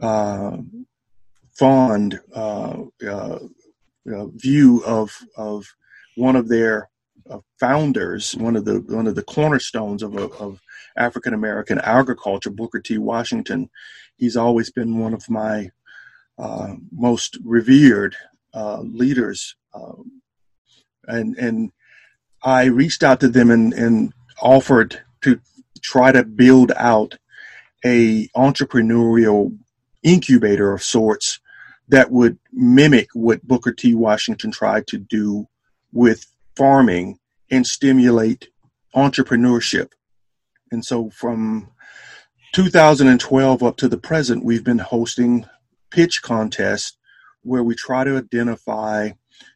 uh, 0.00 0.58
fond 1.52 2.20
uh, 4.14 4.26
view 4.26 4.82
of 4.84 5.16
of 5.36 5.66
one 6.16 6.36
of 6.36 6.48
their 6.48 6.90
uh, 7.30 7.38
founders, 7.60 8.34
one 8.36 8.56
of 8.56 8.64
the 8.64 8.80
one 8.88 9.06
of 9.06 9.14
the 9.14 9.22
cornerstones 9.22 10.02
of, 10.02 10.16
of 10.16 10.60
African 10.96 11.34
American 11.34 11.78
agriculture, 11.78 12.50
Booker 12.50 12.80
T. 12.80 12.98
Washington. 12.98 13.70
He's 14.16 14.36
always 14.36 14.70
been 14.70 14.98
one 14.98 15.14
of 15.14 15.28
my 15.30 15.70
uh, 16.38 16.74
most 16.90 17.38
revered 17.44 18.16
uh, 18.54 18.80
leaders, 18.80 19.56
um, 19.74 20.22
and 21.06 21.36
and 21.36 21.72
I 22.42 22.64
reached 22.64 23.02
out 23.02 23.20
to 23.20 23.28
them 23.28 23.50
and, 23.50 23.72
and 23.72 24.12
offered 24.40 25.00
to 25.22 25.40
try 25.82 26.12
to 26.12 26.24
build 26.24 26.72
out 26.76 27.18
a 27.84 28.28
entrepreneurial 28.28 29.56
incubator 30.02 30.72
of 30.72 30.82
sorts 30.82 31.40
that 31.88 32.10
would 32.10 32.38
mimic 32.52 33.08
what 33.14 33.46
Booker 33.46 33.72
T. 33.72 33.94
Washington 33.94 34.50
tried 34.50 34.86
to 34.88 34.98
do 34.98 35.46
with 35.92 36.26
farming 36.56 37.18
and 37.50 37.66
stimulate 37.66 38.48
entrepreneurship. 38.94 39.92
And 40.70 40.84
so 40.84 41.10
from 41.10 41.70
2012 42.52 43.62
up 43.62 43.76
to 43.78 43.88
the 43.88 43.98
present, 43.98 44.44
we've 44.44 44.64
been 44.64 44.78
hosting 44.78 45.46
pitch 45.90 46.20
contests 46.22 46.96
where 47.42 47.62
we 47.62 47.74
try 47.74 48.04
to 48.04 48.16
identify 48.16 49.10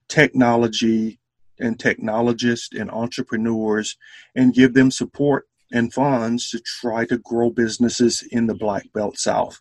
technology 0.09 1.18
and 1.59 1.78
technologists 1.78 2.70
and 2.74 2.91
entrepreneurs 2.91 3.97
and 4.35 4.55
give 4.55 4.74
them 4.74 4.91
support 4.91 5.47
and 5.72 5.93
funds 5.93 6.51
to 6.51 6.61
try 6.61 7.05
to 7.07 7.18
grow 7.18 7.51
businesses 7.51 8.22
in 8.30 8.47
the 8.47 8.55
Black 8.55 8.93
Belt 8.93 9.18
South. 9.18 9.61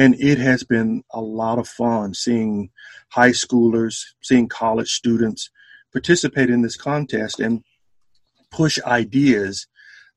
And 0.00 0.18
it 0.18 0.38
has 0.38 0.64
been 0.64 1.04
a 1.12 1.20
lot 1.20 1.58
of 1.58 1.68
fun 1.68 2.14
seeing 2.14 2.70
high 3.10 3.32
schoolers, 3.32 4.02
seeing 4.22 4.48
college 4.48 4.88
students 4.88 5.50
participate 5.92 6.48
in 6.48 6.62
this 6.62 6.74
contest 6.74 7.38
and 7.38 7.62
push 8.50 8.78
ideas 8.86 9.66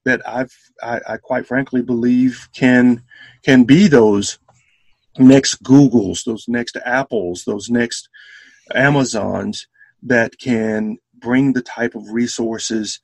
that 0.06 0.22
I've 0.26 0.56
I, 0.82 1.02
I, 1.06 1.18
quite 1.18 1.46
frankly 1.46 1.82
believe 1.82 2.48
can 2.56 3.04
can 3.44 3.66
be 3.66 3.90
those 3.90 4.40
next 5.20 5.62
Googles, 5.64 6.24
those 6.24 6.46
next 6.48 6.78
Apples, 6.86 7.44
those 7.46 7.70
next 7.70 8.08
Amazons 8.74 9.68
that 10.04 10.40
can 10.40 10.98
bring 11.14 11.52
the 11.52 11.62
type 11.62 11.94
of 11.94 12.10
resources 12.10 13.02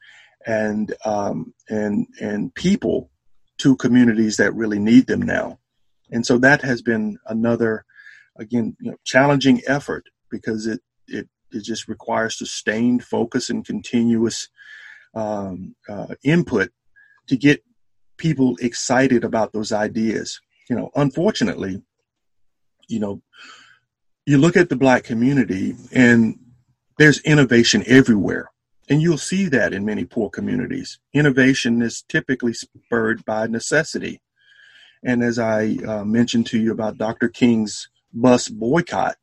and 0.47 0.93
um, 1.03 1.53
and 1.67 2.07
and 2.21 2.55
people 2.55 3.11
to 3.57 3.75
communities 3.75 4.37
that 4.37 4.55
really 4.55 4.79
need 4.79 5.07
them 5.07 5.21
now. 5.21 5.59
And 6.11 6.25
so 6.25 6.37
that 6.39 6.61
has 6.61 6.81
been 6.81 7.17
another, 7.27 7.85
again, 8.37 8.75
you 8.79 8.91
know, 8.91 8.97
challenging 9.03 9.61
effort 9.67 10.05
because 10.31 10.67
it 10.67 10.81
it 11.07 11.27
it 11.51 11.63
just 11.63 11.87
requires 11.87 12.37
sustained 12.37 13.03
focus 13.03 13.49
and 13.49 13.65
continuous 13.65 14.49
um, 15.15 15.75
uh, 15.87 16.15
input 16.23 16.71
to 17.27 17.37
get 17.37 17.63
people 18.17 18.55
excited 18.61 19.23
about 19.23 19.53
those 19.53 19.71
ideas. 19.71 20.39
You 20.69 20.75
know, 20.75 20.91
unfortunately, 20.95 21.81
you 22.87 22.99
know, 22.99 23.21
you 24.25 24.37
look 24.37 24.57
at 24.57 24.69
the 24.69 24.75
black 24.75 25.03
community 25.03 25.75
and 25.91 26.37
there's 26.99 27.19
innovation 27.21 27.83
everywhere. 27.87 28.51
And 28.89 29.01
you'll 29.01 29.19
see 29.19 29.47
that 29.49 29.73
in 29.73 29.85
many 29.85 30.03
poor 30.03 30.29
communities. 30.29 30.99
Innovation 31.13 31.81
is 31.81 32.03
typically 32.09 32.53
spurred 32.53 33.23
by 33.23 33.45
necessity. 33.47 34.19
And 35.03 35.23
as 35.23 35.39
I 35.39 35.77
uh, 35.87 36.03
mentioned 36.03 36.47
to 36.47 36.59
you 36.59 36.71
about 36.71 36.97
Dr. 36.97 37.29
King's 37.29 37.89
bus 38.13 38.49
boycott, 38.49 39.15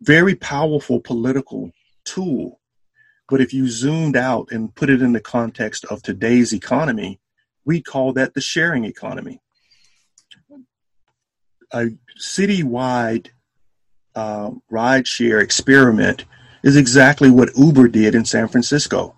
very 0.00 0.34
powerful 0.34 1.00
political 1.00 1.70
tool. 2.04 2.60
But 3.28 3.40
if 3.40 3.54
you 3.54 3.68
zoomed 3.68 4.16
out 4.16 4.50
and 4.50 4.74
put 4.74 4.90
it 4.90 5.00
in 5.00 5.12
the 5.12 5.20
context 5.20 5.84
of 5.86 6.02
today's 6.02 6.52
economy, 6.52 7.20
we 7.64 7.80
call 7.80 8.12
that 8.14 8.34
the 8.34 8.40
sharing 8.40 8.84
economy. 8.84 9.40
A 11.72 11.90
citywide 12.20 13.28
uh, 14.14 14.50
rideshare 14.70 15.40
experiment 15.40 16.24
is 16.62 16.76
exactly 16.76 17.30
what 17.30 17.56
Uber 17.56 17.88
did 17.88 18.14
in 18.14 18.24
San 18.24 18.48
Francisco. 18.48 19.16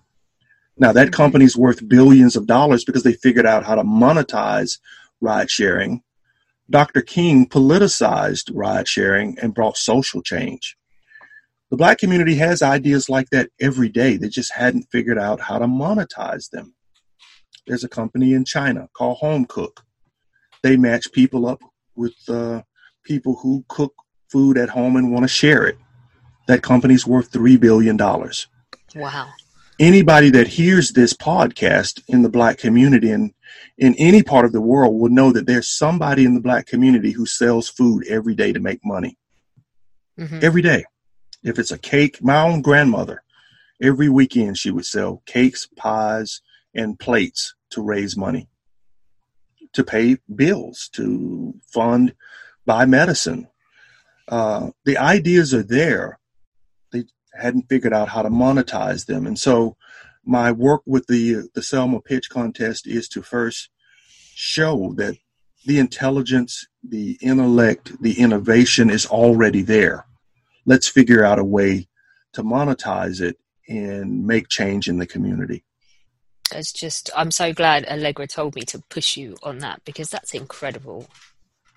Now, 0.77 0.91
that 0.91 1.13
company's 1.13 1.55
worth 1.55 1.87
billions 1.87 2.35
of 2.35 2.47
dollars 2.47 2.83
because 2.83 3.03
they 3.03 3.13
figured 3.13 3.45
out 3.45 3.65
how 3.65 3.75
to 3.75 3.83
monetize 3.83 4.79
ride 5.21 5.49
sharing. 5.49 6.01
Dr. 6.69 7.01
King 7.01 7.47
politicized 7.47 8.51
ride 8.53 8.87
sharing 8.87 9.37
and 9.39 9.53
brought 9.53 9.77
social 9.77 10.21
change. 10.21 10.75
The 11.71 11.77
black 11.77 11.97
community 11.97 12.35
has 12.35 12.61
ideas 12.61 13.09
like 13.09 13.29
that 13.31 13.49
every 13.59 13.89
day. 13.89 14.17
They 14.17 14.29
just 14.29 14.53
hadn't 14.53 14.89
figured 14.91 15.17
out 15.17 15.41
how 15.41 15.57
to 15.57 15.65
monetize 15.65 16.49
them. 16.49 16.75
There's 17.67 17.83
a 17.83 17.89
company 17.89 18.33
in 18.33 18.45
China 18.45 18.87
called 18.95 19.17
Home 19.17 19.45
Cook. 19.45 19.83
They 20.61 20.77
match 20.77 21.11
people 21.11 21.47
up 21.47 21.61
with 21.95 22.15
uh, 22.27 22.61
people 23.03 23.35
who 23.41 23.65
cook 23.67 23.93
food 24.31 24.57
at 24.57 24.69
home 24.69 24.95
and 24.95 25.11
want 25.11 25.23
to 25.23 25.27
share 25.27 25.65
it. 25.65 25.77
That 26.47 26.61
company's 26.61 27.07
worth 27.07 27.31
$3 27.31 27.59
billion. 27.59 27.97
Wow. 27.97 29.29
Anybody 29.77 30.29
that 30.31 30.47
hears 30.47 30.91
this 30.91 31.13
podcast 31.13 32.01
in 32.07 32.21
the 32.21 32.29
black 32.29 32.57
community 32.57 33.11
and 33.11 33.33
in 33.77 33.93
any 33.95 34.23
part 34.23 34.45
of 34.45 34.53
the 34.53 34.61
world 34.61 34.99
will 34.99 35.09
know 35.09 35.31
that 35.33 35.47
there's 35.47 35.69
somebody 35.69 36.23
in 36.23 36.33
the 36.33 36.41
black 36.41 36.65
community 36.65 37.11
who 37.11 37.25
sells 37.25 37.69
food 37.69 38.05
every 38.07 38.35
day 38.35 38.53
to 38.53 38.59
make 38.59 38.79
money. 38.85 39.17
Mm-hmm. 40.17 40.39
Every 40.41 40.61
day. 40.61 40.85
If 41.43 41.59
it's 41.59 41.71
a 41.71 41.77
cake, 41.77 42.23
my 42.23 42.41
own 42.41 42.61
grandmother, 42.61 43.21
every 43.81 44.09
weekend 44.09 44.57
she 44.57 44.71
would 44.71 44.85
sell 44.85 45.21
cakes, 45.25 45.67
pies, 45.75 46.41
and 46.73 46.97
plates 46.97 47.53
to 47.71 47.81
raise 47.81 48.15
money, 48.15 48.47
to 49.73 49.83
pay 49.83 50.17
bills, 50.33 50.89
to 50.93 51.53
fund, 51.67 52.15
buy 52.65 52.85
medicine. 52.85 53.47
Uh, 54.27 54.71
the 54.85 54.97
ideas 54.97 55.53
are 55.53 55.63
there. 55.63 56.19
Hadn't 57.39 57.69
figured 57.69 57.93
out 57.93 58.09
how 58.09 58.21
to 58.21 58.29
monetize 58.29 59.05
them. 59.05 59.25
And 59.27 59.37
so 59.37 59.75
my 60.25 60.51
work 60.51 60.81
with 60.85 61.07
the 61.07 61.49
the 61.53 61.61
Selma 61.61 62.01
Pitch 62.01 62.29
Contest 62.29 62.87
is 62.87 63.07
to 63.09 63.21
first 63.21 63.69
show 64.33 64.93
that 64.97 65.15
the 65.65 65.79
intelligence, 65.79 66.67
the 66.83 67.17
intellect, 67.21 68.01
the 68.01 68.19
innovation 68.19 68.89
is 68.89 69.05
already 69.05 69.61
there. 69.61 70.05
Let's 70.65 70.87
figure 70.87 71.23
out 71.23 71.39
a 71.39 71.43
way 71.43 71.87
to 72.33 72.43
monetize 72.43 73.21
it 73.21 73.37
and 73.67 74.25
make 74.25 74.47
change 74.49 74.87
in 74.87 74.99
the 74.99 75.07
community. 75.07 75.63
It's 76.53 76.71
just 76.71 77.09
I'm 77.15 77.31
so 77.31 77.53
glad 77.53 77.85
Allegra 77.85 78.27
told 78.27 78.55
me 78.55 78.61
to 78.63 78.79
push 78.89 79.17
you 79.17 79.35
on 79.43 79.59
that 79.59 79.81
because 79.85 80.09
that's 80.09 80.33
incredible. 80.33 81.07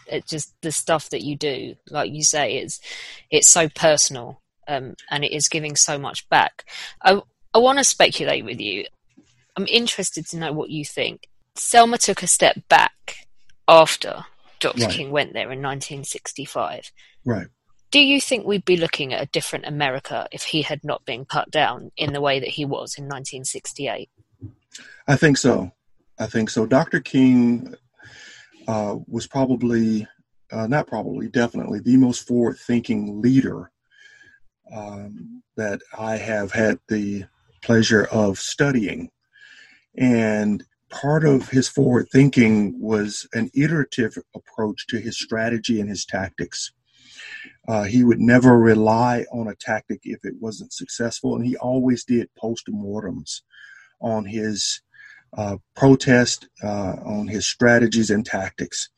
It 0.06 0.26
just 0.26 0.54
the 0.62 0.72
stuff 0.72 1.11
that 1.11 1.22
you 1.22 1.36
do, 1.36 1.76
like 1.90 2.12
you 2.12 2.22
say, 2.22 2.56
it's 2.56 2.80
it's 3.30 3.48
so 3.48 3.68
personal 3.68 4.42
um, 4.68 4.94
and 5.10 5.24
it 5.24 5.32
is 5.32 5.48
giving 5.48 5.74
so 5.74 5.98
much 5.98 6.28
back. 6.28 6.64
I 7.02 7.20
I 7.54 7.58
want 7.58 7.78
to 7.78 7.84
speculate 7.84 8.44
with 8.44 8.60
you. 8.60 8.84
I'm 9.56 9.66
interested 9.66 10.26
to 10.28 10.38
know 10.38 10.52
what 10.52 10.70
you 10.70 10.84
think. 10.84 11.28
Selma 11.56 11.98
took 11.98 12.22
a 12.22 12.28
step 12.28 12.56
back 12.68 13.26
after 13.66 14.24
Dr. 14.60 14.84
Right. 14.84 14.90
King 14.90 15.10
went 15.10 15.32
there 15.32 15.50
in 15.50 15.62
1965. 15.62 16.92
Right. 17.24 17.48
Do 17.90 18.00
you 18.00 18.20
think 18.20 18.46
we'd 18.46 18.64
be 18.64 18.76
looking 18.76 19.14
at 19.14 19.22
a 19.22 19.26
different 19.26 19.66
America 19.66 20.28
if 20.30 20.44
he 20.44 20.62
had 20.62 20.84
not 20.84 21.04
been 21.04 21.24
cut 21.24 21.50
down 21.50 21.90
in 21.96 22.12
the 22.12 22.20
way 22.20 22.38
that 22.38 22.50
he 22.50 22.64
was 22.64 22.96
in 22.98 23.04
1968? 23.04 24.10
I 25.06 25.16
think 25.16 25.38
so. 25.38 25.72
I 26.18 26.26
think 26.26 26.50
so. 26.50 26.66
Dr. 26.66 27.00
King 27.00 27.74
uh, 28.66 28.96
was 29.06 29.26
probably, 29.26 30.06
uh, 30.52 30.66
not 30.66 30.86
probably, 30.86 31.28
definitely 31.28 31.80
the 31.80 31.96
most 31.96 32.26
forward 32.26 32.58
thinking 32.58 33.22
leader 33.22 33.70
um, 34.72 35.42
that 35.56 35.80
I 35.98 36.16
have 36.16 36.52
had 36.52 36.78
the 36.88 37.24
pleasure 37.62 38.04
of 38.04 38.38
studying. 38.38 39.10
And 39.96 40.64
part 40.90 41.24
of 41.24 41.48
his 41.48 41.68
forward 41.68 42.08
thinking 42.10 42.80
was 42.80 43.28
an 43.32 43.50
iterative 43.54 44.16
approach 44.34 44.86
to 44.88 44.98
his 44.98 45.18
strategy 45.18 45.80
and 45.80 45.88
his 45.88 46.04
tactics. 46.04 46.72
Uh, 47.66 47.84
he 47.84 48.04
would 48.04 48.20
never 48.20 48.58
rely 48.58 49.24
on 49.32 49.48
a 49.48 49.54
tactic 49.54 50.00
if 50.04 50.24
it 50.24 50.34
wasn't 50.40 50.72
successful, 50.72 51.36
and 51.36 51.44
he 51.44 51.56
always 51.56 52.04
did 52.04 52.28
post-mortems 52.36 53.42
on 54.00 54.24
his 54.24 54.80
uh, 55.36 55.56
protest, 55.76 56.48
uh, 56.62 56.96
on 57.04 57.28
his 57.28 57.46
strategies 57.46 58.10
and 58.10 58.24
tactics. 58.24 58.88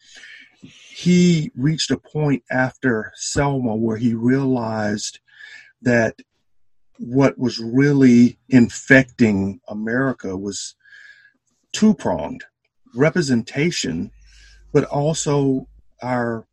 He 0.63 1.51
reached 1.57 1.91
a 1.91 1.97
point 1.97 2.45
after 2.51 3.13
Selma 3.17 3.75
where 3.75 3.97
he 3.97 4.15
realized 4.15 5.19
that 5.83 6.17
what 6.99 7.39
was 7.39 7.59
really 7.59 8.39
infecting 8.49 9.61
America 9.69 10.37
was 10.37 10.75
two 11.73 11.95
pronged 11.95 12.45
representation, 12.95 14.11
but 14.73 14.85
also 14.85 15.67
our 16.03 16.45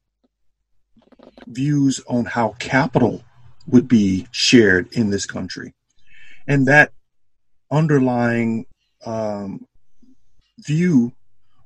views 1.47 2.01
on 2.07 2.25
how 2.25 2.55
capital 2.59 3.23
would 3.67 3.87
be 3.87 4.27
shared 4.31 4.87
in 4.93 5.09
this 5.09 5.25
country. 5.25 5.73
And 6.47 6.67
that 6.67 6.93
underlying 7.69 8.65
um, 9.05 9.67
view 10.59 11.11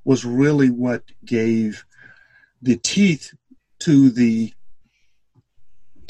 was 0.03 0.25
really 0.25 0.69
what 0.69 1.03
gave 1.23 1.85
the 2.61 2.77
teeth 2.77 3.33
to 3.79 4.09
the 4.09 4.53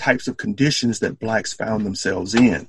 types 0.01 0.27
of 0.27 0.35
conditions 0.37 0.99
that 0.99 1.19
blacks 1.19 1.53
found 1.53 1.85
themselves 1.85 2.33
in. 2.33 2.67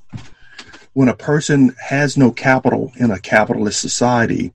When 0.93 1.09
a 1.09 1.17
person 1.17 1.75
has 1.81 2.19
no 2.19 2.31
capital 2.31 2.93
in 2.97 3.11
a 3.11 3.19
capitalist 3.19 3.81
society, 3.81 4.53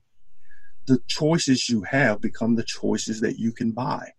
the 0.86 1.00
choices 1.08 1.68
you 1.68 1.82
have 1.82 2.20
become 2.20 2.54
the 2.54 2.62
choices 2.62 3.20
that 3.20 3.38
you 3.38 3.50
can 3.50 3.72
buy. 3.72 4.12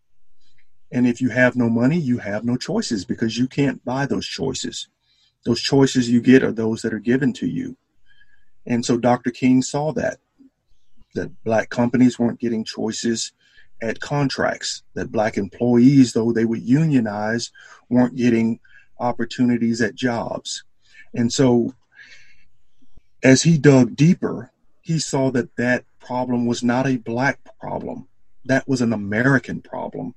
And 0.91 1.07
if 1.07 1.21
you 1.21 1.29
have 1.29 1.55
no 1.55 1.69
money, 1.69 1.97
you 1.97 2.17
have 2.17 2.43
no 2.43 2.57
choices 2.57 3.05
because 3.05 3.37
you 3.37 3.47
can't 3.47 3.83
buy 3.85 4.05
those 4.05 4.27
choices. 4.27 4.89
Those 5.45 5.61
choices 5.61 6.09
you 6.09 6.19
get 6.19 6.43
are 6.43 6.51
those 6.51 6.81
that 6.81 6.93
are 6.93 6.99
given 6.99 7.31
to 7.33 7.47
you. 7.47 7.77
And 8.65 8.85
so 8.85 8.97
Dr. 8.97 9.31
King 9.31 9.61
saw 9.61 9.93
that, 9.93 10.17
that 11.15 11.31
black 11.45 11.69
companies 11.69 12.19
weren't 12.19 12.41
getting 12.41 12.65
choices 12.65 13.31
at 13.81 13.99
contracts, 13.99 14.83
that 14.93 15.11
black 15.11 15.37
employees, 15.37 16.13
though 16.13 16.31
they 16.31 16.45
would 16.45 16.61
unionize, 16.61 17.51
weren't 17.89 18.15
getting 18.15 18.59
opportunities 18.99 19.81
at 19.81 19.95
jobs. 19.95 20.63
And 21.13 21.31
so 21.31 21.73
as 23.23 23.43
he 23.43 23.57
dug 23.57 23.95
deeper, 23.95 24.51
he 24.81 24.99
saw 24.99 25.31
that 25.31 25.55
that 25.55 25.85
problem 25.99 26.45
was 26.45 26.63
not 26.63 26.87
a 26.87 26.97
black 26.97 27.39
problem. 27.59 28.07
That 28.45 28.67
was 28.67 28.81
an 28.81 28.93
American 28.93 29.61
problem. 29.61 30.15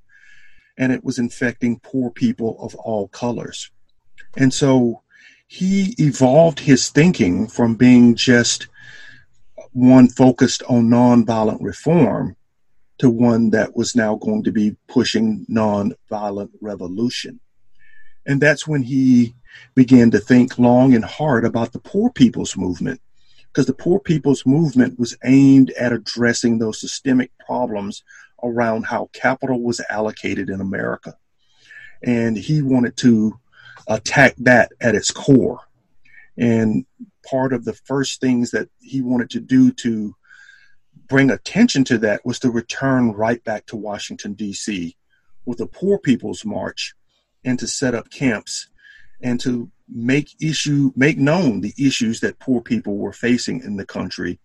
And 0.78 0.92
it 0.92 1.04
was 1.04 1.18
infecting 1.18 1.80
poor 1.80 2.10
people 2.10 2.56
of 2.60 2.74
all 2.76 3.08
colors. 3.08 3.70
And 4.36 4.52
so 4.52 5.02
he 5.46 5.94
evolved 5.98 6.60
his 6.60 6.88
thinking 6.88 7.46
from 7.46 7.74
being 7.74 8.14
just 8.14 8.68
one 9.72 10.08
focused 10.08 10.62
on 10.68 10.88
nonviolent 10.88 11.58
reform 11.60 12.36
to 13.02 13.10
one 13.10 13.50
that 13.50 13.74
was 13.74 13.96
now 13.96 14.14
going 14.14 14.44
to 14.44 14.52
be 14.52 14.76
pushing 14.86 15.44
nonviolent 15.50 16.50
revolution. 16.60 17.40
And 18.24 18.40
that's 18.40 18.64
when 18.64 18.84
he 18.84 19.34
began 19.74 20.12
to 20.12 20.20
think 20.20 20.56
long 20.56 20.94
and 20.94 21.04
hard 21.04 21.44
about 21.44 21.72
the 21.72 21.80
poor 21.80 22.10
people's 22.10 22.56
movement 22.56 23.00
because 23.48 23.66
the 23.66 23.74
poor 23.74 23.98
people's 23.98 24.46
movement 24.46 25.00
was 25.00 25.16
aimed 25.24 25.70
at 25.72 25.92
addressing 25.92 26.58
those 26.58 26.80
systemic 26.80 27.32
problems 27.44 28.04
around 28.44 28.86
how 28.86 29.10
capital 29.12 29.60
was 29.60 29.80
allocated 29.90 30.48
in 30.48 30.60
America. 30.60 31.16
And 32.04 32.36
he 32.36 32.62
wanted 32.62 32.96
to 32.98 33.36
attack 33.88 34.36
that 34.38 34.70
at 34.80 34.94
its 34.94 35.10
core. 35.10 35.58
And 36.38 36.86
part 37.28 37.52
of 37.52 37.64
the 37.64 37.74
first 37.74 38.20
things 38.20 38.52
that 38.52 38.68
he 38.78 39.02
wanted 39.02 39.30
to 39.30 39.40
do 39.40 39.72
to 39.72 40.14
bring 41.08 41.30
attention 41.30 41.84
to 41.84 41.98
that 41.98 42.24
was 42.24 42.38
to 42.40 42.50
return 42.50 43.12
right 43.12 43.42
back 43.44 43.66
to 43.66 43.76
Washington, 43.76 44.34
D.C. 44.34 44.96
with 45.44 45.60
a 45.60 45.66
Poor 45.66 45.98
People's 45.98 46.44
March 46.44 46.94
and 47.44 47.58
to 47.58 47.66
set 47.66 47.94
up 47.94 48.10
camps 48.10 48.68
and 49.20 49.40
to 49.40 49.70
make 49.88 50.34
issue 50.40 50.90
make 50.96 51.18
known 51.18 51.60
the 51.60 51.74
issues 51.78 52.20
that 52.20 52.38
poor 52.38 52.60
people 52.60 52.96
were 52.96 53.12
facing 53.12 53.60
in 53.62 53.76
the 53.76 53.84
country 53.84 54.38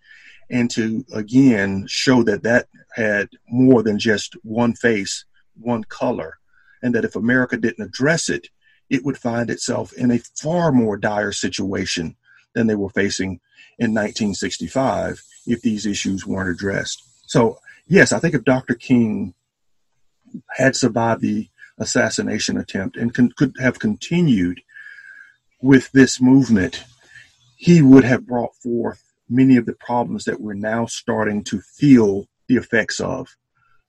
and 0.49 0.70
to 0.70 1.05
again 1.14 1.86
show 1.88 2.24
that 2.24 2.43
that 2.43 2.68
had 2.95 3.30
more 3.49 3.82
than 3.82 3.97
just 3.97 4.34
one 4.43 4.74
face 4.74 5.26
one 5.55 5.84
color 5.86 6.38
and 6.82 6.93
that 6.93 7.05
if 7.05 7.16
america 7.16 7.55
didn't 7.55 7.86
address 7.86 8.30
it 8.30 8.49
it 8.89 9.05
would 9.05 9.18
find 9.18 9.49
itself 9.49 9.93
in 9.93 10.12
a 10.12 10.20
far 10.41 10.72
more 10.72 10.97
dire 10.97 11.32
situation 11.32 12.16
than 12.53 12.68
they 12.68 12.76
were 12.76 12.89
facing 12.89 13.39
in 13.80 13.93
1965 13.93 15.24
if 15.48 15.62
these 15.62 15.86
issues 15.86 16.26
weren't 16.26 16.50
addressed 16.50 17.04
so 17.26 17.58
yes 17.88 18.12
i 18.12 18.20
think 18.20 18.36
if 18.36 18.43
dr 18.43 18.74
king 18.76 19.34
had 20.56 20.76
survived 20.76 21.22
the 21.22 21.50
assassination 21.78 22.58
attempt 22.58 22.98
and 22.98 23.14
con- 23.14 23.32
could 23.38 23.54
have 23.60 23.80
continued 23.80 24.62
with 25.62 25.91
this 25.91 26.22
movement, 26.22 26.84
he 27.56 27.82
would 27.82 28.04
have 28.04 28.28
brought 28.28 28.56
forth 28.56 29.04
many 29.30 29.58
of 29.58 29.66
the 29.66 29.74
problems 29.74 30.26
that 30.26 30.39
we're 30.39 30.54
now 30.54 30.86
starting 30.86 31.43
to 31.43 31.60
feel 31.60 32.28
the 32.48 32.56
effects 32.56 33.00
of. 33.00 33.36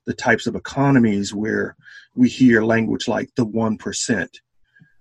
The 0.06 0.14
types 0.14 0.46
of 0.46 0.54
economies 0.54 1.34
where 1.34 1.76
we 2.14 2.28
hear 2.28 2.62
language 2.62 3.08
like 3.08 3.34
the 3.36 3.46
1%. 3.46 4.28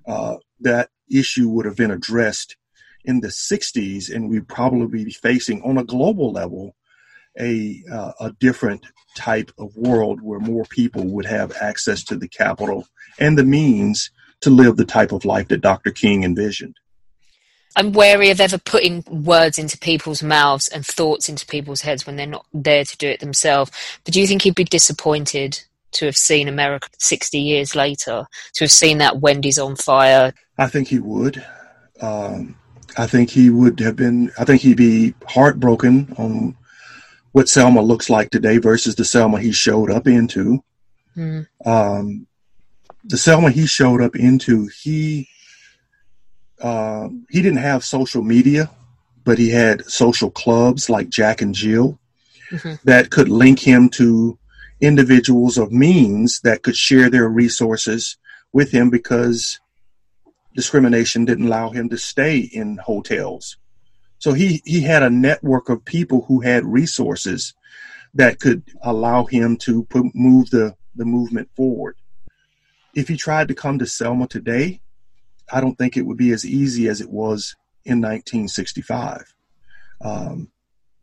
Uh, 0.05 0.37
that 0.59 0.89
issue 1.09 1.49
would 1.49 1.65
have 1.65 1.77
been 1.77 1.91
addressed 1.91 2.57
in 3.05 3.21
the 3.21 3.27
60s, 3.27 4.13
and 4.13 4.29
we'd 4.29 4.47
probably 4.47 5.05
be 5.05 5.11
facing 5.11 5.61
on 5.61 5.77
a 5.77 5.83
global 5.83 6.31
level 6.31 6.75
a, 7.39 7.83
uh, 7.91 8.11
a 8.19 8.31
different 8.39 8.85
type 9.15 9.51
of 9.57 9.75
world 9.75 10.21
where 10.21 10.39
more 10.39 10.65
people 10.65 11.03
would 11.03 11.25
have 11.25 11.55
access 11.61 12.03
to 12.03 12.15
the 12.15 12.27
capital 12.27 12.87
and 13.19 13.37
the 13.37 13.43
means 13.43 14.11
to 14.41 14.49
live 14.49 14.77
the 14.77 14.85
type 14.85 15.11
of 15.11 15.25
life 15.25 15.47
that 15.47 15.61
Dr. 15.61 15.91
King 15.91 16.23
envisioned. 16.23 16.75
I'm 17.75 17.91
wary 17.91 18.31
of 18.31 18.41
ever 18.41 18.57
putting 18.57 19.03
words 19.07 19.59
into 19.59 19.77
people's 19.77 20.23
mouths 20.23 20.67
and 20.67 20.85
thoughts 20.85 21.29
into 21.29 21.45
people's 21.45 21.81
heads 21.81 22.07
when 22.07 22.15
they're 22.15 22.25
not 22.25 22.45
there 22.51 22.83
to 22.83 22.97
do 22.97 23.07
it 23.07 23.19
themselves. 23.19 23.71
But 24.03 24.15
do 24.15 24.19
you 24.19 24.25
think 24.25 24.41
he'd 24.41 24.55
be 24.55 24.63
disappointed 24.63 25.61
to 25.91 26.05
have 26.05 26.17
seen 26.17 26.47
America 26.47 26.89
60 26.97 27.39
years 27.39 27.75
later, 27.75 28.25
to 28.55 28.63
have 28.63 28.71
seen 28.71 28.97
that 28.97 29.19
Wendy's 29.19 29.59
on 29.59 29.75
fire? 29.75 30.33
I 30.57 30.67
think 30.67 30.87
he 30.87 30.99
would. 30.99 31.45
Um, 32.01 32.55
I 32.97 33.07
think 33.07 33.29
he 33.29 33.49
would 33.49 33.79
have 33.79 33.95
been, 33.95 34.31
I 34.39 34.45
think 34.45 34.61
he'd 34.61 34.77
be 34.77 35.13
heartbroken 35.27 36.13
on 36.17 36.57
what 37.31 37.47
Selma 37.47 37.81
looks 37.81 38.09
like 38.09 38.31
today 38.31 38.57
versus 38.57 38.95
the 38.95 39.05
Selma 39.05 39.39
he 39.39 39.51
showed 39.51 39.91
up 39.91 40.07
into. 40.07 40.63
Mm. 41.15 41.47
Um, 41.65 42.27
the 43.03 43.17
Selma 43.17 43.51
he 43.51 43.67
showed 43.67 44.01
up 44.01 44.15
into, 44.15 44.67
he 44.81 45.29
uh, 46.61 47.09
he 47.29 47.41
didn't 47.41 47.59
have 47.59 47.83
social 47.83 48.23
media, 48.23 48.69
but 49.23 49.37
he 49.37 49.49
had 49.49 49.85
social 49.85 50.31
clubs 50.31 50.89
like 50.89 51.09
Jack 51.09 51.41
and 51.41 51.53
Jill 51.53 51.99
mm-hmm. 52.51 52.73
that 52.85 53.11
could 53.11 53.29
link 53.29 53.59
him 53.59 53.89
to 53.89 54.39
individuals 54.81 55.57
of 55.57 55.71
means 55.71 56.39
that 56.41 56.63
could 56.63 56.75
share 56.75 57.09
their 57.09 57.29
resources 57.29 58.17
with 58.53 58.71
him 58.71 58.89
because 58.89 59.59
discrimination 60.57 61.23
didn't 61.23 61.45
allow 61.45 61.69
him 61.69 61.87
to 61.87 61.97
stay 61.99 62.39
in 62.39 62.77
hotels. 62.77 63.57
So 64.17 64.33
he, 64.33 64.63
he 64.65 64.81
had 64.81 65.03
a 65.03 65.09
network 65.09 65.69
of 65.69 65.85
people 65.85 66.25
who 66.27 66.41
had 66.41 66.65
resources 66.65 67.53
that 68.15 68.39
could 68.39 68.63
allow 68.81 69.25
him 69.25 69.57
to 69.57 69.83
put, 69.83 70.15
move 70.15 70.49
the, 70.49 70.75
the 70.95 71.05
movement 71.05 71.47
forward. 71.55 71.95
If 72.95 73.07
he 73.07 73.17
tried 73.17 73.49
to 73.49 73.53
come 73.53 73.77
to 73.77 73.85
Selma 73.85 74.27
today, 74.27 74.81
I 75.53 75.61
don't 75.61 75.77
think 75.77 75.95
it 75.95 76.07
would 76.07 76.17
be 76.17 76.31
as 76.31 76.43
easy 76.43 76.87
as 76.87 77.01
it 77.01 77.11
was 77.11 77.55
in 77.85 78.01
1965 78.01 79.35
um, 80.01 80.49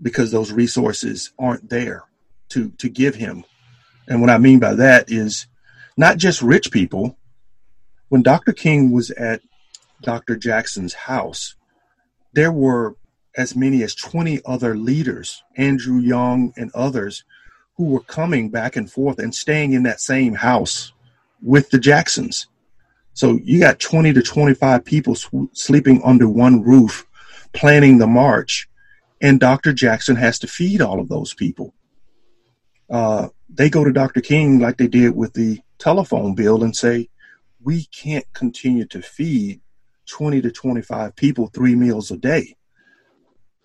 because 0.03 0.33
those 0.33 0.51
resources 0.51 1.33
aren't 1.39 1.71
there 1.71 2.03
to, 2.49 2.71
to 2.79 2.89
give 2.89 3.15
him. 3.15 3.45
And 4.09 4.21
what 4.21 4.31
I 4.31 4.39
mean 4.39 4.59
by 4.59 4.75
that 4.75 5.13
is 5.13 5.47
not 5.97 6.17
just 6.17 6.43
rich 6.43 6.73
people. 6.73 7.17
When 8.15 8.23
Dr. 8.23 8.53
King 8.53 8.93
was 8.93 9.11
at 9.11 9.43
Dr. 10.01 10.37
Jackson's 10.37 10.95
house, 10.95 11.57
there 12.33 12.53
were 12.53 12.95
as 13.37 13.57
many 13.57 13.83
as 13.83 13.97
20 13.97 14.41
other 14.47 14.77
leaders, 14.77 15.43
Andrew 15.57 15.99
Young 15.99 16.53
and 16.57 16.71
others, 16.77 17.25
who 17.77 17.87
were 17.87 18.05
coming 18.05 18.51
back 18.51 18.77
and 18.77 18.89
forth 18.89 19.19
and 19.19 19.35
staying 19.35 19.73
in 19.73 19.83
that 19.83 20.01
same 20.01 20.33
house 20.33 20.93
with 21.43 21.71
the 21.71 21.79
Jacksons. 21.81 22.47
So 23.15 23.41
you 23.43 23.59
got 23.59 23.81
20 23.81 24.12
to 24.12 24.23
25 24.23 24.85
people 24.85 25.17
sw- 25.17 25.51
sleeping 25.53 26.01
under 26.05 26.29
one 26.29 26.62
roof 26.62 27.05
planning 27.53 27.99
the 27.99 28.07
march, 28.07 28.69
and 29.23 29.41
Dr. 29.41 29.73
Jackson 29.73 30.15
has 30.15 30.39
to 30.39 30.47
feed 30.47 30.81
all 30.81 31.01
of 31.01 31.09
those 31.09 31.35
people. 31.35 31.75
Uh, 32.89 33.31
they 33.49 33.69
go 33.69 33.83
to 33.83 33.93
Dr. 33.93 34.21
King 34.21 34.61
like 34.61 34.77
they 34.77 34.87
did 34.87 35.17
with 35.17 35.33
the 35.33 35.59
telephone 35.81 36.37
bill 36.37 36.62
and 36.62 36.77
say, 36.77 37.09
We 37.65 37.87
can't 37.87 38.27
continue 38.35 38.85
to 38.87 39.03
feed 39.03 39.61
20 40.07 40.43
to 40.43 40.53
25 40.53 41.17
people 41.17 41.49
three 41.49 41.75
meals 41.75 42.11
a 42.11 42.17
day. 42.17 42.57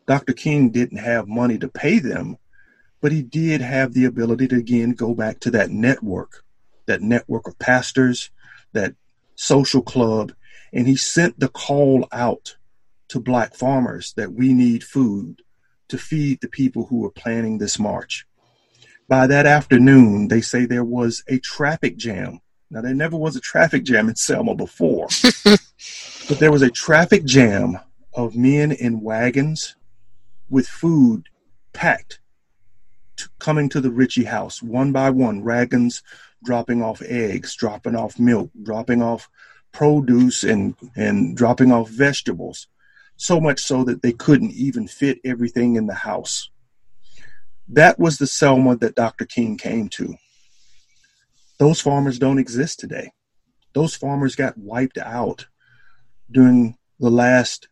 Dr. 0.07 0.33
King 0.33 0.71
didn't 0.71 0.97
have 0.97 1.27
money 1.27 1.57
to 1.59 1.67
pay 1.67 1.99
them, 1.99 2.37
but 3.01 3.11
he 3.11 3.21
did 3.21 3.61
have 3.61 3.93
the 3.93 4.05
ability 4.05 4.47
to 4.47 4.55
again 4.55 4.91
go 4.93 5.13
back 5.13 5.39
to 5.41 5.51
that 5.51 5.69
network 5.69 6.43
that 6.89 7.01
network 7.03 7.47
of 7.47 7.57
pastors, 7.59 8.31
that 8.73 8.95
social 9.35 9.81
club, 9.81 10.33
and 10.73 10.87
he 10.87 10.95
sent 10.95 11.39
the 11.39 11.47
call 11.47 12.07
out 12.11 12.57
to 13.09 13.19
black 13.19 13.53
farmers 13.53 14.13
that 14.17 14.33
we 14.33 14.53
need 14.53 14.83
food 14.83 15.41
to 15.87 15.97
feed 15.97 16.39
the 16.41 16.47
people 16.47 16.87
who 16.87 16.97
were 16.97 17.11
planning 17.11 17.57
this 17.57 17.77
march. 17.77 18.25
By 19.07 19.27
that 19.27 19.45
afternoon, 19.45 20.29
they 20.29 20.41
say 20.41 20.65
there 20.65 20.83
was 20.83 21.23
a 21.27 21.39
traffic 21.39 21.95
jam. 21.95 22.39
Now, 22.71 22.81
there 22.81 22.93
never 22.93 23.17
was 23.17 23.35
a 23.35 23.41
traffic 23.41 23.83
jam 23.83 24.09
in 24.09 24.15
Selma 24.15 24.53
before, 24.53 25.07
but 25.43 26.39
there 26.39 26.51
was 26.51 26.61
a 26.61 26.69
traffic 26.69 27.25
jam 27.25 27.79
of 28.13 28.35
men 28.35 28.71
in 28.71 29.01
wagons 29.01 29.75
with 30.49 30.67
food 30.67 31.29
packed 31.73 32.19
to 33.17 33.29
coming 33.39 33.69
to 33.69 33.81
the 33.81 33.91
Richie 33.91 34.23
house 34.23 34.61
one 34.61 34.91
by 34.91 35.09
one, 35.09 35.43
wagons 35.43 36.03
dropping 36.43 36.81
off 36.81 37.01
eggs, 37.01 37.55
dropping 37.55 37.95
off 37.95 38.19
milk, 38.19 38.51
dropping 38.63 39.01
off 39.01 39.29
produce 39.71 40.43
and, 40.43 40.75
and 40.95 41.35
dropping 41.35 41.71
off 41.71 41.89
vegetables. 41.89 42.67
So 43.17 43.41
much 43.41 43.59
so 43.59 43.83
that 43.83 44.01
they 44.01 44.13
couldn't 44.13 44.51
even 44.51 44.87
fit 44.87 45.19
everything 45.25 45.75
in 45.75 45.87
the 45.87 45.93
house. 45.93 46.49
That 47.67 47.99
was 47.99 48.17
the 48.17 48.27
Selma 48.27 48.77
that 48.77 48.95
Dr. 48.95 49.25
King 49.25 49.57
came 49.57 49.89
to. 49.89 50.15
Those 51.59 51.81
farmers 51.81 52.17
don't 52.17 52.39
exist 52.39 52.79
today. 52.79 53.11
Those 53.73 53.95
farmers 53.95 54.35
got 54.35 54.57
wiped 54.57 54.97
out 54.97 55.47
during 56.31 56.77
the 56.99 57.11
last 57.11 57.67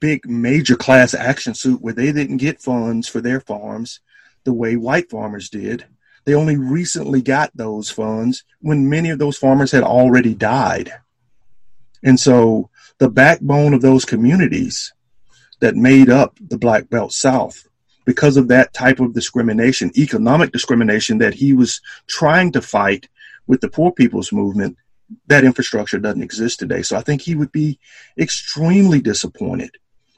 big 0.00 0.28
major 0.28 0.76
class 0.76 1.14
action 1.14 1.54
suit 1.54 1.80
where 1.80 1.94
they 1.94 2.12
didn't 2.12 2.36
get 2.38 2.62
funds 2.62 3.08
for 3.08 3.20
their 3.20 3.40
farms 3.40 4.00
the 4.44 4.52
way 4.52 4.76
white 4.76 5.10
farmers 5.10 5.50
did. 5.50 5.84
They 6.24 6.34
only 6.34 6.56
recently 6.56 7.22
got 7.22 7.50
those 7.54 7.90
funds 7.90 8.44
when 8.60 8.88
many 8.88 9.10
of 9.10 9.18
those 9.18 9.36
farmers 9.36 9.72
had 9.72 9.82
already 9.82 10.34
died. 10.34 10.92
And 12.02 12.18
so 12.20 12.70
the 12.98 13.10
backbone 13.10 13.74
of 13.74 13.82
those 13.82 14.04
communities 14.04 14.92
that 15.60 15.74
made 15.74 16.08
up 16.08 16.36
the 16.40 16.58
Black 16.58 16.88
Belt 16.88 17.12
South, 17.12 17.67
because 18.08 18.38
of 18.38 18.48
that 18.48 18.72
type 18.72 19.00
of 19.00 19.12
discrimination, 19.12 19.92
economic 19.94 20.50
discrimination 20.50 21.18
that 21.18 21.34
he 21.34 21.52
was 21.52 21.82
trying 22.06 22.50
to 22.50 22.62
fight 22.62 23.06
with 23.46 23.60
the 23.60 23.68
poor 23.68 23.92
people's 23.92 24.32
movement, 24.32 24.78
that 25.26 25.44
infrastructure 25.44 25.98
doesn't 25.98 26.22
exist 26.22 26.58
today. 26.58 26.80
So 26.80 26.96
I 26.96 27.02
think 27.02 27.20
he 27.20 27.34
would 27.34 27.52
be 27.52 27.78
extremely 28.16 29.02
disappointed 29.02 29.72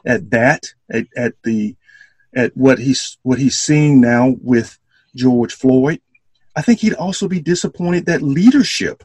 at 0.07 0.31
that, 0.31 0.73
at, 0.89 1.09
at 1.17 1.35
the 1.43 1.75
at 2.33 2.57
what 2.57 2.79
he's 2.79 3.19
what 3.23 3.41
he's 3.41 3.59
seeing 3.59 4.01
now 4.01 4.37
with 4.41 4.79
George 5.17 5.53
Floyd. 5.53 6.01
I 6.55 6.63
think 6.63 6.79
he'd 6.79 6.95
also 6.95 7.27
be 7.27 7.41
disappointed 7.41 8.07
that 8.07 8.23
leadership 8.23 9.03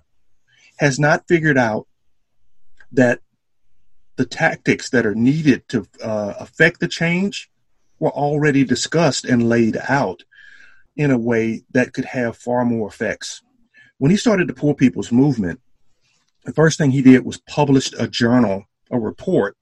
has 0.78 1.00
not 1.00 1.28
figured 1.28 1.58
out 1.58 1.88
that 2.92 3.22
the 4.16 4.28
tactics 4.28 4.92
that 4.92 5.08
are 5.08 5.16
needed 5.16 5.68
to 5.70 5.88
uh, 6.04 6.36
affect 6.38 6.82
the 6.82 6.88
change 6.88 7.50
were 8.00 8.12
already 8.12 8.64
discussed 8.64 9.26
and 9.26 9.50
laid 9.50 9.78
out 9.88 10.24
in 10.96 11.12
a 11.12 11.18
way 11.18 11.64
that 11.72 11.94
could 11.94 12.06
have 12.06 12.38
far 12.38 12.66
more 12.66 12.88
effects. 12.88 13.42
When 13.98 14.12
he 14.12 14.18
started 14.18 14.48
the 14.48 14.54
Poor 14.54 14.74
People's 14.74 15.12
Movement, 15.12 15.60
the 16.44 16.54
first 16.54 16.78
thing 16.78 16.92
he 16.92 17.02
did 17.02 17.26
was 17.26 17.38
published 17.38 17.96
a 17.98 18.08
journal, 18.08 18.66
a 18.92 19.00
report 19.00 19.58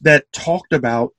that 0.00 0.30
talked 0.32 0.72
about 0.72 1.14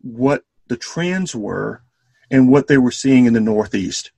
what 0.00 0.44
the 0.68 0.76
trends 0.76 1.34
were 1.34 1.82
and 2.30 2.48
what 2.48 2.66
they 2.66 2.78
were 2.78 2.90
seeing 2.90 3.26
in 3.26 3.32
the 3.32 3.40
Northeast. 3.40 4.12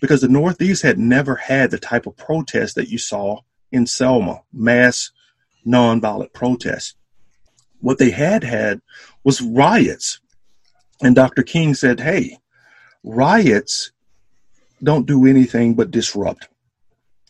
Because 0.00 0.20
the 0.20 0.28
Northeast 0.28 0.82
had 0.82 0.98
never 0.98 1.36
had 1.36 1.70
the 1.70 1.78
type 1.78 2.06
of 2.06 2.16
protest 2.16 2.74
that 2.74 2.88
you 2.88 2.98
saw 2.98 3.40
in 3.70 3.86
Selma, 3.86 4.42
mass 4.52 5.10
nonviolent 5.66 6.32
protests. 6.32 6.94
What 7.80 7.98
they 7.98 8.10
had 8.10 8.44
had 8.44 8.80
was 9.24 9.40
riots. 9.40 10.20
And 11.02 11.14
Dr. 11.16 11.42
King 11.42 11.74
said, 11.74 12.00
hey, 12.00 12.38
riots 13.02 13.90
don't 14.82 15.06
do 15.06 15.26
anything 15.26 15.74
but 15.74 15.90
disrupt. 15.90 16.48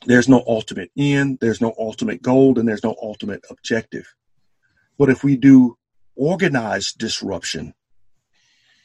There's 0.04 0.28
no 0.28 0.42
ultimate 0.46 0.90
end, 0.96 1.38
there's 1.40 1.60
no 1.60 1.74
ultimate 1.78 2.22
goal, 2.22 2.58
and 2.58 2.68
there's 2.68 2.84
no 2.84 2.96
ultimate 3.00 3.44
objective. 3.50 4.14
But 4.98 5.10
if 5.10 5.24
we 5.24 5.36
do 5.36 5.78
organized 6.16 6.98
disruption 6.98 7.74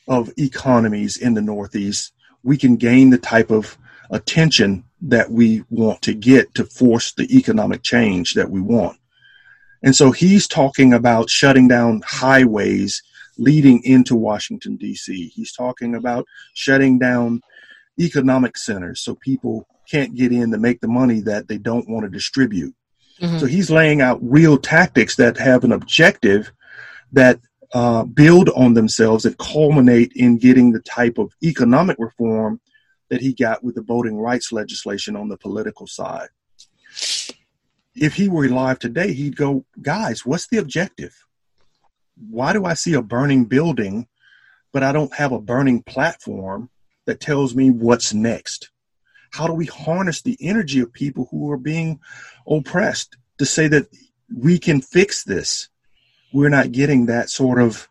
of 0.08 0.32
economies 0.38 1.18
in 1.18 1.34
the 1.34 1.42
Northeast, 1.42 2.14
we 2.44 2.58
can 2.58 2.78
gain 2.78 3.10
the 3.10 3.18
type 3.18 3.52
of 3.52 3.78
attention 4.10 4.86
that 5.02 5.32
we 5.32 5.64
want 5.70 6.02
to 6.04 6.14
get 6.14 6.54
to 6.56 6.64
force 6.64 7.12
the 7.12 7.36
economic 7.36 7.84
change 7.84 8.36
that 8.36 8.50
we 8.50 8.62
want. 8.62 8.98
And 9.84 9.96
so 9.96 10.12
he's 10.12 10.48
talking 10.48 10.94
about 10.94 11.30
shutting 11.30 11.68
down 11.68 12.04
highways 12.06 13.04
leading 13.38 13.84
into 13.84 14.16
Washington, 14.16 14.78
D.C. 14.78 15.28
He's 15.30 15.52
talking 15.52 15.96
about 15.96 16.26
shutting 16.54 17.00
down 17.00 17.42
economic 18.00 18.58
centers 18.58 19.02
so 19.02 19.16
people 19.16 19.68
can't 19.90 20.16
get 20.16 20.32
in 20.32 20.52
to 20.52 20.58
make 20.58 20.82
the 20.82 20.88
money 20.88 21.22
that 21.22 21.48
they 21.48 21.58
don't 21.58 21.90
want 21.90 22.04
to 22.04 22.10
distribute. 22.10 22.76
Mm-hmm. 23.22 23.40
So 23.40 23.46
he's 23.46 23.72
laying 23.72 24.02
out 24.02 24.20
real 24.22 24.58
tactics 24.58 25.16
that 25.16 25.38
have 25.38 25.64
an 25.64 25.72
objective 25.72 26.52
that 27.14 27.40
uh, 27.74 28.04
build 28.04 28.50
on 28.50 28.74
themselves 28.74 29.24
that 29.24 29.38
culminate 29.38 30.14
in 30.16 30.38
getting 30.38 30.72
the 30.72 30.80
type 30.82 31.18
of 31.18 31.34
economic 31.44 31.98
reform 32.00 32.62
that 33.10 33.22
he 33.22 33.34
got 33.34 33.64
with 33.64 33.76
the 33.76 33.82
voting 33.82 34.18
rights 34.18 34.52
legislation 34.52 35.16
on 35.16 35.30
the 35.30 35.38
political 35.38 35.88
side. 35.88 36.30
If 37.96 38.14
he 38.14 38.30
were 38.30 38.46
alive 38.46 38.80
today, 38.80 39.14
he'd 39.14 39.36
go, 39.36 39.66
guys, 39.82 40.26
what's 40.26 40.48
the 40.48 40.58
objective? 40.58 41.16
Why 42.30 42.54
do 42.54 42.66
I 42.66 42.74
see 42.74 42.94
a 42.94 43.02
burning 43.02 43.46
building, 43.46 44.08
but 44.74 44.84
I 44.84 44.92
don't 44.92 45.14
have 45.14 45.32
a 45.32 45.42
burning 45.42 45.84
platform 45.84 46.70
that 47.06 47.20
tells 47.20 47.56
me 47.56 47.70
what's 47.70 48.14
next? 48.14 48.72
How 49.32 49.48
do 49.48 49.54
we 49.54 49.66
harness 49.66 50.22
the 50.22 50.38
energy 50.42 50.80
of 50.80 50.94
people 50.94 51.28
who 51.32 51.52
are 51.52 51.58
being 51.58 52.00
oppressed 52.48 53.18
to 53.38 53.46
say 53.46 53.68
that 53.68 53.88
we 54.36 54.58
can 54.58 54.82
fix 54.82 55.24
this? 55.24 55.70
we're 56.34 56.50
not 56.50 56.72
getting 56.72 57.06
that 57.06 57.30
sort 57.30 57.60
of 57.60 57.88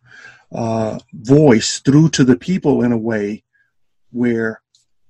uh, 0.52 0.98
voice 1.12 1.80
through 1.80 2.10
to 2.10 2.24
the 2.24 2.36
people 2.36 2.82
in 2.82 2.92
a 2.92 2.98
way 2.98 3.42
where 4.10 4.62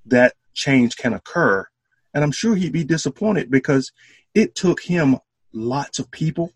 that 0.06 0.34
change 0.54 0.96
can 0.96 1.12
occur. 1.12 1.66
And 2.14 2.24
I'm 2.24 2.32
sure 2.32 2.54
he'd 2.54 2.72
be 2.72 2.84
disappointed 2.84 3.50
because 3.50 3.92
it 4.34 4.54
took 4.54 4.80
him 4.80 5.18
lots 5.52 5.98
of 5.98 6.10
people, 6.10 6.52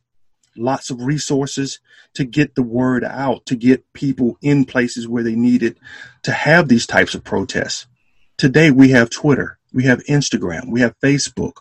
lots 0.61 0.91
of 0.91 1.03
resources 1.03 1.81
to 2.15 2.25
get 2.25 2.55
the 2.55 2.63
word 2.63 3.05
out, 3.05 3.47
to 3.47 3.57
get 3.57 3.93
people 3.93 4.37
in 4.43 4.65
places 4.65 5.09
where 5.09 5.23
they 5.23 5.35
needed 5.35 5.79
to 6.23 6.33
have 6.33 6.69
these 6.69 6.87
types 6.87 7.15
of 7.15 7.25
protests. 7.25 7.87
Today 8.37 8.71
we 8.71 8.91
have 8.91 9.11
Twitter, 9.11 9.59
we 9.73 9.85
have 9.85 10.05
Instagram, 10.05 10.71
we 10.71 10.81
have 10.81 10.99
Facebook, 11.01 11.55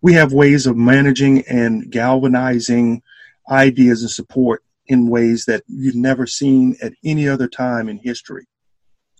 we 0.00 0.14
have 0.14 0.32
ways 0.32 0.66
of 0.66 0.76
managing 0.76 1.42
and 1.48 1.90
galvanizing 1.90 3.02
ideas 3.48 4.02
and 4.02 4.10
support 4.10 4.62
in 4.86 5.08
ways 5.08 5.44
that 5.46 5.62
you've 5.66 5.94
never 5.94 6.26
seen 6.26 6.76
at 6.82 6.92
any 7.04 7.28
other 7.28 7.48
time 7.48 7.88
in 7.88 7.98
history. 7.98 8.46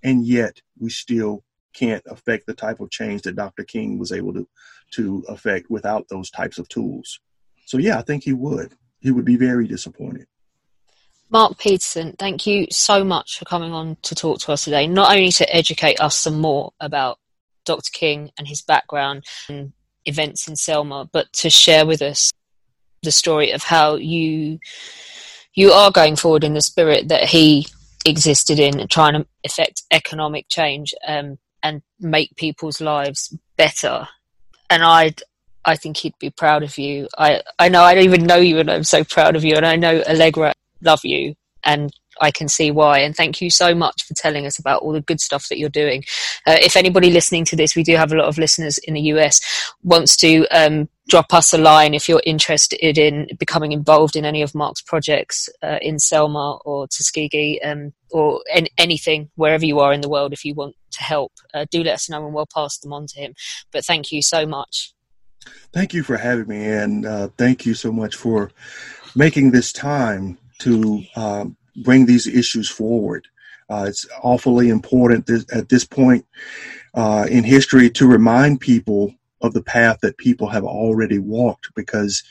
And 0.03 0.27
yet 0.27 0.61
we 0.79 0.91
still 0.91 1.43
can't 1.75 2.05
affect 2.07 2.47
the 2.47 2.55
type 2.55 2.81
of 2.81 2.91
change 2.91 3.23
that 3.23 3.37
Dr. 3.37 3.65
King 3.65 3.99
was 3.99 4.13
able 4.13 4.33
to, 4.35 4.49
to 4.93 5.25
affect 5.29 5.71
without 5.71 6.09
those 6.09 6.31
types 6.31 6.59
of 6.59 6.69
tools. 6.69 7.19
So 7.67 7.79
yeah, 7.79 7.99
I 7.99 8.03
think 8.03 8.25
he 8.25 8.33
would. 8.33 8.75
He 9.05 9.13
would 9.13 9.27
be 9.27 9.37
very 9.37 9.69
disappointed. 9.69 10.27
Mark 11.29 11.59
Peterson, 11.59 12.15
thank 12.19 12.47
you 12.47 12.67
so 12.71 13.05
much 13.05 13.39
for 13.39 13.45
coming 13.45 13.71
on 13.71 13.99
to 14.03 14.15
talk 14.15 14.39
to 14.41 14.53
us 14.53 14.65
today, 14.65 14.87
not 14.87 15.15
only 15.15 15.31
to 15.33 15.55
educate 15.55 16.01
us 16.01 16.17
some 16.17 16.41
more 16.41 16.73
about 16.81 17.19
Dr. 17.67 17.91
King 17.93 18.31
and 18.39 18.49
his 18.49 18.63
background 18.63 19.25
and 19.49 19.75
events 20.07 20.49
in 20.49 20.57
Selma, 20.57 21.09
but 21.13 21.31
to 21.35 21.51
share 21.51 21.85
with 21.85 22.01
us 22.01 22.33
the 23.03 23.13
story 23.13 23.51
of 23.51 23.63
how 23.63 23.97
you 23.97 24.59
you 25.53 25.71
are 25.71 25.91
going 25.91 26.17
forward 26.17 26.43
in 26.43 26.55
the 26.55 26.63
spirit 26.63 27.09
that 27.09 27.25
he 27.25 27.67
existed 28.07 28.59
in, 28.59 28.89
trying 28.89 29.13
to 29.13 29.27
effect 29.45 29.83
economic 29.91 30.49
change 30.49 30.95
um, 31.07 31.39
and 31.63 31.83
make 32.01 32.35
people's 32.37 32.81
lives 32.81 33.37
better. 33.57 34.09
And 34.71 34.83
I, 34.83 35.15
I 35.65 35.77
think 35.77 35.99
he'd 35.99 36.19
be 36.19 36.31
proud 36.31 36.63
of 36.63 36.77
you. 36.79 37.09
I, 37.19 37.43
I 37.59 37.69
know 37.69 37.83
I 37.83 37.95
don't 37.95 38.05
even 38.05 38.25
know 38.25 38.37
you, 38.37 38.59
and 38.59 38.71
I'm 38.71 38.85
so 38.85 39.05
proud 39.05 39.37
of 39.37 39.45
you. 39.45 39.57
And 39.57 39.67
I 39.67 39.77
know 39.77 40.03
Allegra 40.03 40.53
love 40.83 41.01
you, 41.05 41.35
and 41.65 41.93
I 42.21 42.31
can 42.31 42.49
see 42.49 42.71
why. 42.71 43.01
And 43.01 43.17
thank 43.17 43.41
you 43.41 43.51
so 43.51 43.75
much 43.75 44.05
for 44.05 44.15
telling 44.15 44.47
us 44.47 44.59
about 44.59 44.83
all 44.83 44.93
the 44.93 45.01
good 45.01 45.21
stuff 45.21 45.49
that 45.49 45.59
you're 45.59 45.69
doing. 45.69 46.05
Uh, 46.47 46.59
if 46.61 46.77
anybody 46.77 47.11
listening 47.11 47.45
to 47.47 47.57
this, 47.57 47.75
we 47.75 47.83
do 47.83 47.97
have 47.97 48.13
a 48.13 48.17
lot 48.17 48.29
of 48.29 48.39
listeners 48.39 48.79
in 48.79 48.95
the 48.95 49.01
US, 49.01 49.41
wants 49.83 50.17
to 50.19 50.47
um, 50.49 50.89
drop 51.09 51.33
us 51.35 51.53
a 51.53 51.59
line 51.59 51.95
if 51.95 52.09
you're 52.09 52.23
interested 52.25 52.99
in 52.99 53.29
becoming 53.39 53.73
involved 53.73 54.17
in 54.17 54.25
any 54.25 54.43
of 54.43 54.55
Mark's 54.55 54.83
projects 54.83 55.49
uh, 55.63 55.79
in 55.83 55.99
Selma 55.99 56.59
or 56.65 56.87
Tuskegee 56.87 57.61
um, 57.65 57.93
or 58.11 58.41
en- 58.53 58.69
anything, 58.79 59.31
wherever 59.35 59.65
you 59.65 59.81
are 59.81 59.93
in 59.93 60.01
the 60.01 60.09
world, 60.09 60.33
if 60.33 60.45
you 60.45 60.55
want 60.55 60.77
to 60.93 61.03
help, 61.03 61.33
uh, 61.53 61.67
do 61.71 61.83
let 61.83 61.95
us 61.95 62.09
know 62.09 62.25
and 62.25 62.35
we'll 62.35 62.47
pass 62.47 62.79
them 62.79 62.93
on 62.93 63.07
to 63.09 63.21
him. 63.21 63.35
But 63.73 63.85
thank 63.85 64.13
you 64.13 64.23
so 64.23 64.47
much. 64.47 64.94
Thank 65.73 65.93
you 65.93 66.03
for 66.03 66.17
having 66.17 66.49
me, 66.49 66.67
and 66.67 67.07
uh, 67.07 67.29
thank 67.37 67.67
you 67.67 67.75
so 67.75 67.93
much 67.93 68.15
for 68.17 68.51
making 69.17 69.51
this 69.51 69.73
time 69.73 70.39
to 70.61 71.03
um, 71.17 71.57
bring 71.83 72.07
these 72.07 72.27
issues 72.27 72.69
forward. 72.69 73.27
Uh, 73.69 73.87
it's 73.89 74.07
awfully 74.23 74.69
important 74.69 75.27
th- 75.27 75.45
at 75.53 75.69
this 75.69 75.85
point 75.85 76.27
uh, 76.95 77.27
in 77.31 77.45
history 77.45 77.91
to 77.91 78.07
remind 78.07 78.61
people 78.61 79.15
of 79.41 79.53
the 79.53 79.63
path 79.63 79.99
that 80.01 80.17
people 80.17 80.49
have 80.49 80.65
already 80.65 81.19
walked 81.19 81.69
because 81.75 82.23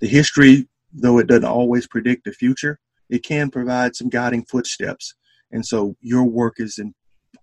the 0.00 0.06
history, 0.06 0.68
though 0.92 1.18
it 1.18 1.26
doesn't 1.26 1.44
always 1.44 1.86
predict 1.86 2.24
the 2.24 2.32
future, 2.32 2.78
it 3.08 3.22
can 3.22 3.50
provide 3.50 3.94
some 3.94 4.08
guiding 4.08 4.44
footsteps. 4.44 5.14
And 5.50 5.64
so 5.66 5.96
your 6.00 6.24
work 6.24 6.54
is 6.58 6.78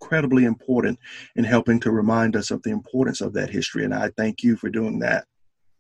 incredibly 0.02 0.46
important 0.46 1.00
in 1.36 1.44
helping 1.44 1.80
to 1.82 1.92
remind 1.92 2.36
us 2.36 2.52
of 2.52 2.64
the 2.64 2.72
importance 2.72 3.22
of 3.22 3.34
that 3.34 3.50
history. 3.50 3.84
And 3.84 3.94
I 3.94 4.10
thank 4.10 4.44
you 4.44 4.56
for 4.56 4.70
doing 4.70 5.00
that. 5.00 5.26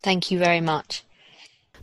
Thank 0.03 0.31
you 0.31 0.39
very 0.39 0.61
much. 0.61 1.03